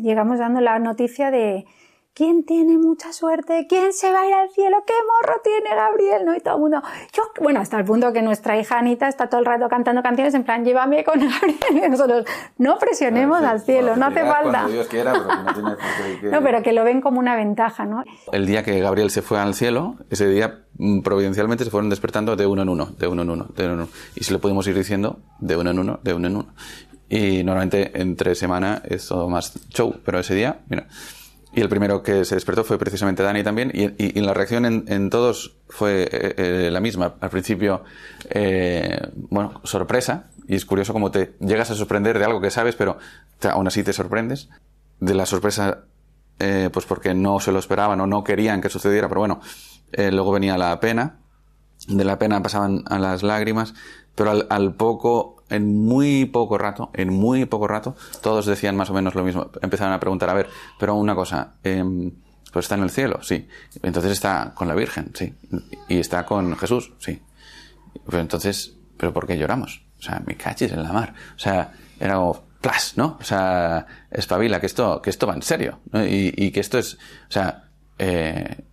llegamos 0.02 0.38
dando 0.38 0.60
la 0.60 0.78
noticia 0.78 1.30
de 1.30 1.66
¿Quién 2.14 2.44
tiene 2.44 2.76
mucha 2.76 3.10
suerte? 3.10 3.66
¿Quién 3.66 3.94
se 3.94 4.12
va 4.12 4.20
a 4.20 4.28
ir 4.28 4.34
al 4.34 4.50
cielo? 4.50 4.84
¿Qué 4.86 4.92
morro 4.92 5.40
tiene 5.42 5.74
Gabriel? 5.74 6.26
¿No? 6.26 6.36
Y 6.36 6.40
todo 6.40 6.56
el 6.56 6.60
mundo, 6.60 6.82
yo, 7.14 7.22
bueno, 7.40 7.60
hasta 7.60 7.78
el 7.78 7.86
punto 7.86 8.12
que 8.12 8.20
nuestra 8.20 8.58
hija 8.60 8.78
Anita 8.78 9.08
está 9.08 9.30
todo 9.30 9.40
el 9.40 9.46
rato 9.46 9.66
cantando 9.70 10.02
canciones 10.02 10.34
en 10.34 10.44
plan, 10.44 10.62
llévame 10.62 11.04
con 11.04 11.18
Gabriel. 11.20 11.86
Y 11.86 11.88
nosotros, 11.88 12.26
no 12.58 12.78
presionemos 12.78 13.40
al 13.42 13.60
cielo, 13.60 13.96
no 13.96 14.06
hace 14.06 14.26
falta. 14.26 14.66
Dios 14.66 14.88
quiera, 14.88 15.14
pero 15.14 15.62
no, 15.62 16.30
no, 16.32 16.42
pero 16.42 16.62
que 16.62 16.74
lo 16.74 16.84
ven 16.84 17.00
como 17.00 17.18
una 17.18 17.34
ventaja, 17.34 17.86
¿no? 17.86 18.04
El 18.30 18.44
día 18.44 18.62
que 18.62 18.78
Gabriel 18.78 19.08
se 19.08 19.22
fue 19.22 19.38
al 19.38 19.54
cielo, 19.54 19.96
ese 20.10 20.28
día 20.28 20.64
mm, 20.76 21.00
providencialmente 21.00 21.64
se 21.64 21.70
fueron 21.70 21.88
despertando 21.88 22.36
de 22.36 22.46
uno 22.46 22.60
en 22.60 22.68
uno, 22.68 22.90
de 22.98 23.06
uno 23.06 23.22
en 23.22 23.30
uno, 23.30 23.46
de 23.56 23.64
uno 23.64 23.72
en 23.72 23.80
uno. 23.80 23.88
Y 24.16 24.24
se 24.24 24.34
lo 24.34 24.38
pudimos 24.38 24.66
ir 24.66 24.76
diciendo 24.76 25.20
de 25.40 25.56
uno 25.56 25.70
en 25.70 25.78
uno, 25.78 26.00
de 26.02 26.12
uno 26.12 26.26
en 26.26 26.36
uno. 26.36 26.54
Y 27.08 27.42
normalmente 27.42 27.90
entre 27.98 28.34
semana 28.34 28.82
es 28.84 29.08
todo 29.08 29.30
más 29.30 29.66
show, 29.70 29.94
pero 30.04 30.18
ese 30.18 30.34
día, 30.34 30.60
mira. 30.68 30.88
Y 31.54 31.60
el 31.60 31.68
primero 31.68 32.02
que 32.02 32.24
se 32.24 32.34
despertó 32.34 32.64
fue 32.64 32.78
precisamente 32.78 33.22
Dani 33.22 33.42
también, 33.42 33.70
y, 33.74 34.20
la 34.20 34.32
reacción 34.32 34.64
en, 34.64 35.10
todos 35.10 35.56
fue 35.68 36.04
eh, 36.04 36.34
eh, 36.36 36.70
la 36.72 36.80
misma. 36.80 37.16
Al 37.20 37.28
principio, 37.28 37.84
eh, 38.30 38.98
bueno, 39.14 39.60
sorpresa, 39.62 40.30
y 40.48 40.54
es 40.54 40.64
curioso 40.64 40.94
cómo 40.94 41.10
te 41.10 41.34
llegas 41.40 41.70
a 41.70 41.74
sorprender 41.74 42.18
de 42.18 42.24
algo 42.24 42.40
que 42.40 42.50
sabes, 42.50 42.74
pero 42.74 42.96
aún 43.50 43.66
así 43.66 43.82
te 43.82 43.92
sorprendes. 43.92 44.48
De 44.98 45.14
la 45.14 45.26
sorpresa, 45.26 45.84
pues 46.38 46.86
porque 46.86 47.12
no 47.12 47.38
se 47.38 47.52
lo 47.52 47.58
esperaban 47.58 48.00
o 48.00 48.06
no 48.06 48.24
querían 48.24 48.60
que 48.60 48.68
sucediera, 48.68 49.08
pero 49.08 49.20
bueno, 49.20 49.40
luego 49.96 50.32
venía 50.32 50.56
la 50.56 50.78
pena, 50.80 51.18
de 51.86 52.04
la 52.04 52.18
pena 52.18 52.42
pasaban 52.42 52.84
a 52.86 52.98
las 52.98 53.22
lágrimas, 53.22 53.74
pero 54.14 54.44
al 54.48 54.74
poco 54.74 55.41
en 55.52 55.84
muy 55.84 56.24
poco 56.26 56.58
rato, 56.58 56.90
en 56.94 57.12
muy 57.12 57.44
poco 57.44 57.68
rato, 57.68 57.96
todos 58.20 58.46
decían 58.46 58.76
más 58.76 58.90
o 58.90 58.94
menos 58.94 59.14
lo 59.14 59.24
mismo. 59.24 59.50
Empezaron 59.60 59.92
a 59.92 60.00
preguntar, 60.00 60.30
a 60.30 60.34
ver, 60.34 60.48
pero 60.78 60.94
una 60.94 61.14
cosa, 61.14 61.54
eh, 61.62 61.84
pues 62.52 62.64
está 62.64 62.74
en 62.74 62.82
el 62.82 62.90
cielo, 62.90 63.22
sí. 63.22 63.48
Entonces 63.82 64.12
está 64.12 64.52
con 64.54 64.68
la 64.68 64.74
Virgen, 64.74 65.10
sí. 65.14 65.34
Y 65.88 65.98
está 65.98 66.24
con 66.26 66.56
Jesús, 66.56 66.92
sí. 66.98 67.20
Pero 68.06 68.20
entonces, 68.20 68.74
¿pero 68.96 69.12
por 69.12 69.26
qué 69.26 69.38
lloramos? 69.38 69.82
O 69.98 70.02
sea, 70.02 70.22
me 70.26 70.36
cachis 70.36 70.72
en 70.72 70.82
la 70.82 70.92
mar. 70.92 71.14
O 71.36 71.38
sea, 71.38 71.72
era 72.00 72.16
como, 72.16 72.42
plas, 72.60 72.94
¿no? 72.96 73.18
O 73.20 73.24
sea, 73.24 73.86
espabila, 74.10 74.60
que 74.60 74.66
esto, 74.66 75.00
que 75.02 75.10
esto 75.10 75.26
va 75.26 75.34
en 75.34 75.42
serio. 75.42 75.80
¿no? 75.92 76.04
Y, 76.04 76.32
y, 76.36 76.50
que 76.50 76.60
esto 76.60 76.78
es, 76.78 76.94
o 76.94 77.32
sea, 77.32 77.64
eh, 77.98 78.64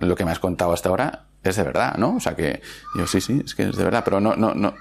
lo 0.00 0.16
que 0.16 0.24
me 0.24 0.30
has 0.30 0.38
contado 0.38 0.72
hasta 0.72 0.88
ahora 0.88 1.25
es 1.50 1.56
de 1.56 1.62
verdad, 1.62 1.96
¿no? 1.96 2.16
O 2.16 2.20
sea 2.20 2.34
que 2.34 2.60
yo 2.96 3.06
sí, 3.06 3.20
sí, 3.20 3.42
es 3.44 3.54
que 3.54 3.64
es 3.64 3.76
de 3.76 3.84
verdad, 3.84 4.02
pero 4.04 4.20
no, 4.20 4.36
no, 4.36 4.54
no, 4.54 4.74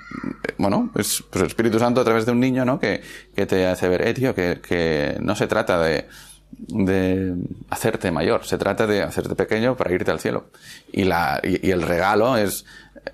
bueno, 0.57 0.91
es 0.95 1.23
pues 1.29 1.41
el 1.41 1.47
Espíritu 1.47 1.79
Santo 1.79 2.01
a 2.01 2.03
través 2.03 2.25
de 2.25 2.31
un 2.31 2.39
niño, 2.39 2.65
¿no? 2.65 2.79
Que, 2.79 3.01
que 3.35 3.45
te 3.45 3.65
hace 3.67 3.87
ver, 3.87 4.07
eh, 4.07 4.13
tío, 4.13 4.33
que, 4.33 4.61
que 4.61 5.17
no 5.19 5.35
se 5.35 5.47
trata 5.47 5.79
de, 5.79 6.07
de 6.51 7.35
hacerte 7.69 8.11
mayor, 8.11 8.45
se 8.45 8.57
trata 8.57 8.87
de 8.87 9.03
hacerte 9.03 9.35
pequeño 9.35 9.75
para 9.75 9.93
irte 9.93 10.11
al 10.11 10.19
cielo. 10.19 10.49
Y 10.91 11.03
la, 11.03 11.39
y, 11.43 11.67
y 11.67 11.71
el 11.71 11.81
regalo 11.81 12.37
es, 12.37 12.65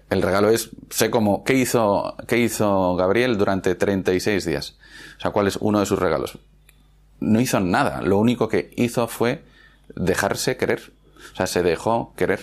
el 0.10 0.22
regalo 0.22 0.50
es, 0.50 0.70
sé 0.90 1.10
cómo, 1.10 1.44
¿qué 1.44 1.54
hizo, 1.54 2.16
qué 2.28 2.38
hizo 2.38 2.96
Gabriel 2.96 3.38
durante 3.38 3.76
36 3.76 4.46
días? 4.46 4.78
O 5.18 5.22
sea, 5.22 5.32
¿cuál 5.32 5.48
es 5.48 5.58
uno 5.58 5.80
de 5.80 5.86
sus 5.86 6.00
regalos? 6.00 6.38
No 7.20 7.40
hizo 7.40 7.60
nada, 7.60 8.02
lo 8.02 8.18
único 8.18 8.48
que 8.48 8.72
hizo 8.76 9.08
fue 9.08 9.44
dejarse 9.96 10.58
querer. 10.58 10.92
O 11.34 11.36
sea, 11.36 11.48
se 11.48 11.64
dejó 11.64 12.14
querer 12.16 12.42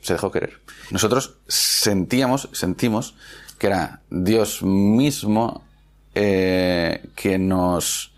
se 0.00 0.14
dejó 0.14 0.30
querer. 0.30 0.60
Nosotros 0.90 1.36
sentíamos, 1.46 2.48
sentimos 2.52 3.14
que 3.58 3.66
era 3.66 4.00
Dios 4.10 4.62
mismo 4.62 5.64
eh, 6.14 7.08
que 7.14 7.38
nos 7.38 8.12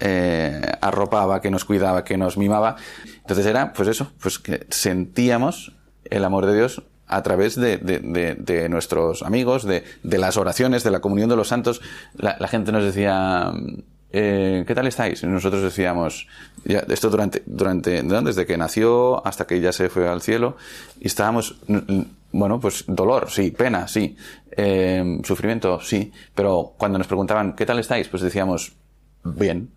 eh, 0.00 0.60
arropaba, 0.80 1.40
que 1.40 1.50
nos 1.50 1.64
cuidaba, 1.64 2.04
que 2.04 2.16
nos 2.16 2.36
mimaba. 2.36 2.76
Entonces 3.16 3.46
era, 3.46 3.72
pues 3.72 3.88
eso, 3.88 4.12
pues 4.20 4.38
que 4.38 4.66
sentíamos 4.70 5.72
el 6.04 6.24
amor 6.24 6.46
de 6.46 6.54
Dios 6.54 6.82
a 7.08 7.22
través 7.22 7.56
de, 7.56 7.78
de, 7.78 8.00
de, 8.34 8.68
nuestros 8.68 9.22
amigos, 9.22 9.64
de, 9.64 9.84
las 10.02 10.36
oraciones, 10.36 10.82
de 10.82 10.90
la 10.90 11.00
comunión 11.00 11.28
de 11.28 11.36
los 11.36 11.48
santos. 11.48 11.80
La 12.14 12.48
gente 12.48 12.72
nos 12.72 12.82
decía, 12.82 13.52
eh, 14.18 14.64
¿qué 14.66 14.74
tal 14.74 14.86
estáis? 14.86 15.22
Nosotros 15.24 15.62
decíamos, 15.62 16.26
esto 16.64 17.10
durante, 17.10 17.42
durante, 17.44 18.02
desde 18.02 18.46
que 18.46 18.56
nació 18.56 19.26
hasta 19.26 19.46
que 19.46 19.60
ya 19.60 19.72
se 19.72 19.90
fue 19.90 20.08
al 20.08 20.22
cielo, 20.22 20.56
y 20.98 21.06
estábamos, 21.08 21.56
bueno, 22.32 22.58
pues 22.58 22.84
dolor, 22.86 23.30
sí, 23.30 23.50
pena, 23.50 23.86
sí, 23.86 24.16
eh, 24.52 25.20
sufrimiento, 25.22 25.80
sí, 25.82 26.10
pero 26.34 26.72
cuando 26.78 26.96
nos 26.96 27.06
preguntaban, 27.06 27.54
¿qué 27.54 27.66
tal 27.66 27.78
estáis? 27.78 28.08
Pues 28.08 28.22
decíamos, 28.22 28.72
bien, 29.22 29.68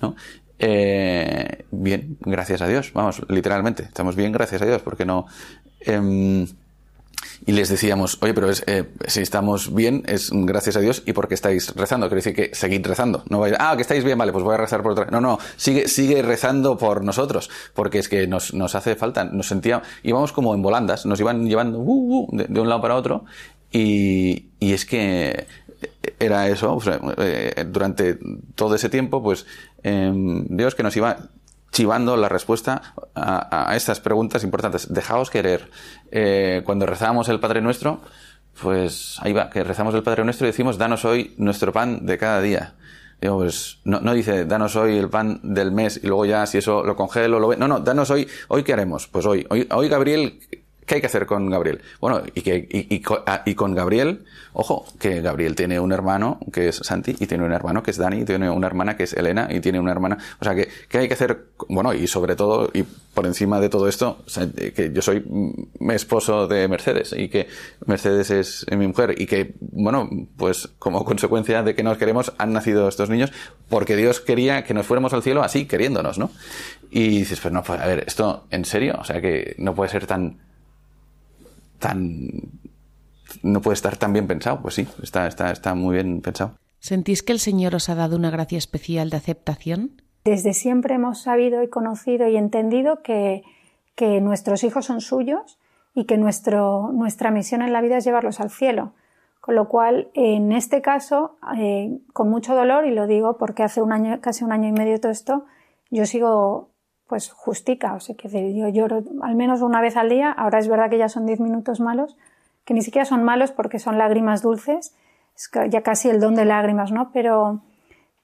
¿no? 0.00 0.14
Eh, 0.60 1.64
bien, 1.72 2.16
gracias 2.20 2.62
a 2.62 2.68
Dios, 2.68 2.92
vamos, 2.94 3.22
literalmente, 3.28 3.82
estamos 3.82 4.14
bien, 4.14 4.30
gracias 4.30 4.62
a 4.62 4.66
Dios, 4.66 4.82
porque 4.82 5.04
no, 5.04 5.26
eh, 5.80 6.46
y 7.46 7.52
les 7.52 7.68
decíamos, 7.68 8.18
oye, 8.20 8.34
pero 8.34 8.50
es, 8.50 8.62
eh, 8.66 8.90
si 9.06 9.20
estamos 9.20 9.74
bien, 9.74 10.02
es 10.06 10.30
gracias 10.32 10.76
a 10.76 10.80
Dios 10.80 11.02
y 11.06 11.12
porque 11.12 11.34
estáis 11.34 11.74
rezando. 11.74 12.08
Quiere 12.08 12.22
decir 12.22 12.34
que 12.34 12.54
seguid 12.54 12.86
rezando. 12.86 13.24
No 13.28 13.40
vais, 13.40 13.54
ah, 13.58 13.74
que 13.76 13.82
estáis 13.82 14.04
bien, 14.04 14.18
vale, 14.18 14.32
pues 14.32 14.44
voy 14.44 14.54
a 14.54 14.58
rezar 14.58 14.82
por 14.82 14.92
otra. 14.92 15.06
No, 15.06 15.20
no, 15.20 15.38
sigue, 15.56 15.88
sigue 15.88 16.22
rezando 16.22 16.76
por 16.76 17.02
nosotros, 17.02 17.50
porque 17.74 17.98
es 17.98 18.08
que 18.08 18.26
nos, 18.26 18.52
nos 18.54 18.74
hace 18.74 18.94
falta. 18.94 19.24
Nos 19.24 19.48
sentíamos, 19.48 19.86
íbamos 20.02 20.32
como 20.32 20.54
en 20.54 20.62
volandas, 20.62 21.06
nos 21.06 21.18
iban 21.20 21.46
llevando 21.46 21.78
uh, 21.78 22.26
uh, 22.26 22.28
de, 22.32 22.60
un 22.60 22.68
lado 22.68 22.80
para 22.80 22.96
otro 22.96 23.24
y, 23.72 24.50
y 24.58 24.72
es 24.72 24.84
que 24.84 25.46
era 26.18 26.48
eso, 26.48 26.74
o 26.74 26.80
sea, 26.80 27.00
eh, 27.18 27.64
durante 27.66 28.18
todo 28.54 28.74
ese 28.74 28.88
tiempo, 28.90 29.22
pues 29.22 29.46
eh, 29.82 30.12
Dios 30.48 30.74
que 30.74 30.82
nos 30.82 30.96
iba 30.96 31.30
chivando 31.72 32.16
la 32.16 32.28
respuesta 32.28 32.94
a, 33.14 33.74
estas 33.76 34.00
preguntas 34.00 34.44
importantes. 34.44 34.92
Dejaos 34.92 35.30
querer. 35.30 35.70
Eh, 36.10 36.62
cuando 36.64 36.86
rezamos 36.86 37.28
el 37.28 37.40
Padre 37.40 37.60
Nuestro, 37.60 38.00
pues 38.60 39.16
ahí 39.20 39.32
va, 39.32 39.50
que 39.50 39.64
rezamos 39.64 39.94
el 39.94 40.02
Padre 40.02 40.24
Nuestro 40.24 40.46
y 40.46 40.50
decimos, 40.50 40.78
danos 40.78 41.04
hoy 41.04 41.34
nuestro 41.38 41.72
pan 41.72 42.06
de 42.06 42.18
cada 42.18 42.40
día. 42.40 42.74
Digo, 43.20 43.38
pues, 43.38 43.78
no, 43.84 44.00
no 44.00 44.14
dice, 44.14 44.46
danos 44.46 44.76
hoy 44.76 44.96
el 44.96 45.10
pan 45.10 45.40
del 45.42 45.72
mes 45.72 46.00
y 46.02 46.06
luego 46.06 46.24
ya 46.24 46.46
si 46.46 46.58
eso 46.58 46.82
lo 46.82 46.96
congelo, 46.96 47.38
lo. 47.38 47.54
No, 47.56 47.68
no, 47.68 47.80
danos 47.80 48.10
hoy, 48.10 48.26
hoy 48.48 48.62
qué 48.62 48.72
haremos. 48.72 49.08
Pues 49.08 49.26
hoy, 49.26 49.46
hoy, 49.50 49.68
hoy 49.70 49.88
Gabriel, 49.88 50.40
¿qué 50.90 50.96
hay 50.96 51.00
que 51.00 51.06
hacer 51.06 51.24
con 51.24 51.48
Gabriel? 51.48 51.82
Bueno, 52.00 52.20
y, 52.34 52.42
que, 52.42 53.00
ah, 53.24 53.42
y, 53.46 53.54
con 53.54 53.76
Gabriel, 53.76 54.24
ojo, 54.52 54.84
que 54.98 55.20
Gabriel 55.20 55.54
tiene 55.54 55.78
un 55.78 55.92
hermano 55.92 56.40
que 56.52 56.66
es 56.66 56.78
Santi, 56.78 57.14
y 57.16 57.28
tiene 57.28 57.44
un 57.44 57.52
hermano 57.52 57.80
que 57.80 57.92
es 57.92 57.96
Dani, 57.96 58.22
y 58.22 58.24
tiene 58.24 58.50
una 58.50 58.66
hermana 58.66 58.96
que 58.96 59.04
es 59.04 59.12
Elena, 59.12 59.46
y 59.52 59.60
tiene 59.60 59.78
una 59.78 59.92
hermana, 59.92 60.18
o 60.40 60.44
sea, 60.44 60.52
que, 60.56 60.68
¿qué 60.88 60.98
hay 60.98 61.06
que 61.06 61.14
hacer? 61.14 61.44
Bueno, 61.68 61.94
y 61.94 62.08
sobre 62.08 62.34
todo, 62.34 62.70
y 62.74 62.82
por 62.82 63.24
encima 63.24 63.60
de 63.60 63.68
todo 63.68 63.86
esto, 63.86 64.24
que 64.74 64.90
yo 64.92 65.00
soy 65.00 65.24
mi 65.78 65.94
esposo 65.94 66.48
de 66.48 66.66
Mercedes, 66.66 67.14
y 67.16 67.28
que 67.28 67.46
Mercedes 67.86 68.32
es 68.32 68.66
mi 68.76 68.88
mujer, 68.88 69.14
y 69.16 69.26
que, 69.26 69.54
bueno, 69.60 70.10
pues 70.36 70.70
como 70.80 71.04
consecuencia 71.04 71.62
de 71.62 71.76
que 71.76 71.84
nos 71.84 71.98
queremos, 71.98 72.32
han 72.38 72.52
nacido 72.52 72.88
estos 72.88 73.10
niños, 73.10 73.30
porque 73.68 73.94
Dios 73.94 74.20
quería 74.20 74.64
que 74.64 74.74
nos 74.74 74.86
fuéramos 74.86 75.12
al 75.12 75.22
cielo 75.22 75.44
así, 75.44 75.66
queriéndonos, 75.66 76.18
¿no? 76.18 76.32
Y 76.90 77.20
dices, 77.20 77.38
pues 77.38 77.54
no, 77.54 77.62
pues 77.62 77.80
a 77.80 77.86
ver, 77.86 78.02
esto 78.08 78.48
en 78.50 78.64
serio, 78.64 78.96
o 78.98 79.04
sea 79.04 79.20
que 79.20 79.54
no 79.58 79.76
puede 79.76 79.88
ser 79.88 80.08
tan, 80.08 80.49
tan, 81.80 82.28
no 83.42 83.60
puede 83.60 83.74
estar 83.74 83.96
tan 83.96 84.12
bien 84.12 84.28
pensado. 84.28 84.62
Pues 84.62 84.74
sí, 84.74 84.86
está, 85.02 85.26
está, 85.26 85.50
está 85.50 85.74
muy 85.74 85.94
bien 85.94 86.20
pensado. 86.20 86.54
¿Sentís 86.78 87.24
que 87.24 87.32
el 87.32 87.40
Señor 87.40 87.74
os 87.74 87.88
ha 87.88 87.96
dado 87.96 88.16
una 88.16 88.30
gracia 88.30 88.58
especial 88.58 89.10
de 89.10 89.16
aceptación? 89.16 90.02
Desde 90.24 90.54
siempre 90.54 90.94
hemos 90.94 91.22
sabido 91.22 91.62
y 91.62 91.68
conocido 91.68 92.28
y 92.28 92.36
entendido 92.36 93.02
que, 93.02 93.42
que 93.96 94.20
nuestros 94.20 94.64
hijos 94.64 94.86
son 94.86 95.00
suyos 95.00 95.58
y 95.94 96.04
que 96.04 96.16
nuestro, 96.16 96.90
nuestra 96.92 97.30
misión 97.30 97.62
en 97.62 97.72
la 97.72 97.80
vida 97.80 97.98
es 97.98 98.04
llevarlos 98.04 98.40
al 98.40 98.50
cielo. 98.50 98.94
Con 99.40 99.54
lo 99.54 99.68
cual, 99.68 100.10
en 100.14 100.52
este 100.52 100.82
caso, 100.82 101.38
eh, 101.58 101.98
con 102.12 102.28
mucho 102.28 102.54
dolor, 102.54 102.86
y 102.86 102.90
lo 102.90 103.06
digo 103.06 103.38
porque 103.38 103.62
hace 103.62 103.80
un 103.82 103.92
año, 103.92 104.20
casi 104.20 104.44
un 104.44 104.52
año 104.52 104.68
y 104.68 104.72
medio 104.72 105.00
todo 105.00 105.12
esto, 105.12 105.46
yo 105.90 106.06
sigo 106.06 106.69
pues 107.10 107.32
justica, 107.32 107.94
o 107.94 107.98
sea, 107.98 108.14
que 108.14 108.54
yo 108.54 108.68
lloro 108.68 109.02
al 109.22 109.34
menos 109.34 109.62
una 109.62 109.80
vez 109.80 109.96
al 109.96 110.08
día, 110.08 110.30
ahora 110.30 110.60
es 110.60 110.68
verdad 110.68 110.88
que 110.88 110.96
ya 110.96 111.08
son 111.08 111.26
10 111.26 111.40
minutos 111.40 111.80
malos, 111.80 112.16
que 112.64 112.72
ni 112.72 112.82
siquiera 112.82 113.04
son 113.04 113.24
malos 113.24 113.50
porque 113.50 113.80
son 113.80 113.98
lágrimas 113.98 114.42
dulces, 114.42 114.94
es 115.34 115.50
ya 115.68 115.82
casi 115.82 116.08
el 116.08 116.20
don 116.20 116.36
de 116.36 116.44
lágrimas, 116.44 116.92
¿no? 116.92 117.10
Pero, 117.10 117.62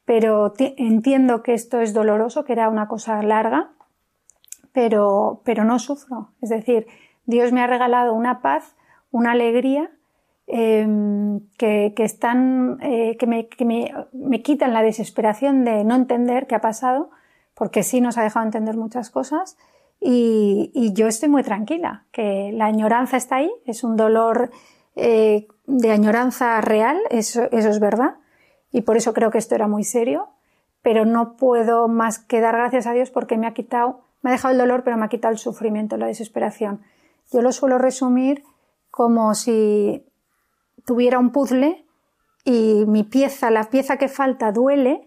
pero 0.04 0.54
entiendo 0.58 1.42
que 1.42 1.52
esto 1.52 1.80
es 1.80 1.94
doloroso, 1.94 2.44
que 2.44 2.52
era 2.52 2.68
una 2.68 2.86
cosa 2.86 3.20
larga, 3.24 3.70
pero, 4.72 5.40
pero 5.44 5.64
no 5.64 5.80
sufro. 5.80 6.28
Es 6.40 6.50
decir, 6.50 6.86
Dios 7.24 7.50
me 7.50 7.62
ha 7.62 7.66
regalado 7.66 8.14
una 8.14 8.40
paz, 8.40 8.76
una 9.10 9.32
alegría 9.32 9.90
em, 10.46 11.40
que, 11.58 11.92
que, 11.96 12.04
están, 12.04 12.78
eh, 12.82 13.16
que, 13.18 13.26
me, 13.26 13.48
que 13.48 13.64
me, 13.64 13.92
me, 14.12 14.42
quitan 14.42 14.72
la 14.72 14.82
desesperación 14.82 15.64
de 15.64 15.82
no 15.82 15.96
entender 15.96 16.46
qué 16.46 16.54
ha 16.54 16.60
pasado 16.60 17.10
porque 17.56 17.82
sí 17.82 18.00
nos 18.00 18.18
ha 18.18 18.22
dejado 18.22 18.44
entender 18.44 18.76
muchas 18.76 19.10
cosas 19.10 19.56
y, 19.98 20.92
yo 20.92 21.08
estoy 21.08 21.28
muy 21.28 21.42
tranquila, 21.42 22.04
que 22.12 22.52
la 22.52 22.66
añoranza 22.66 23.16
está 23.16 23.36
ahí, 23.36 23.50
es 23.64 23.82
un 23.82 23.96
dolor 23.96 24.50
eh, 24.94 25.48
de 25.66 25.90
añoranza 25.90 26.60
real, 26.60 26.98
eso, 27.10 27.44
eso 27.50 27.68
es 27.68 27.80
verdad, 27.80 28.16
y 28.70 28.82
por 28.82 28.96
eso 28.96 29.14
creo 29.14 29.30
que 29.30 29.38
esto 29.38 29.54
era 29.54 29.68
muy 29.68 29.84
serio, 29.84 30.28
pero 30.82 31.04
no 31.04 31.36
puedo 31.36 31.88
más 31.88 32.18
que 32.18 32.40
dar 32.40 32.56
gracias 32.56 32.86
a 32.86 32.92
Dios 32.92 33.10
porque 33.10 33.38
me 33.38 33.46
ha 33.46 33.54
quitado, 33.54 34.02
me 34.22 34.30
ha 34.30 34.34
dejado 34.34 34.52
el 34.52 34.58
dolor, 34.58 34.84
pero 34.84 34.96
me 34.98 35.06
ha 35.06 35.08
quitado 35.08 35.32
el 35.32 35.38
sufrimiento, 35.38 35.96
la 35.96 36.06
desesperación. 36.06 36.82
Yo 37.32 37.42
lo 37.42 37.52
suelo 37.52 37.78
resumir 37.78 38.44
como 38.90 39.34
si 39.34 40.06
tuviera 40.84 41.18
un 41.18 41.32
puzzle 41.32 41.86
y 42.44 42.84
mi 42.86 43.02
pieza, 43.02 43.50
la 43.50 43.64
pieza 43.64 43.96
que 43.96 44.08
falta 44.08 44.52
duele, 44.52 45.05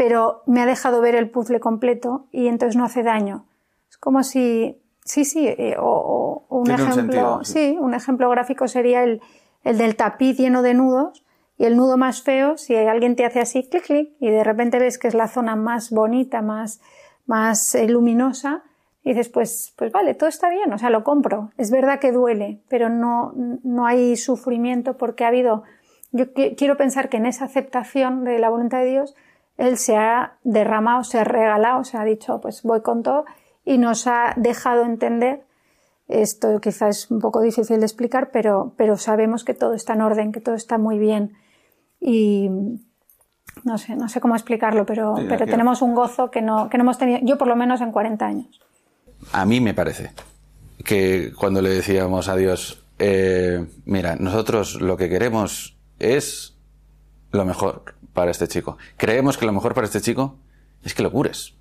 pero 0.00 0.42
me 0.46 0.62
ha 0.62 0.66
dejado 0.66 1.02
ver 1.02 1.14
el 1.14 1.28
puzzle 1.28 1.60
completo 1.60 2.26
y 2.32 2.46
entonces 2.46 2.74
no 2.74 2.86
hace 2.86 3.02
daño. 3.02 3.44
Es 3.90 3.98
como 3.98 4.22
si, 4.22 4.80
sí, 5.04 5.26
sí, 5.26 5.46
eh, 5.46 5.76
o, 5.78 6.46
un 6.48 6.70
ejemplo, 6.70 7.40
sí. 7.44 7.76
un 7.78 7.92
ejemplo 7.92 8.30
gráfico 8.30 8.66
sería 8.66 9.04
el, 9.04 9.20
el 9.62 9.76
del 9.76 9.96
tapiz 9.96 10.38
lleno 10.38 10.62
de 10.62 10.72
nudos 10.72 11.22
y 11.58 11.66
el 11.66 11.76
nudo 11.76 11.98
más 11.98 12.22
feo, 12.22 12.56
si 12.56 12.74
alguien 12.76 13.14
te 13.14 13.26
hace 13.26 13.40
así, 13.40 13.68
clic, 13.68 13.84
clic, 13.84 14.12
y 14.20 14.30
de 14.30 14.42
repente 14.42 14.78
ves 14.78 14.96
que 14.96 15.06
es 15.06 15.12
la 15.12 15.28
zona 15.28 15.54
más 15.54 15.90
bonita, 15.90 16.40
más, 16.40 16.80
más 17.26 17.74
eh, 17.74 17.86
luminosa, 17.86 18.62
y 19.04 19.10
dices, 19.10 19.28
pues, 19.28 19.74
pues 19.76 19.92
vale, 19.92 20.14
todo 20.14 20.30
está 20.30 20.48
bien, 20.48 20.72
o 20.72 20.78
sea, 20.78 20.88
lo 20.88 21.04
compro. 21.04 21.50
Es 21.58 21.70
verdad 21.70 22.00
que 22.00 22.10
duele, 22.10 22.62
pero 22.70 22.88
no, 22.88 23.34
no 23.34 23.84
hay 23.84 24.16
sufrimiento 24.16 24.96
porque 24.96 25.24
ha 25.24 25.28
habido, 25.28 25.64
yo 26.10 26.32
quiero 26.32 26.78
pensar 26.78 27.10
que 27.10 27.18
en 27.18 27.26
esa 27.26 27.44
aceptación 27.44 28.24
de 28.24 28.38
la 28.38 28.48
voluntad 28.48 28.78
de 28.78 28.86
Dios 28.86 29.14
él 29.60 29.76
se 29.76 29.94
ha 29.94 30.38
derramado, 30.42 31.04
se 31.04 31.18
ha 31.18 31.24
regalado, 31.24 31.84
se 31.84 31.98
ha 31.98 32.04
dicho, 32.04 32.40
pues 32.40 32.62
voy 32.62 32.80
con 32.80 33.02
todo 33.02 33.26
y 33.62 33.76
nos 33.76 34.06
ha 34.06 34.32
dejado 34.38 34.86
entender, 34.86 35.42
esto 36.08 36.60
quizás 36.62 37.04
es 37.04 37.10
un 37.10 37.20
poco 37.20 37.42
difícil 37.42 37.78
de 37.78 37.84
explicar, 37.84 38.30
pero, 38.32 38.72
pero 38.78 38.96
sabemos 38.96 39.44
que 39.44 39.52
todo 39.52 39.74
está 39.74 39.92
en 39.92 40.00
orden, 40.00 40.32
que 40.32 40.40
todo 40.40 40.54
está 40.54 40.78
muy 40.78 40.98
bien. 40.98 41.34
Y 42.00 42.48
no 43.62 43.76
sé, 43.76 43.96
no 43.96 44.08
sé 44.08 44.18
cómo 44.22 44.34
explicarlo, 44.34 44.86
pero, 44.86 45.14
pero 45.28 45.44
tenemos 45.44 45.82
un 45.82 45.94
gozo 45.94 46.30
que 46.30 46.40
no, 46.40 46.70
que 46.70 46.78
no 46.78 46.84
hemos 46.84 46.96
tenido, 46.96 47.20
yo 47.22 47.36
por 47.36 47.46
lo 47.46 47.54
menos 47.54 47.82
en 47.82 47.92
40 47.92 48.26
años. 48.26 48.60
A 49.32 49.44
mí 49.44 49.60
me 49.60 49.74
parece 49.74 50.12
que 50.82 51.34
cuando 51.38 51.60
le 51.60 51.68
decíamos 51.68 52.30
a 52.30 52.36
Dios, 52.36 52.82
eh, 52.98 53.66
mira, 53.84 54.16
nosotros 54.16 54.80
lo 54.80 54.96
que 54.96 55.10
queremos 55.10 55.76
es 55.98 56.56
lo 57.30 57.44
mejor 57.44 57.99
para 58.20 58.32
este 58.32 58.48
chico. 58.48 58.76
Creemos 58.98 59.38
que 59.38 59.46
lo 59.46 59.52
mejor 59.54 59.72
para 59.72 59.86
este 59.86 60.02
chico 60.02 60.36
es 60.84 60.92
que 60.92 61.02
lo 61.02 61.10
cures. 61.10 61.54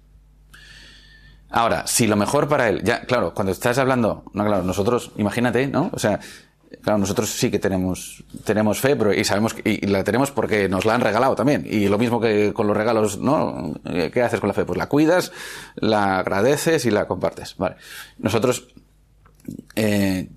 Ahora, 1.50 1.88
si 1.88 2.06
lo 2.06 2.18
mejor 2.18 2.50
para 2.50 2.68
él, 2.68 2.84
ya, 2.84 3.04
claro, 3.04 3.34
cuando 3.34 3.54
estás 3.54 3.78
hablando, 3.78 4.26
no, 4.34 4.46
claro, 4.46 4.64
nosotros, 4.64 5.14
imagínate, 5.16 5.68
¿no? 5.68 5.90
O 5.94 6.00
sea, 6.00 6.20
claro, 6.82 7.00
nosotros 7.00 7.30
sí 7.30 7.50
que 7.50 7.60
tenemos, 7.60 8.26
tenemos 8.44 8.82
fe, 8.82 8.98
pero, 8.98 9.14
y 9.14 9.24
sabemos, 9.24 9.56
y, 9.64 9.88
la 9.88 10.04
tenemos 10.04 10.32
porque 10.32 10.68
nos 10.68 10.84
la 10.84 10.96
han 10.96 11.02
regalado 11.02 11.34
también. 11.34 11.66
Y 11.66 11.88
lo 11.88 11.98
mismo 11.98 12.20
que 12.20 12.52
con 12.52 12.68
los 12.68 12.76
regalos, 12.76 13.18
¿no? 13.20 13.74
¿Qué 14.12 14.22
haces 14.22 14.42
con 14.42 14.50
la 14.50 14.54
fe? 14.54 14.66
Pues 14.66 14.78
la 14.78 14.90
cuidas, 14.90 15.32
la 15.76 16.20
agradeces 16.20 16.86
y 16.86 16.92
la 16.92 17.08
compartes. 17.08 17.56
Vale. 17.58 17.78
Nosotros, 18.18 18.68
eh, 19.76 20.28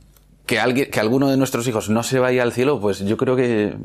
que 0.46 0.58
alguien, 0.58 0.90
que 0.90 1.00
alguno 1.00 1.30
de 1.30 1.36
nuestros 1.36 1.66
hijos 1.68 1.88
no 1.88 2.02
se 2.02 2.18
vaya 2.18 2.42
al 2.42 2.52
cielo, 2.52 2.80
pues 2.80 3.00
yo 3.00 3.16
creo 3.16 3.36
que, 3.36 3.76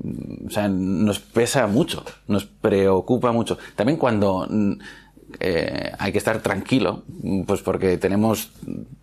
o 0.45 0.49
sea, 0.49 0.67
nos 0.67 1.19
pesa 1.19 1.67
mucho, 1.67 2.03
nos 2.27 2.45
preocupa 2.45 3.31
mucho. 3.31 3.57
También 3.75 3.97
cuando 3.97 4.47
mm, 4.49 4.73
eh, 5.39 5.91
hay 5.97 6.11
que 6.11 6.17
estar 6.17 6.39
tranquilo, 6.41 7.03
pues 7.45 7.61
porque 7.61 7.97
tenemos 7.97 8.51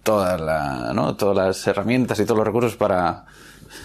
todas 0.02 0.40
la, 0.40 0.92
¿no? 0.94 1.14
todas 1.16 1.36
las 1.36 1.66
herramientas 1.66 2.18
y 2.18 2.24
todos 2.24 2.38
los 2.38 2.46
recursos 2.46 2.76
para, 2.76 3.26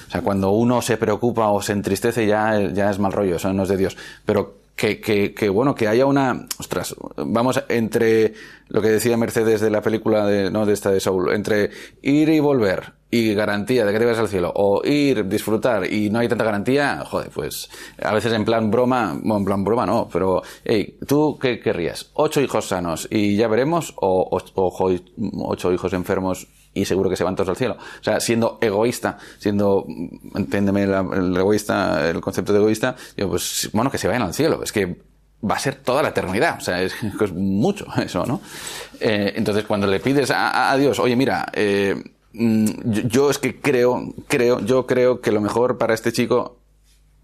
o 0.07 0.11
sea, 0.11 0.21
cuando 0.21 0.51
uno 0.51 0.81
se 0.81 0.97
preocupa 0.97 1.49
o 1.49 1.61
se 1.61 1.73
entristece 1.73 2.25
ya, 2.25 2.59
ya 2.71 2.89
es 2.89 2.97
mal 2.97 3.11
rollo, 3.11 3.35
eso 3.35 3.53
no 3.53 3.63
es 3.63 3.69
de 3.69 3.77
Dios. 3.77 3.97
Pero 4.25 4.59
que, 4.75 4.99
que, 4.99 5.33
que, 5.33 5.49
bueno, 5.49 5.75
que 5.75 5.87
haya 5.87 6.05
una, 6.05 6.47
ostras, 6.57 6.95
vamos 7.17 7.61
entre 7.67 8.33
lo 8.69 8.81
que 8.81 8.89
decía 8.89 9.17
Mercedes 9.17 9.61
de 9.61 9.69
la 9.69 9.81
película 9.81 10.25
de, 10.25 10.49
no, 10.49 10.65
de 10.65 10.73
esta 10.73 10.89
de 10.89 11.01
Saúl, 11.01 11.33
entre 11.33 11.69
ir 12.01 12.29
y 12.29 12.39
volver 12.39 12.98
y 13.11 13.33
garantía 13.33 13.85
de 13.85 13.91
que 13.91 13.99
te 13.99 14.05
vayas 14.05 14.19
al 14.19 14.27
cielo, 14.27 14.51
o 14.55 14.81
ir, 14.85 15.27
disfrutar 15.27 15.91
y 15.91 16.09
no 16.09 16.19
hay 16.19 16.27
tanta 16.27 16.43
garantía, 16.43 17.03
joder, 17.05 17.29
pues 17.29 17.69
a 18.01 18.13
veces 18.13 18.33
en 18.33 18.45
plan 18.45 18.69
broma, 18.69 19.13
bueno, 19.13 19.37
en 19.37 19.45
plan 19.45 19.63
broma 19.63 19.85
no, 19.85 20.07
pero, 20.11 20.43
hey, 20.63 20.97
¿tú 21.07 21.37
qué 21.41 21.59
querrías? 21.59 22.11
¿Ocho 22.13 22.41
hijos 22.41 22.67
sanos 22.67 23.07
y 23.09 23.35
ya 23.35 23.47
veremos? 23.47 23.93
¿O, 23.95 24.29
o, 24.31 24.91
ocho 25.43 25.73
hijos 25.73 25.93
enfermos 25.93 26.47
y 26.73 26.85
seguro 26.85 27.09
que 27.09 27.15
se 27.15 27.23
van 27.23 27.35
todos 27.35 27.49
al 27.49 27.57
cielo. 27.57 27.77
O 27.99 28.03
sea, 28.03 28.19
siendo 28.19 28.59
egoísta, 28.61 29.17
siendo, 29.39 29.85
entiéndeme 30.35 30.83
el 30.83 31.35
egoísta, 31.35 32.09
el 32.09 32.21
concepto 32.21 32.53
de 32.53 32.59
egoísta, 32.59 32.95
digo, 33.17 33.29
pues 33.29 33.69
bueno, 33.73 33.89
que 33.89 33.97
se 33.97 34.07
vayan 34.07 34.21
al 34.21 34.33
cielo. 34.33 34.61
Es 34.63 34.71
que 34.71 35.01
va 35.49 35.55
a 35.55 35.59
ser 35.59 35.75
toda 35.75 36.03
la 36.03 36.09
eternidad. 36.09 36.57
O 36.57 36.61
sea, 36.61 36.81
es, 36.81 36.93
mucho 37.33 37.87
eso, 37.97 38.25
¿no? 38.25 38.41
Eh, 38.99 39.33
entonces, 39.35 39.65
cuando 39.65 39.87
le 39.87 39.99
pides 39.99 40.31
a, 40.31 40.71
a 40.71 40.77
Dios, 40.77 40.99
oye, 40.99 41.15
mira, 41.15 41.47
eh, 41.53 41.95
yo, 42.33 43.01
yo, 43.07 43.29
es 43.31 43.37
que 43.37 43.59
creo, 43.59 44.13
creo, 44.27 44.59
yo 44.59 44.85
creo 44.85 45.21
que 45.21 45.31
lo 45.31 45.41
mejor 45.41 45.77
para 45.77 45.93
este 45.93 46.11
chico 46.11 46.57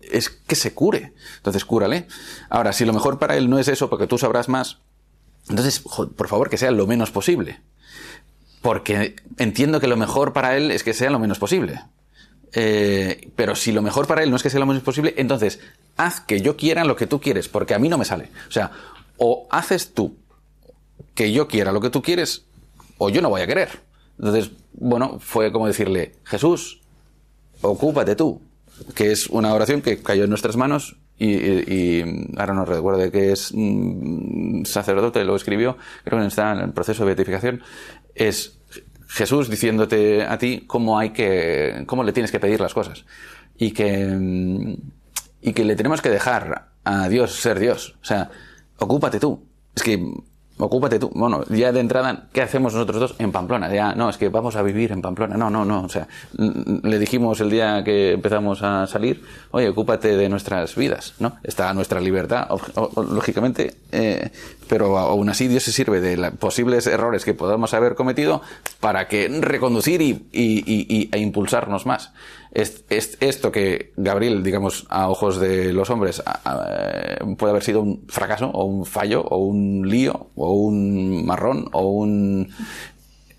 es 0.01 0.29
que 0.29 0.55
se 0.55 0.73
cure. 0.73 1.13
Entonces, 1.37 1.65
cúrale. 1.65 2.07
Ahora, 2.49 2.73
si 2.73 2.85
lo 2.85 2.93
mejor 2.93 3.19
para 3.19 3.37
él 3.37 3.49
no 3.49 3.59
es 3.59 3.67
eso, 3.67 3.89
porque 3.89 4.07
tú 4.07 4.17
sabrás 4.17 4.49
más, 4.49 4.79
entonces, 5.49 5.79
por 5.79 6.27
favor, 6.27 6.49
que 6.49 6.57
sea 6.57 6.71
lo 6.71 6.87
menos 6.87 7.11
posible 7.11 7.61
porque 8.65 9.15
entiendo 9.37 9.79
que 9.79 9.85
lo 9.85 9.95
mejor 9.95 10.33
para 10.33 10.57
él 10.57 10.71
es 10.71 10.81
que 10.81 10.95
sea 10.95 11.11
lo 11.11 11.19
menos 11.19 11.37
posible. 11.37 11.83
Eh, 12.51 13.29
pero 13.35 13.55
si 13.55 13.71
lo 13.71 13.83
mejor 13.83 14.07
para 14.07 14.23
él 14.23 14.31
no 14.31 14.37
es 14.37 14.41
que 14.41 14.49
sea 14.49 14.59
lo 14.59 14.65
menos 14.65 14.81
posible, 14.81 15.13
entonces 15.17 15.59
haz 15.97 16.19
que 16.19 16.41
yo 16.41 16.57
quiera 16.57 16.83
lo 16.83 16.95
que 16.95 17.05
tú 17.05 17.21
quieres, 17.21 17.47
porque 17.47 17.75
a 17.75 17.79
mí 17.79 17.89
no 17.89 17.99
me 17.99 18.05
sale. 18.05 18.31
O 18.49 18.51
sea, 18.51 18.71
o 19.17 19.47
haces 19.51 19.93
tú 19.93 20.17
que 21.13 21.31
yo 21.31 21.47
quiera 21.47 21.71
lo 21.71 21.79
que 21.79 21.91
tú 21.91 22.01
quieres, 22.01 22.45
o 22.97 23.11
yo 23.11 23.21
no 23.21 23.29
voy 23.29 23.41
a 23.41 23.45
querer. 23.45 23.83
Entonces, 24.17 24.51
bueno, 24.73 25.17
fue 25.19 25.51
como 25.51 25.67
decirle, 25.67 26.13
Jesús, 26.23 26.81
ocúpate 27.61 28.15
tú, 28.15 28.41
que 28.93 29.11
es 29.11 29.27
una 29.27 29.53
oración 29.53 29.81
que 29.81 30.01
cayó 30.01 30.23
en 30.23 30.29
nuestras 30.29 30.57
manos 30.57 30.97
y, 31.17 32.01
ahora 32.37 32.53
no 32.53 32.65
recuerdo 32.65 33.09
que 33.09 33.31
es 33.31 33.51
mm, 33.53 34.65
sacerdote, 34.65 35.23
lo 35.23 35.35
escribió, 35.35 35.77
creo 36.03 36.19
que 36.19 36.27
está 36.27 36.51
en 36.51 36.59
el 36.59 36.73
proceso 36.73 37.03
de 37.03 37.07
beatificación, 37.07 37.61
es 38.13 38.59
Jesús 39.07 39.49
diciéndote 39.49 40.23
a 40.23 40.37
ti 40.37 40.63
cómo 40.67 40.99
hay 40.99 41.11
que, 41.11 41.83
cómo 41.85 42.03
le 42.03 42.11
tienes 42.11 42.31
que 42.31 42.39
pedir 42.39 42.59
las 42.59 42.73
cosas. 42.73 43.05
Y 43.57 43.71
que, 43.71 44.77
y 45.41 45.53
que 45.53 45.63
le 45.63 45.75
tenemos 45.77 46.01
que 46.01 46.09
dejar 46.09 46.71
a 46.83 47.07
Dios 47.07 47.31
ser 47.31 47.59
Dios. 47.59 47.95
O 48.01 48.05
sea, 48.05 48.29
ocúpate 48.77 49.19
tú. 49.19 49.41
Es 49.73 49.83
que 49.83 50.13
ocúpate 50.57 50.99
tú. 50.99 51.11
Bueno, 51.13 51.43
ya 51.49 51.71
de 51.71 51.79
entrada, 51.79 52.27
¿qué 52.31 52.41
hacemos 52.41 52.73
nosotros 52.73 52.99
dos 52.99 53.15
en 53.19 53.31
Pamplona? 53.31 53.73
Ya, 53.73 53.93
no, 53.93 54.09
es 54.09 54.17
que 54.17 54.29
vamos 54.29 54.55
a 54.55 54.61
vivir 54.61 54.91
en 54.91 55.01
Pamplona. 55.01 55.35
No, 55.37 55.49
no, 55.49 55.65
no. 55.65 55.83
O 55.83 55.89
sea, 55.89 56.07
le 56.37 56.99
dijimos 56.99 57.39
el 57.41 57.49
día 57.49 57.83
que 57.83 58.13
empezamos 58.13 58.61
a 58.63 58.87
salir, 58.87 59.23
oye, 59.51 59.69
ocúpate 59.69 60.15
de 60.15 60.29
nuestras 60.29 60.75
vidas, 60.75 61.13
¿no? 61.19 61.37
Está 61.43 61.73
nuestra 61.73 61.99
libertad, 61.99 62.47
lógicamente, 62.95 63.75
eh, 63.91 64.29
pero 64.67 64.97
aún 64.97 65.29
así 65.29 65.47
Dios 65.47 65.63
se 65.63 65.71
sirve 65.71 65.99
de 65.99 66.31
posibles 66.31 66.87
errores 66.87 67.25
que 67.25 67.33
podamos 67.33 67.73
haber 67.73 67.95
cometido 67.95 68.41
para 68.79 69.07
que 69.07 69.27
reconducir 69.27 70.01
y, 70.01 70.27
y, 70.31 70.63
y, 70.65 71.09
e 71.11 71.19
impulsarnos 71.19 71.85
más 71.85 72.11
es, 72.55 73.17
esto 73.19 73.51
que 73.51 73.91
Gabriel, 73.97 74.41
digamos, 74.41 74.85
a 74.89 75.09
ojos 75.09 75.39
de 75.39 75.73
los 75.73 75.89
hombres, 75.89 76.23
puede 77.37 77.51
haber 77.51 77.63
sido 77.63 77.81
un 77.81 78.05
fracaso 78.07 78.47
o 78.47 78.63
un 78.63 78.85
fallo 78.85 79.21
o 79.21 79.37
un 79.37 79.87
lío 79.87 80.29
o 80.35 80.53
un 80.53 81.25
marrón 81.25 81.67
o 81.73 81.89
un... 81.89 82.49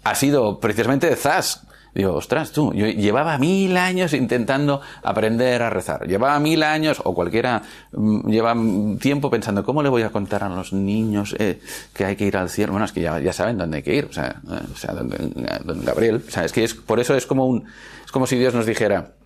ha 0.04 0.14
sido 0.14 0.60
precisamente 0.60 1.14
Zas. 1.16 1.62
Digo, 1.94 2.12
ostras, 2.12 2.52
tú, 2.52 2.74
yo 2.74 2.84
llevaba 2.88 3.38
mil 3.38 3.74
años 3.78 4.12
intentando 4.12 4.82
aprender 5.02 5.62
a 5.62 5.70
rezar. 5.70 6.06
Llevaba 6.06 6.38
mil 6.38 6.62
años, 6.62 7.00
o 7.02 7.14
cualquiera 7.14 7.62
mm, 7.92 8.28
lleva 8.28 8.54
tiempo 9.00 9.30
pensando, 9.30 9.64
¿cómo 9.64 9.82
le 9.82 9.88
voy 9.88 10.02
a 10.02 10.10
contar 10.10 10.44
a 10.44 10.50
los 10.50 10.74
niños 10.74 11.34
eh, 11.38 11.58
que 11.94 12.04
hay 12.04 12.16
que 12.16 12.26
ir 12.26 12.36
al 12.36 12.50
cielo? 12.50 12.72
Bueno, 12.72 12.84
es 12.84 12.92
que 12.92 13.00
ya, 13.00 13.18
ya 13.18 13.32
saben 13.32 13.56
dónde 13.56 13.78
hay 13.78 13.82
que 13.82 13.94
ir, 13.94 14.04
o 14.04 14.12
sea, 14.12 14.42
eh, 14.46 14.60
o 14.74 14.76
sea 14.76 14.94
Gabriel. 14.94 16.22
O 16.28 16.30
sea, 16.30 16.44
es 16.44 16.52
que 16.52 16.64
es, 16.64 16.74
por 16.74 17.00
eso 17.00 17.14
es 17.16 17.24
como 17.24 17.46
un, 17.46 17.64
es 18.06 18.12
como 18.12 18.26
si 18.26 18.36
Dios 18.36 18.54
nos 18.54 18.64
dijera, 18.64 19.16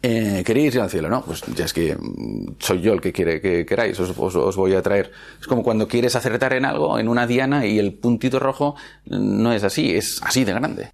eh, 0.00 0.42
¿queréis 0.46 0.74
ir 0.74 0.80
al 0.80 0.88
cielo? 0.88 1.08
No, 1.08 1.22
pues 1.22 1.42
ya 1.54 1.64
es 1.64 1.72
que 1.72 1.96
mm, 1.96 2.54
soy 2.60 2.80
yo 2.80 2.92
el 2.92 3.00
que 3.00 3.12
quiere 3.12 3.40
que 3.40 3.66
queráis, 3.66 3.98
os, 3.98 4.16
os, 4.16 4.56
voy 4.56 4.74
a 4.74 4.82
traer. 4.82 5.10
Es 5.40 5.46
como 5.46 5.64
cuando 5.64 5.88
quieres 5.88 6.14
acertar 6.14 6.52
en 6.52 6.64
algo, 6.64 6.98
en 6.98 7.08
una 7.08 7.26
diana, 7.26 7.66
y 7.66 7.78
el 7.78 7.94
puntito 7.94 8.38
rojo 8.38 8.76
mm, 9.06 9.42
no 9.42 9.52
es 9.52 9.64
así, 9.64 9.94
es 9.96 10.22
así 10.22 10.44
de 10.44 10.52
grande. 10.52 10.92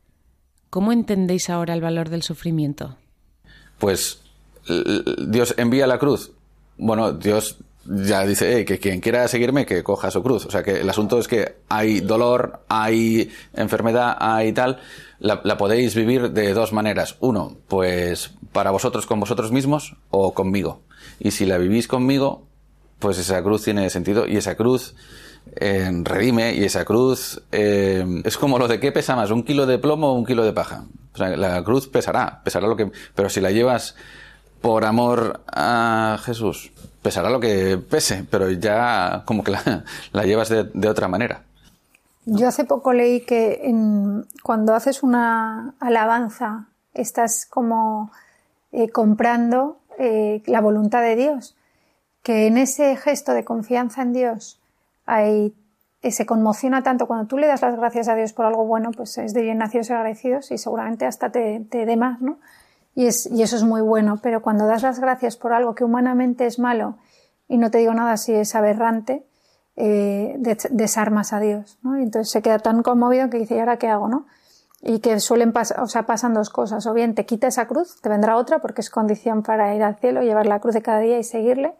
¿Cómo 0.70 0.92
entendéis 0.92 1.50
ahora 1.50 1.74
el 1.74 1.82
valor 1.82 2.08
del 2.08 2.22
sufrimiento? 2.22 2.96
Pues 3.78 4.22
Dios 5.26 5.54
envía 5.58 5.86
la 5.86 5.98
cruz. 5.98 6.32
Bueno, 6.78 7.12
Dios 7.12 7.58
ya 7.84 8.26
dice 8.26 8.64
que 8.64 8.78
quien 8.78 9.00
quiera 9.00 9.26
seguirme 9.28 9.66
que 9.66 9.82
coja 9.82 10.10
su 10.10 10.22
cruz. 10.22 10.46
O 10.46 10.50
sea 10.50 10.62
que 10.62 10.80
el 10.80 10.90
asunto 10.90 11.18
es 11.18 11.28
que 11.28 11.56
hay 11.68 12.00
dolor, 12.00 12.60
hay 12.68 13.30
enfermedad, 13.54 14.16
hay 14.18 14.52
tal. 14.52 14.78
La, 15.18 15.42
podéis 15.56 15.94
vivir 15.94 16.30
de 16.30 16.52
dos 16.54 16.72
maneras. 16.72 17.16
Uno, 17.20 17.56
pues 17.68 18.32
para 18.52 18.70
vosotros 18.70 19.06
con 19.06 19.20
vosotros 19.20 19.52
mismos 19.52 19.96
o 20.10 20.34
conmigo. 20.34 20.82
Y 21.18 21.30
si 21.30 21.46
la 21.46 21.58
vivís 21.58 21.88
conmigo, 21.88 22.46
pues 22.98 23.18
esa 23.18 23.42
cruz 23.42 23.64
tiene 23.64 23.88
sentido 23.90 24.26
y 24.26 24.36
esa 24.36 24.56
cruz 24.56 24.94
eh, 25.56 25.90
redime 26.04 26.54
y 26.54 26.64
esa 26.64 26.84
cruz 26.84 27.42
eh, 27.50 28.04
es 28.24 28.36
como 28.36 28.58
lo 28.58 28.68
de 28.68 28.78
qué 28.78 28.92
pesa 28.92 29.16
más, 29.16 29.30
un 29.30 29.42
kilo 29.42 29.66
de 29.66 29.78
plomo 29.78 30.12
o 30.12 30.14
un 30.14 30.26
kilo 30.26 30.44
de 30.44 30.52
paja. 30.52 30.84
O 31.14 31.16
sea, 31.16 31.36
la 31.36 31.62
cruz 31.64 31.88
pesará, 31.88 32.42
pesará 32.44 32.68
lo 32.68 32.76
que, 32.76 32.90
pero 33.14 33.28
si 33.28 33.40
la 33.40 33.50
llevas 33.50 33.96
por 34.60 34.84
amor 34.84 35.40
a 35.46 36.18
Jesús, 36.22 36.72
pesará 37.02 37.30
lo 37.30 37.40
que 37.40 37.78
pese, 37.78 38.24
pero 38.30 38.50
ya 38.50 39.22
como 39.24 39.42
que 39.42 39.52
la, 40.12 40.24
llevas 40.24 40.48
de, 40.48 40.88
otra 40.88 41.08
manera. 41.08 41.42
Yo 42.26 42.48
hace 42.48 42.64
poco 42.64 42.92
leí 42.92 43.22
que 43.22 43.72
cuando 44.42 44.74
haces 44.74 45.02
una 45.02 45.74
alabanza 45.80 46.66
estás 46.92 47.46
como 47.46 48.10
eh, 48.72 48.90
comprando 48.90 49.78
eh, 49.98 50.42
la 50.46 50.60
voluntad 50.60 51.02
de 51.02 51.16
Dios, 51.16 51.56
que 52.22 52.46
en 52.46 52.58
ese 52.58 52.96
gesto 52.96 53.32
de 53.32 53.44
confianza 53.44 54.02
en 54.02 54.12
Dios 54.12 54.60
hay, 55.06 55.54
eh, 56.02 56.10
se 56.10 56.26
conmociona 56.26 56.82
tanto 56.82 57.06
cuando 57.06 57.26
tú 57.26 57.38
le 57.38 57.46
das 57.46 57.62
las 57.62 57.76
gracias 57.76 58.08
a 58.08 58.14
Dios 58.14 58.32
por 58.32 58.44
algo 58.44 58.66
bueno, 58.66 58.90
pues 58.92 59.16
es 59.18 59.32
de 59.32 59.42
bien 59.42 59.58
nacidos 59.58 59.88
y 59.88 59.92
agradecidos 59.94 60.50
y 60.50 60.58
seguramente 60.58 61.06
hasta 61.06 61.32
te, 61.32 61.60
te 61.70 61.86
dé 61.86 61.96
más, 61.96 62.20
¿no? 62.20 62.38
Y, 63.04 63.06
eso 63.42 63.56
es 63.56 63.64
muy 63.64 63.80
bueno, 63.80 64.18
pero 64.22 64.42
cuando 64.42 64.66
das 64.66 64.82
las 64.82 65.00
gracias 65.00 65.36
por 65.36 65.54
algo 65.54 65.74
que 65.74 65.84
humanamente 65.84 66.44
es 66.44 66.58
malo, 66.58 66.96
y 67.48 67.56
no 67.56 67.70
te 67.70 67.78
digo 67.78 67.94
nada 67.94 68.18
si 68.18 68.34
es 68.34 68.54
aberrante, 68.54 69.26
eh, 69.76 70.36
desarmas 70.70 71.32
a 71.32 71.40
Dios, 71.40 71.78
¿no? 71.82 71.96
Entonces 71.96 72.30
se 72.30 72.42
queda 72.42 72.58
tan 72.58 72.82
conmovido 72.82 73.30
que 73.30 73.38
dice, 73.38 73.56
¿y 73.56 73.58
ahora 73.58 73.78
qué 73.78 73.88
hago, 73.88 74.08
no? 74.08 74.26
Y 74.82 75.00
que 75.00 75.18
suelen 75.20 75.52
pasar, 75.52 75.80
o 75.80 75.86
sea, 75.86 76.04
pasan 76.04 76.34
dos 76.34 76.50
cosas, 76.50 76.86
o 76.86 76.92
bien 76.92 77.14
te 77.14 77.24
quita 77.24 77.46
esa 77.46 77.66
cruz, 77.66 78.00
te 78.02 78.10
vendrá 78.10 78.36
otra 78.36 78.58
porque 78.58 78.82
es 78.82 78.90
condición 78.90 79.42
para 79.42 79.74
ir 79.74 79.82
al 79.82 79.96
cielo, 79.96 80.20
llevar 80.22 80.46
la 80.46 80.60
cruz 80.60 80.74
de 80.74 80.82
cada 80.82 80.98
día 81.00 81.18
y 81.18 81.24
seguirle, 81.24 81.74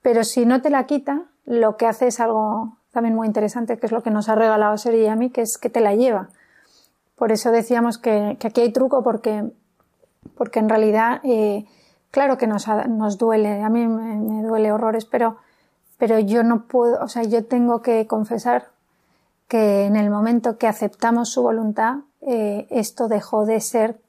pero 0.00 0.24
si 0.24 0.46
no 0.46 0.62
te 0.62 0.70
la 0.70 0.86
quita, 0.86 1.24
lo 1.44 1.76
que 1.76 1.86
hace 1.86 2.06
es 2.06 2.20
algo 2.20 2.78
también 2.90 3.14
muy 3.14 3.26
interesante, 3.26 3.78
que 3.78 3.86
es 3.86 3.92
lo 3.92 4.02
que 4.02 4.10
nos 4.10 4.30
ha 4.30 4.34
regalado 4.34 4.78
Seri 4.78 5.02
y 5.02 5.06
a 5.06 5.16
mí, 5.16 5.30
que 5.30 5.42
es 5.42 5.58
que 5.58 5.68
te 5.68 5.80
la 5.80 5.94
lleva. 5.94 6.30
Por 7.16 7.32
eso 7.32 7.50
decíamos 7.50 7.98
que, 7.98 8.36
que 8.40 8.46
aquí 8.46 8.62
hay 8.62 8.72
truco 8.72 9.02
porque 9.02 9.52
porque 10.36 10.60
en 10.60 10.68
realidad, 10.68 11.20
eh, 11.24 11.66
claro 12.10 12.38
que 12.38 12.46
nos, 12.46 12.66
nos, 12.88 13.18
duele, 13.18 13.62
a 13.62 13.68
mí 13.68 13.86
me, 13.86 14.42
duele 14.42 14.72
horrores, 14.72 15.04
pero, 15.04 15.36
pero 15.98 16.18
yo 16.18 16.42
no 16.42 16.62
puedo, 16.66 17.02
o 17.02 17.08
sea, 17.08 17.24
yo 17.24 17.44
tengo 17.44 17.82
que 17.82 18.06
confesar 18.06 18.68
que 19.48 19.84
en 19.86 19.96
el 19.96 20.10
momento 20.10 20.58
que 20.58 20.68
aceptamos 20.68 21.30
su 21.30 21.42
voluntad, 21.42 21.96
eh, 22.20 22.66
esto 22.70 23.08
dejó 23.08 23.46
de 23.46 23.60
ser 23.60 24.00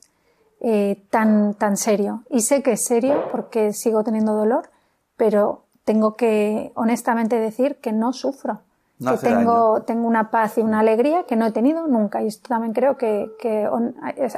eh, 0.59 1.01
tan, 1.09 1.53
tan 1.53 1.77
serio. 1.77 2.23
Y 2.29 2.41
sé 2.41 2.61
que 2.61 2.73
es 2.73 2.83
serio 2.83 3.27
porque 3.31 3.73
sigo 3.73 4.03
teniendo 4.03 4.33
dolor, 4.33 4.69
pero 5.15 5.63
tengo 5.85 6.15
que 6.15 6.71
honestamente 6.75 7.37
decir 7.37 7.77
que 7.77 7.93
no 7.93 8.11
sufro. 8.11 8.59
que 8.99 9.17
tengo, 9.17 9.81
tengo 9.83 10.05
una 10.07 10.29
paz 10.29 10.57
y 10.57 10.61
una 10.61 10.81
alegría 10.81 11.23
que 11.23 11.37
no 11.37 11.45
he 11.45 11.51
tenido 11.51 11.87
nunca. 11.87 12.21
Y 12.21 12.27
esto 12.27 12.49
también 12.49 12.73
creo 12.73 12.97
que, 12.97 13.31
que 13.39 13.69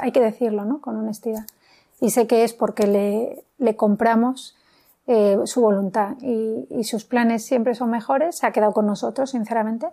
hay 0.00 0.12
que 0.12 0.20
decirlo, 0.20 0.64
¿no? 0.64 0.80
Con 0.80 0.96
honestidad 0.96 1.44
y 2.02 2.10
sé 2.10 2.26
que 2.26 2.42
es 2.42 2.52
porque 2.52 2.88
le, 2.88 3.44
le 3.58 3.76
compramos 3.76 4.56
eh, 5.06 5.38
su 5.44 5.60
voluntad 5.60 6.16
y, 6.20 6.66
y, 6.68 6.82
sus 6.82 7.04
planes 7.04 7.44
siempre 7.44 7.76
son 7.76 7.90
mejores. 7.90 8.38
Se 8.38 8.46
ha 8.46 8.50
quedado 8.50 8.72
con 8.72 8.86
nosotros, 8.86 9.30
sinceramente, 9.30 9.86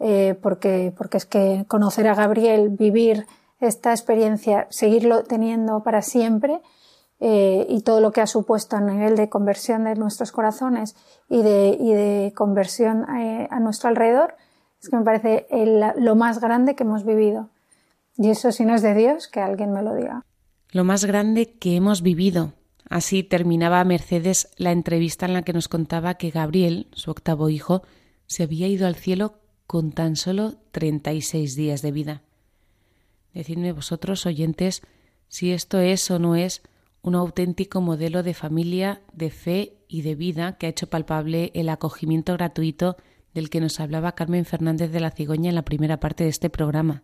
eh, 0.00 0.36
porque, 0.42 0.92
porque 0.98 1.16
es 1.16 1.26
que 1.26 1.64
conocer 1.68 2.08
a 2.08 2.16
Gabriel, 2.16 2.70
vivir 2.70 3.24
esta 3.60 3.92
experiencia, 3.92 4.66
seguirlo 4.70 5.22
teniendo 5.22 5.84
para 5.84 6.02
siempre 6.02 6.60
eh, 7.20 7.66
y 7.68 7.82
todo 7.82 8.00
lo 8.00 8.10
que 8.10 8.20
ha 8.20 8.26
supuesto 8.26 8.74
a 8.74 8.80
nivel 8.80 9.14
de 9.14 9.28
conversión 9.28 9.84
de 9.84 9.94
nuestros 9.94 10.32
corazones 10.32 10.96
y 11.28 11.42
de, 11.42 11.76
y 11.78 11.92
de 11.92 12.32
conversión 12.34 13.04
a, 13.08 13.60
nuestro 13.60 13.88
alrededor, 13.90 14.34
es 14.82 14.88
que 14.88 14.96
me 14.96 15.04
parece 15.04 15.46
lo 15.96 16.16
más 16.16 16.40
grande 16.40 16.74
que 16.74 16.82
hemos 16.82 17.04
vivido. 17.04 17.48
Y 18.16 18.30
eso 18.30 18.50
si 18.50 18.64
no 18.64 18.74
es 18.74 18.82
de 18.82 18.94
Dios, 18.94 19.28
que 19.28 19.40
alguien 19.40 19.72
me 19.72 19.82
lo 19.82 19.94
diga 19.94 20.24
lo 20.70 20.84
más 20.84 21.04
grande 21.04 21.50
que 21.50 21.76
hemos 21.76 22.02
vivido. 22.02 22.54
Así 22.88 23.22
terminaba 23.22 23.84
Mercedes 23.84 24.48
la 24.56 24.72
entrevista 24.72 25.26
en 25.26 25.34
la 25.34 25.42
que 25.42 25.52
nos 25.52 25.68
contaba 25.68 26.14
que 26.14 26.30
Gabriel, 26.30 26.86
su 26.92 27.10
octavo 27.10 27.50
hijo, 27.50 27.82
se 28.26 28.44
había 28.44 28.68
ido 28.68 28.86
al 28.86 28.96
cielo 28.96 29.40
con 29.66 29.92
tan 29.92 30.16
solo 30.16 30.54
36 30.72 31.54
días 31.54 31.82
de 31.82 31.92
vida. 31.92 32.22
Decidme 33.34 33.72
vosotros, 33.72 34.24
oyentes, 34.24 34.82
si 35.28 35.52
esto 35.52 35.80
es 35.80 36.10
o 36.10 36.18
no 36.18 36.34
es 36.34 36.62
un 37.02 37.14
auténtico 37.14 37.80
modelo 37.80 38.22
de 38.22 38.34
familia, 38.34 39.02
de 39.12 39.30
fe 39.30 39.76
y 39.88 40.02
de 40.02 40.14
vida 40.14 40.56
que 40.56 40.66
ha 40.66 40.70
hecho 40.70 40.88
palpable 40.88 41.50
el 41.54 41.68
acogimiento 41.68 42.32
gratuito 42.34 42.96
del 43.34 43.50
que 43.50 43.60
nos 43.60 43.80
hablaba 43.80 44.14
Carmen 44.14 44.44
Fernández 44.44 44.90
de 44.90 45.00
la 45.00 45.10
Cigoña 45.10 45.50
en 45.50 45.54
la 45.54 45.64
primera 45.64 46.00
parte 46.00 46.24
de 46.24 46.30
este 46.30 46.50
programa. 46.50 47.02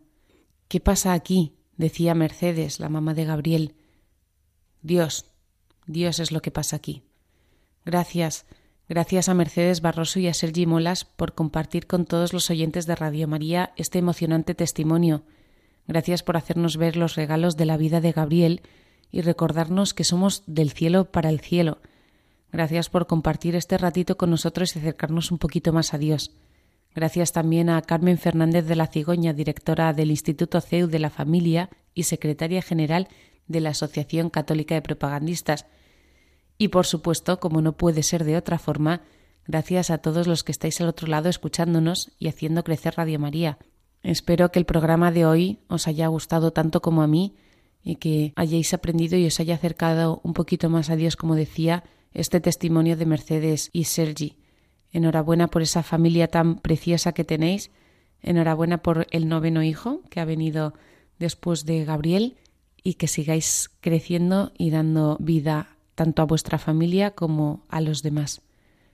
¿Qué 0.69 0.81
pasa 0.81 1.13
aquí? 1.13 1.55
Decía 1.77 2.15
Mercedes, 2.15 2.81
la 2.81 2.89
mamá 2.89 3.15
de 3.15 3.25
Gabriel. 3.25 3.75
Dios, 4.83 5.27
Dios 5.87 6.19
es 6.19 6.33
lo 6.33 6.41
que 6.43 6.51
pasa 6.51 6.77
aquí. 6.77 7.03
Gracias, 7.85 8.47
gracias 8.89 9.29
a 9.29 9.35
Mercedes 9.35 9.81
Barroso 9.81 10.19
y 10.21 10.29
a 10.29 10.35
Sergi 10.35 10.67
Molas 10.67 11.05
por 11.05 11.35
compartir 11.35 11.87
con 11.87 12.05
todos 12.07 12.33
los 12.33 12.51
oyentes 12.51 12.87
de 12.87 12.95
Radio 12.95 13.29
María 13.29 13.73
este 13.77 13.99
emocionante 13.99 14.55
testimonio. 14.55 15.25
Gracias 15.87 16.23
por 16.23 16.37
hacernos 16.37 16.77
ver 16.77 16.97
los 16.97 17.15
regalos 17.15 17.57
de 17.57 17.67
la 17.67 17.77
vida 17.77 18.01
de 18.01 18.13
Gabriel 18.13 18.63
y 19.11 19.21
recordarnos 19.21 19.95
que 19.95 20.05
somos 20.05 20.43
del 20.47 20.71
cielo 20.71 21.13
para 21.13 21.29
el 21.29 21.41
cielo. 21.41 21.79
Gracias 22.51 22.89
por 22.89 23.07
compartir 23.07 23.57
este 23.57 23.77
ratito 23.77 24.17
con 24.17 24.31
nosotros 24.31 24.75
y 24.75 24.79
acercarnos 24.79 25.31
un 25.31 25.39
poquito 25.39 25.73
más 25.73 25.93
a 25.93 25.99
Dios. 25.99 26.31
Gracias 26.95 27.33
también 27.33 27.71
a 27.71 27.83
Carmen 27.83 28.19
Fernández 28.19 28.67
de 28.67 28.77
la 28.77 28.87
Cigoña, 28.87 29.33
directora 29.33 29.93
del 29.93 30.11
Instituto 30.11 30.61
CEU 30.61 30.87
de 30.87 31.01
la 31.01 31.11
Familia 31.11 31.69
y 31.93 32.05
secretaria 32.05 32.63
general 32.63 33.09
de 33.49 33.61
la 33.61 33.71
Asociación 33.71 34.31
Católica 34.31 34.77
de 34.77 34.83
Propagandistas. 34.83 35.67
Y 36.57 36.69
por 36.69 36.87
supuesto, 36.87 37.41
como 37.41 37.61
no 37.61 37.77
puede 37.77 38.05
ser 38.05 38.23
de 38.23 38.37
otra 38.37 38.59
forma, 38.59 39.03
gracias 39.47 39.91
a 39.91 39.99
todos 39.99 40.29
los 40.29 40.45
que 40.45 40.53
estáis 40.53 40.81
al 40.81 40.89
otro 40.89 41.09
lado 41.09 41.29
escuchándonos 41.29 42.13
y 42.19 42.29
haciendo 42.29 42.63
crecer 42.63 42.95
Radio 42.97 43.19
María. 43.19 43.59
Espero 44.05 44.53
que 44.53 44.61
el 44.61 44.65
programa 44.65 45.11
de 45.11 45.27
hoy 45.27 45.59
os 45.69 45.89
haya 45.89 46.07
gustado 46.07 46.53
tanto 46.53 46.81
como 46.81 47.03
a 47.03 47.09
mí 47.09 47.35
y 47.83 47.97
que 47.97 48.33
hayáis 48.37 48.73
aprendido 48.73 49.19
y 49.19 49.27
os 49.27 49.41
haya 49.41 49.57
acercado 49.57 50.21
un 50.23 50.33
poquito 50.33 50.71
más 50.71 50.91
a 50.91 50.97
Dios, 50.97 51.17
como 51.17 51.35
decía 51.35 51.83
este 52.13 52.41
testimonio 52.41 52.97
de 52.97 53.07
Mercedes 53.07 53.71
y 53.73 53.85
Sergi. 53.85 54.39
Enhorabuena 54.95 55.49
por 55.49 55.61
esa 55.61 55.83
familia 55.83 56.29
tan 56.29 56.61
preciosa 56.61 57.13
que 57.13 57.25
tenéis. 57.25 57.73
Enhorabuena 58.23 58.79
por 58.79 59.09
el 59.11 59.29
noveno 59.29 59.63
hijo 59.63 60.01
que 60.09 60.21
ha 60.21 60.25
venido 60.25 60.73
después 61.19 61.67
de 61.67 61.85
Gabriel 61.85 62.37
y 62.85 62.95
que 62.95 63.09
sigáis 63.09 63.71
creciendo 63.81 64.53
y 64.57 64.71
dando 64.71 65.17
vida 65.19 65.77
tanto 65.97 66.23
a 66.23 66.27
vuestra 66.27 66.59
familia 66.59 67.11
como 67.11 67.65
a 67.69 67.81
los 67.81 68.03
demás. 68.03 68.41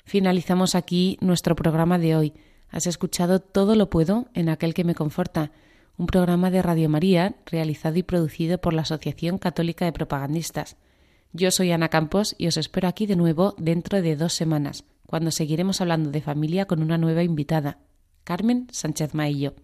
Finalizamos 0.06 0.74
aquí 0.74 1.18
nuestro 1.20 1.54
programa 1.54 1.98
de 1.98 2.16
hoy. 2.16 2.32
Has 2.70 2.86
escuchado 2.86 3.38
Todo 3.38 3.74
lo 3.74 3.90
puedo 3.90 4.28
en 4.32 4.48
aquel 4.48 4.72
que 4.72 4.84
me 4.84 4.94
conforta, 4.94 5.52
un 5.98 6.06
programa 6.06 6.50
de 6.50 6.62
Radio 6.62 6.88
María 6.88 7.34
realizado 7.44 7.98
y 7.98 8.02
producido 8.02 8.58
por 8.58 8.72
la 8.72 8.82
Asociación 8.82 9.36
Católica 9.36 9.84
de 9.84 9.92
Propagandistas. 9.92 10.78
Yo 11.34 11.50
soy 11.50 11.72
Ana 11.72 11.90
Campos 11.90 12.34
y 12.38 12.46
os 12.46 12.56
espero 12.56 12.88
aquí 12.88 13.04
de 13.06 13.16
nuevo 13.16 13.54
dentro 13.58 14.00
de 14.00 14.16
dos 14.16 14.32
semanas, 14.32 14.84
cuando 15.10 15.32
seguiremos 15.32 15.80
hablando 15.80 16.12
de 16.12 16.20
familia 16.20 16.66
con 16.66 16.84
una 16.84 16.96
nueva 16.96 17.24
invitada, 17.24 17.78
Carmen 18.22 18.68
Sánchez 18.70 19.12
Maillo. 19.12 19.54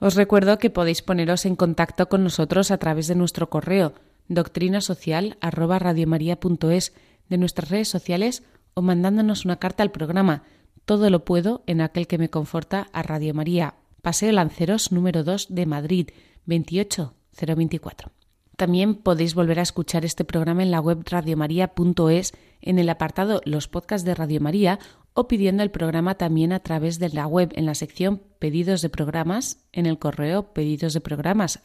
Os 0.00 0.16
recuerdo 0.16 0.58
que 0.58 0.68
podéis 0.68 1.00
poneros 1.00 1.46
en 1.46 1.54
contacto 1.54 2.08
con 2.08 2.24
nosotros 2.24 2.72
a 2.72 2.78
través 2.78 3.06
de 3.06 3.14
nuestro 3.14 3.50
correo 3.50 3.94
doctrinasocial@radiomaria.es, 4.26 6.92
de 7.28 7.38
nuestras 7.38 7.70
redes 7.70 7.86
sociales 7.86 8.42
o 8.74 8.82
mandándonos 8.82 9.44
una 9.44 9.60
carta 9.60 9.84
al 9.84 9.92
programa 9.92 10.42
Todo 10.86 11.08
lo 11.08 11.24
puedo 11.24 11.62
en 11.68 11.80
aquel 11.80 12.08
que 12.08 12.18
me 12.18 12.28
conforta 12.28 12.88
a 12.92 13.04
Radio 13.04 13.34
María, 13.34 13.76
Paseo 14.02 14.32
Lanceros 14.32 14.90
número 14.90 15.22
2 15.22 15.54
de 15.54 15.66
Madrid, 15.66 16.08
28024. 16.46 18.10
También 18.56 18.96
podéis 18.96 19.36
volver 19.36 19.60
a 19.60 19.62
escuchar 19.62 20.04
este 20.04 20.24
programa 20.24 20.64
en 20.64 20.72
la 20.72 20.80
web 20.80 21.04
radiomaria.es 21.08 22.32
en 22.62 22.78
el 22.78 22.88
apartado 22.88 23.40
Los 23.44 23.68
podcasts 23.68 24.06
de 24.06 24.14
Radio 24.14 24.40
María 24.40 24.78
o 25.14 25.28
pidiendo 25.28 25.62
el 25.62 25.70
programa 25.70 26.14
también 26.14 26.52
a 26.52 26.60
través 26.60 26.98
de 26.98 27.10
la 27.10 27.26
web 27.26 27.52
en 27.54 27.66
la 27.66 27.74
sección 27.74 28.22
Pedidos 28.38 28.80
de 28.80 28.88
programas, 28.88 29.58
en 29.72 29.86
el 29.86 29.98
correo 29.98 30.52
pedidos 30.52 30.94
programas 31.00 31.60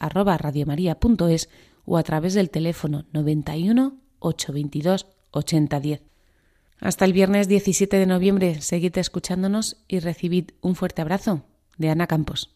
o 1.84 1.96
a 1.96 2.02
través 2.02 2.34
del 2.34 2.50
teléfono 2.50 3.06
91 3.12 3.96
822 4.18 5.06
8010. 5.30 6.02
Hasta 6.80 7.04
el 7.04 7.12
viernes 7.12 7.48
17 7.48 7.96
de 7.96 8.06
noviembre, 8.06 8.60
seguid 8.60 8.96
escuchándonos 8.98 9.78
y 9.88 9.98
recibid 9.98 10.50
un 10.60 10.74
fuerte 10.74 11.02
abrazo 11.02 11.42
de 11.76 11.90
Ana 11.90 12.06
Campos. 12.06 12.54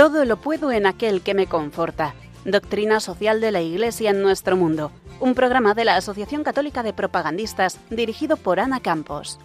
Todo 0.00 0.24
lo 0.24 0.38
puedo 0.38 0.72
en 0.72 0.86
aquel 0.86 1.20
que 1.20 1.34
me 1.34 1.46
conforta 1.46 2.14
Doctrina 2.46 3.00
Social 3.00 3.42
de 3.42 3.52
la 3.52 3.60
Iglesia 3.60 4.08
en 4.08 4.22
nuestro 4.22 4.56
mundo, 4.56 4.92
un 5.20 5.34
programa 5.34 5.74
de 5.74 5.84
la 5.84 5.96
Asociación 5.96 6.42
Católica 6.42 6.82
de 6.82 6.94
Propagandistas 6.94 7.78
dirigido 7.90 8.38
por 8.38 8.60
Ana 8.60 8.80
Campos. 8.80 9.38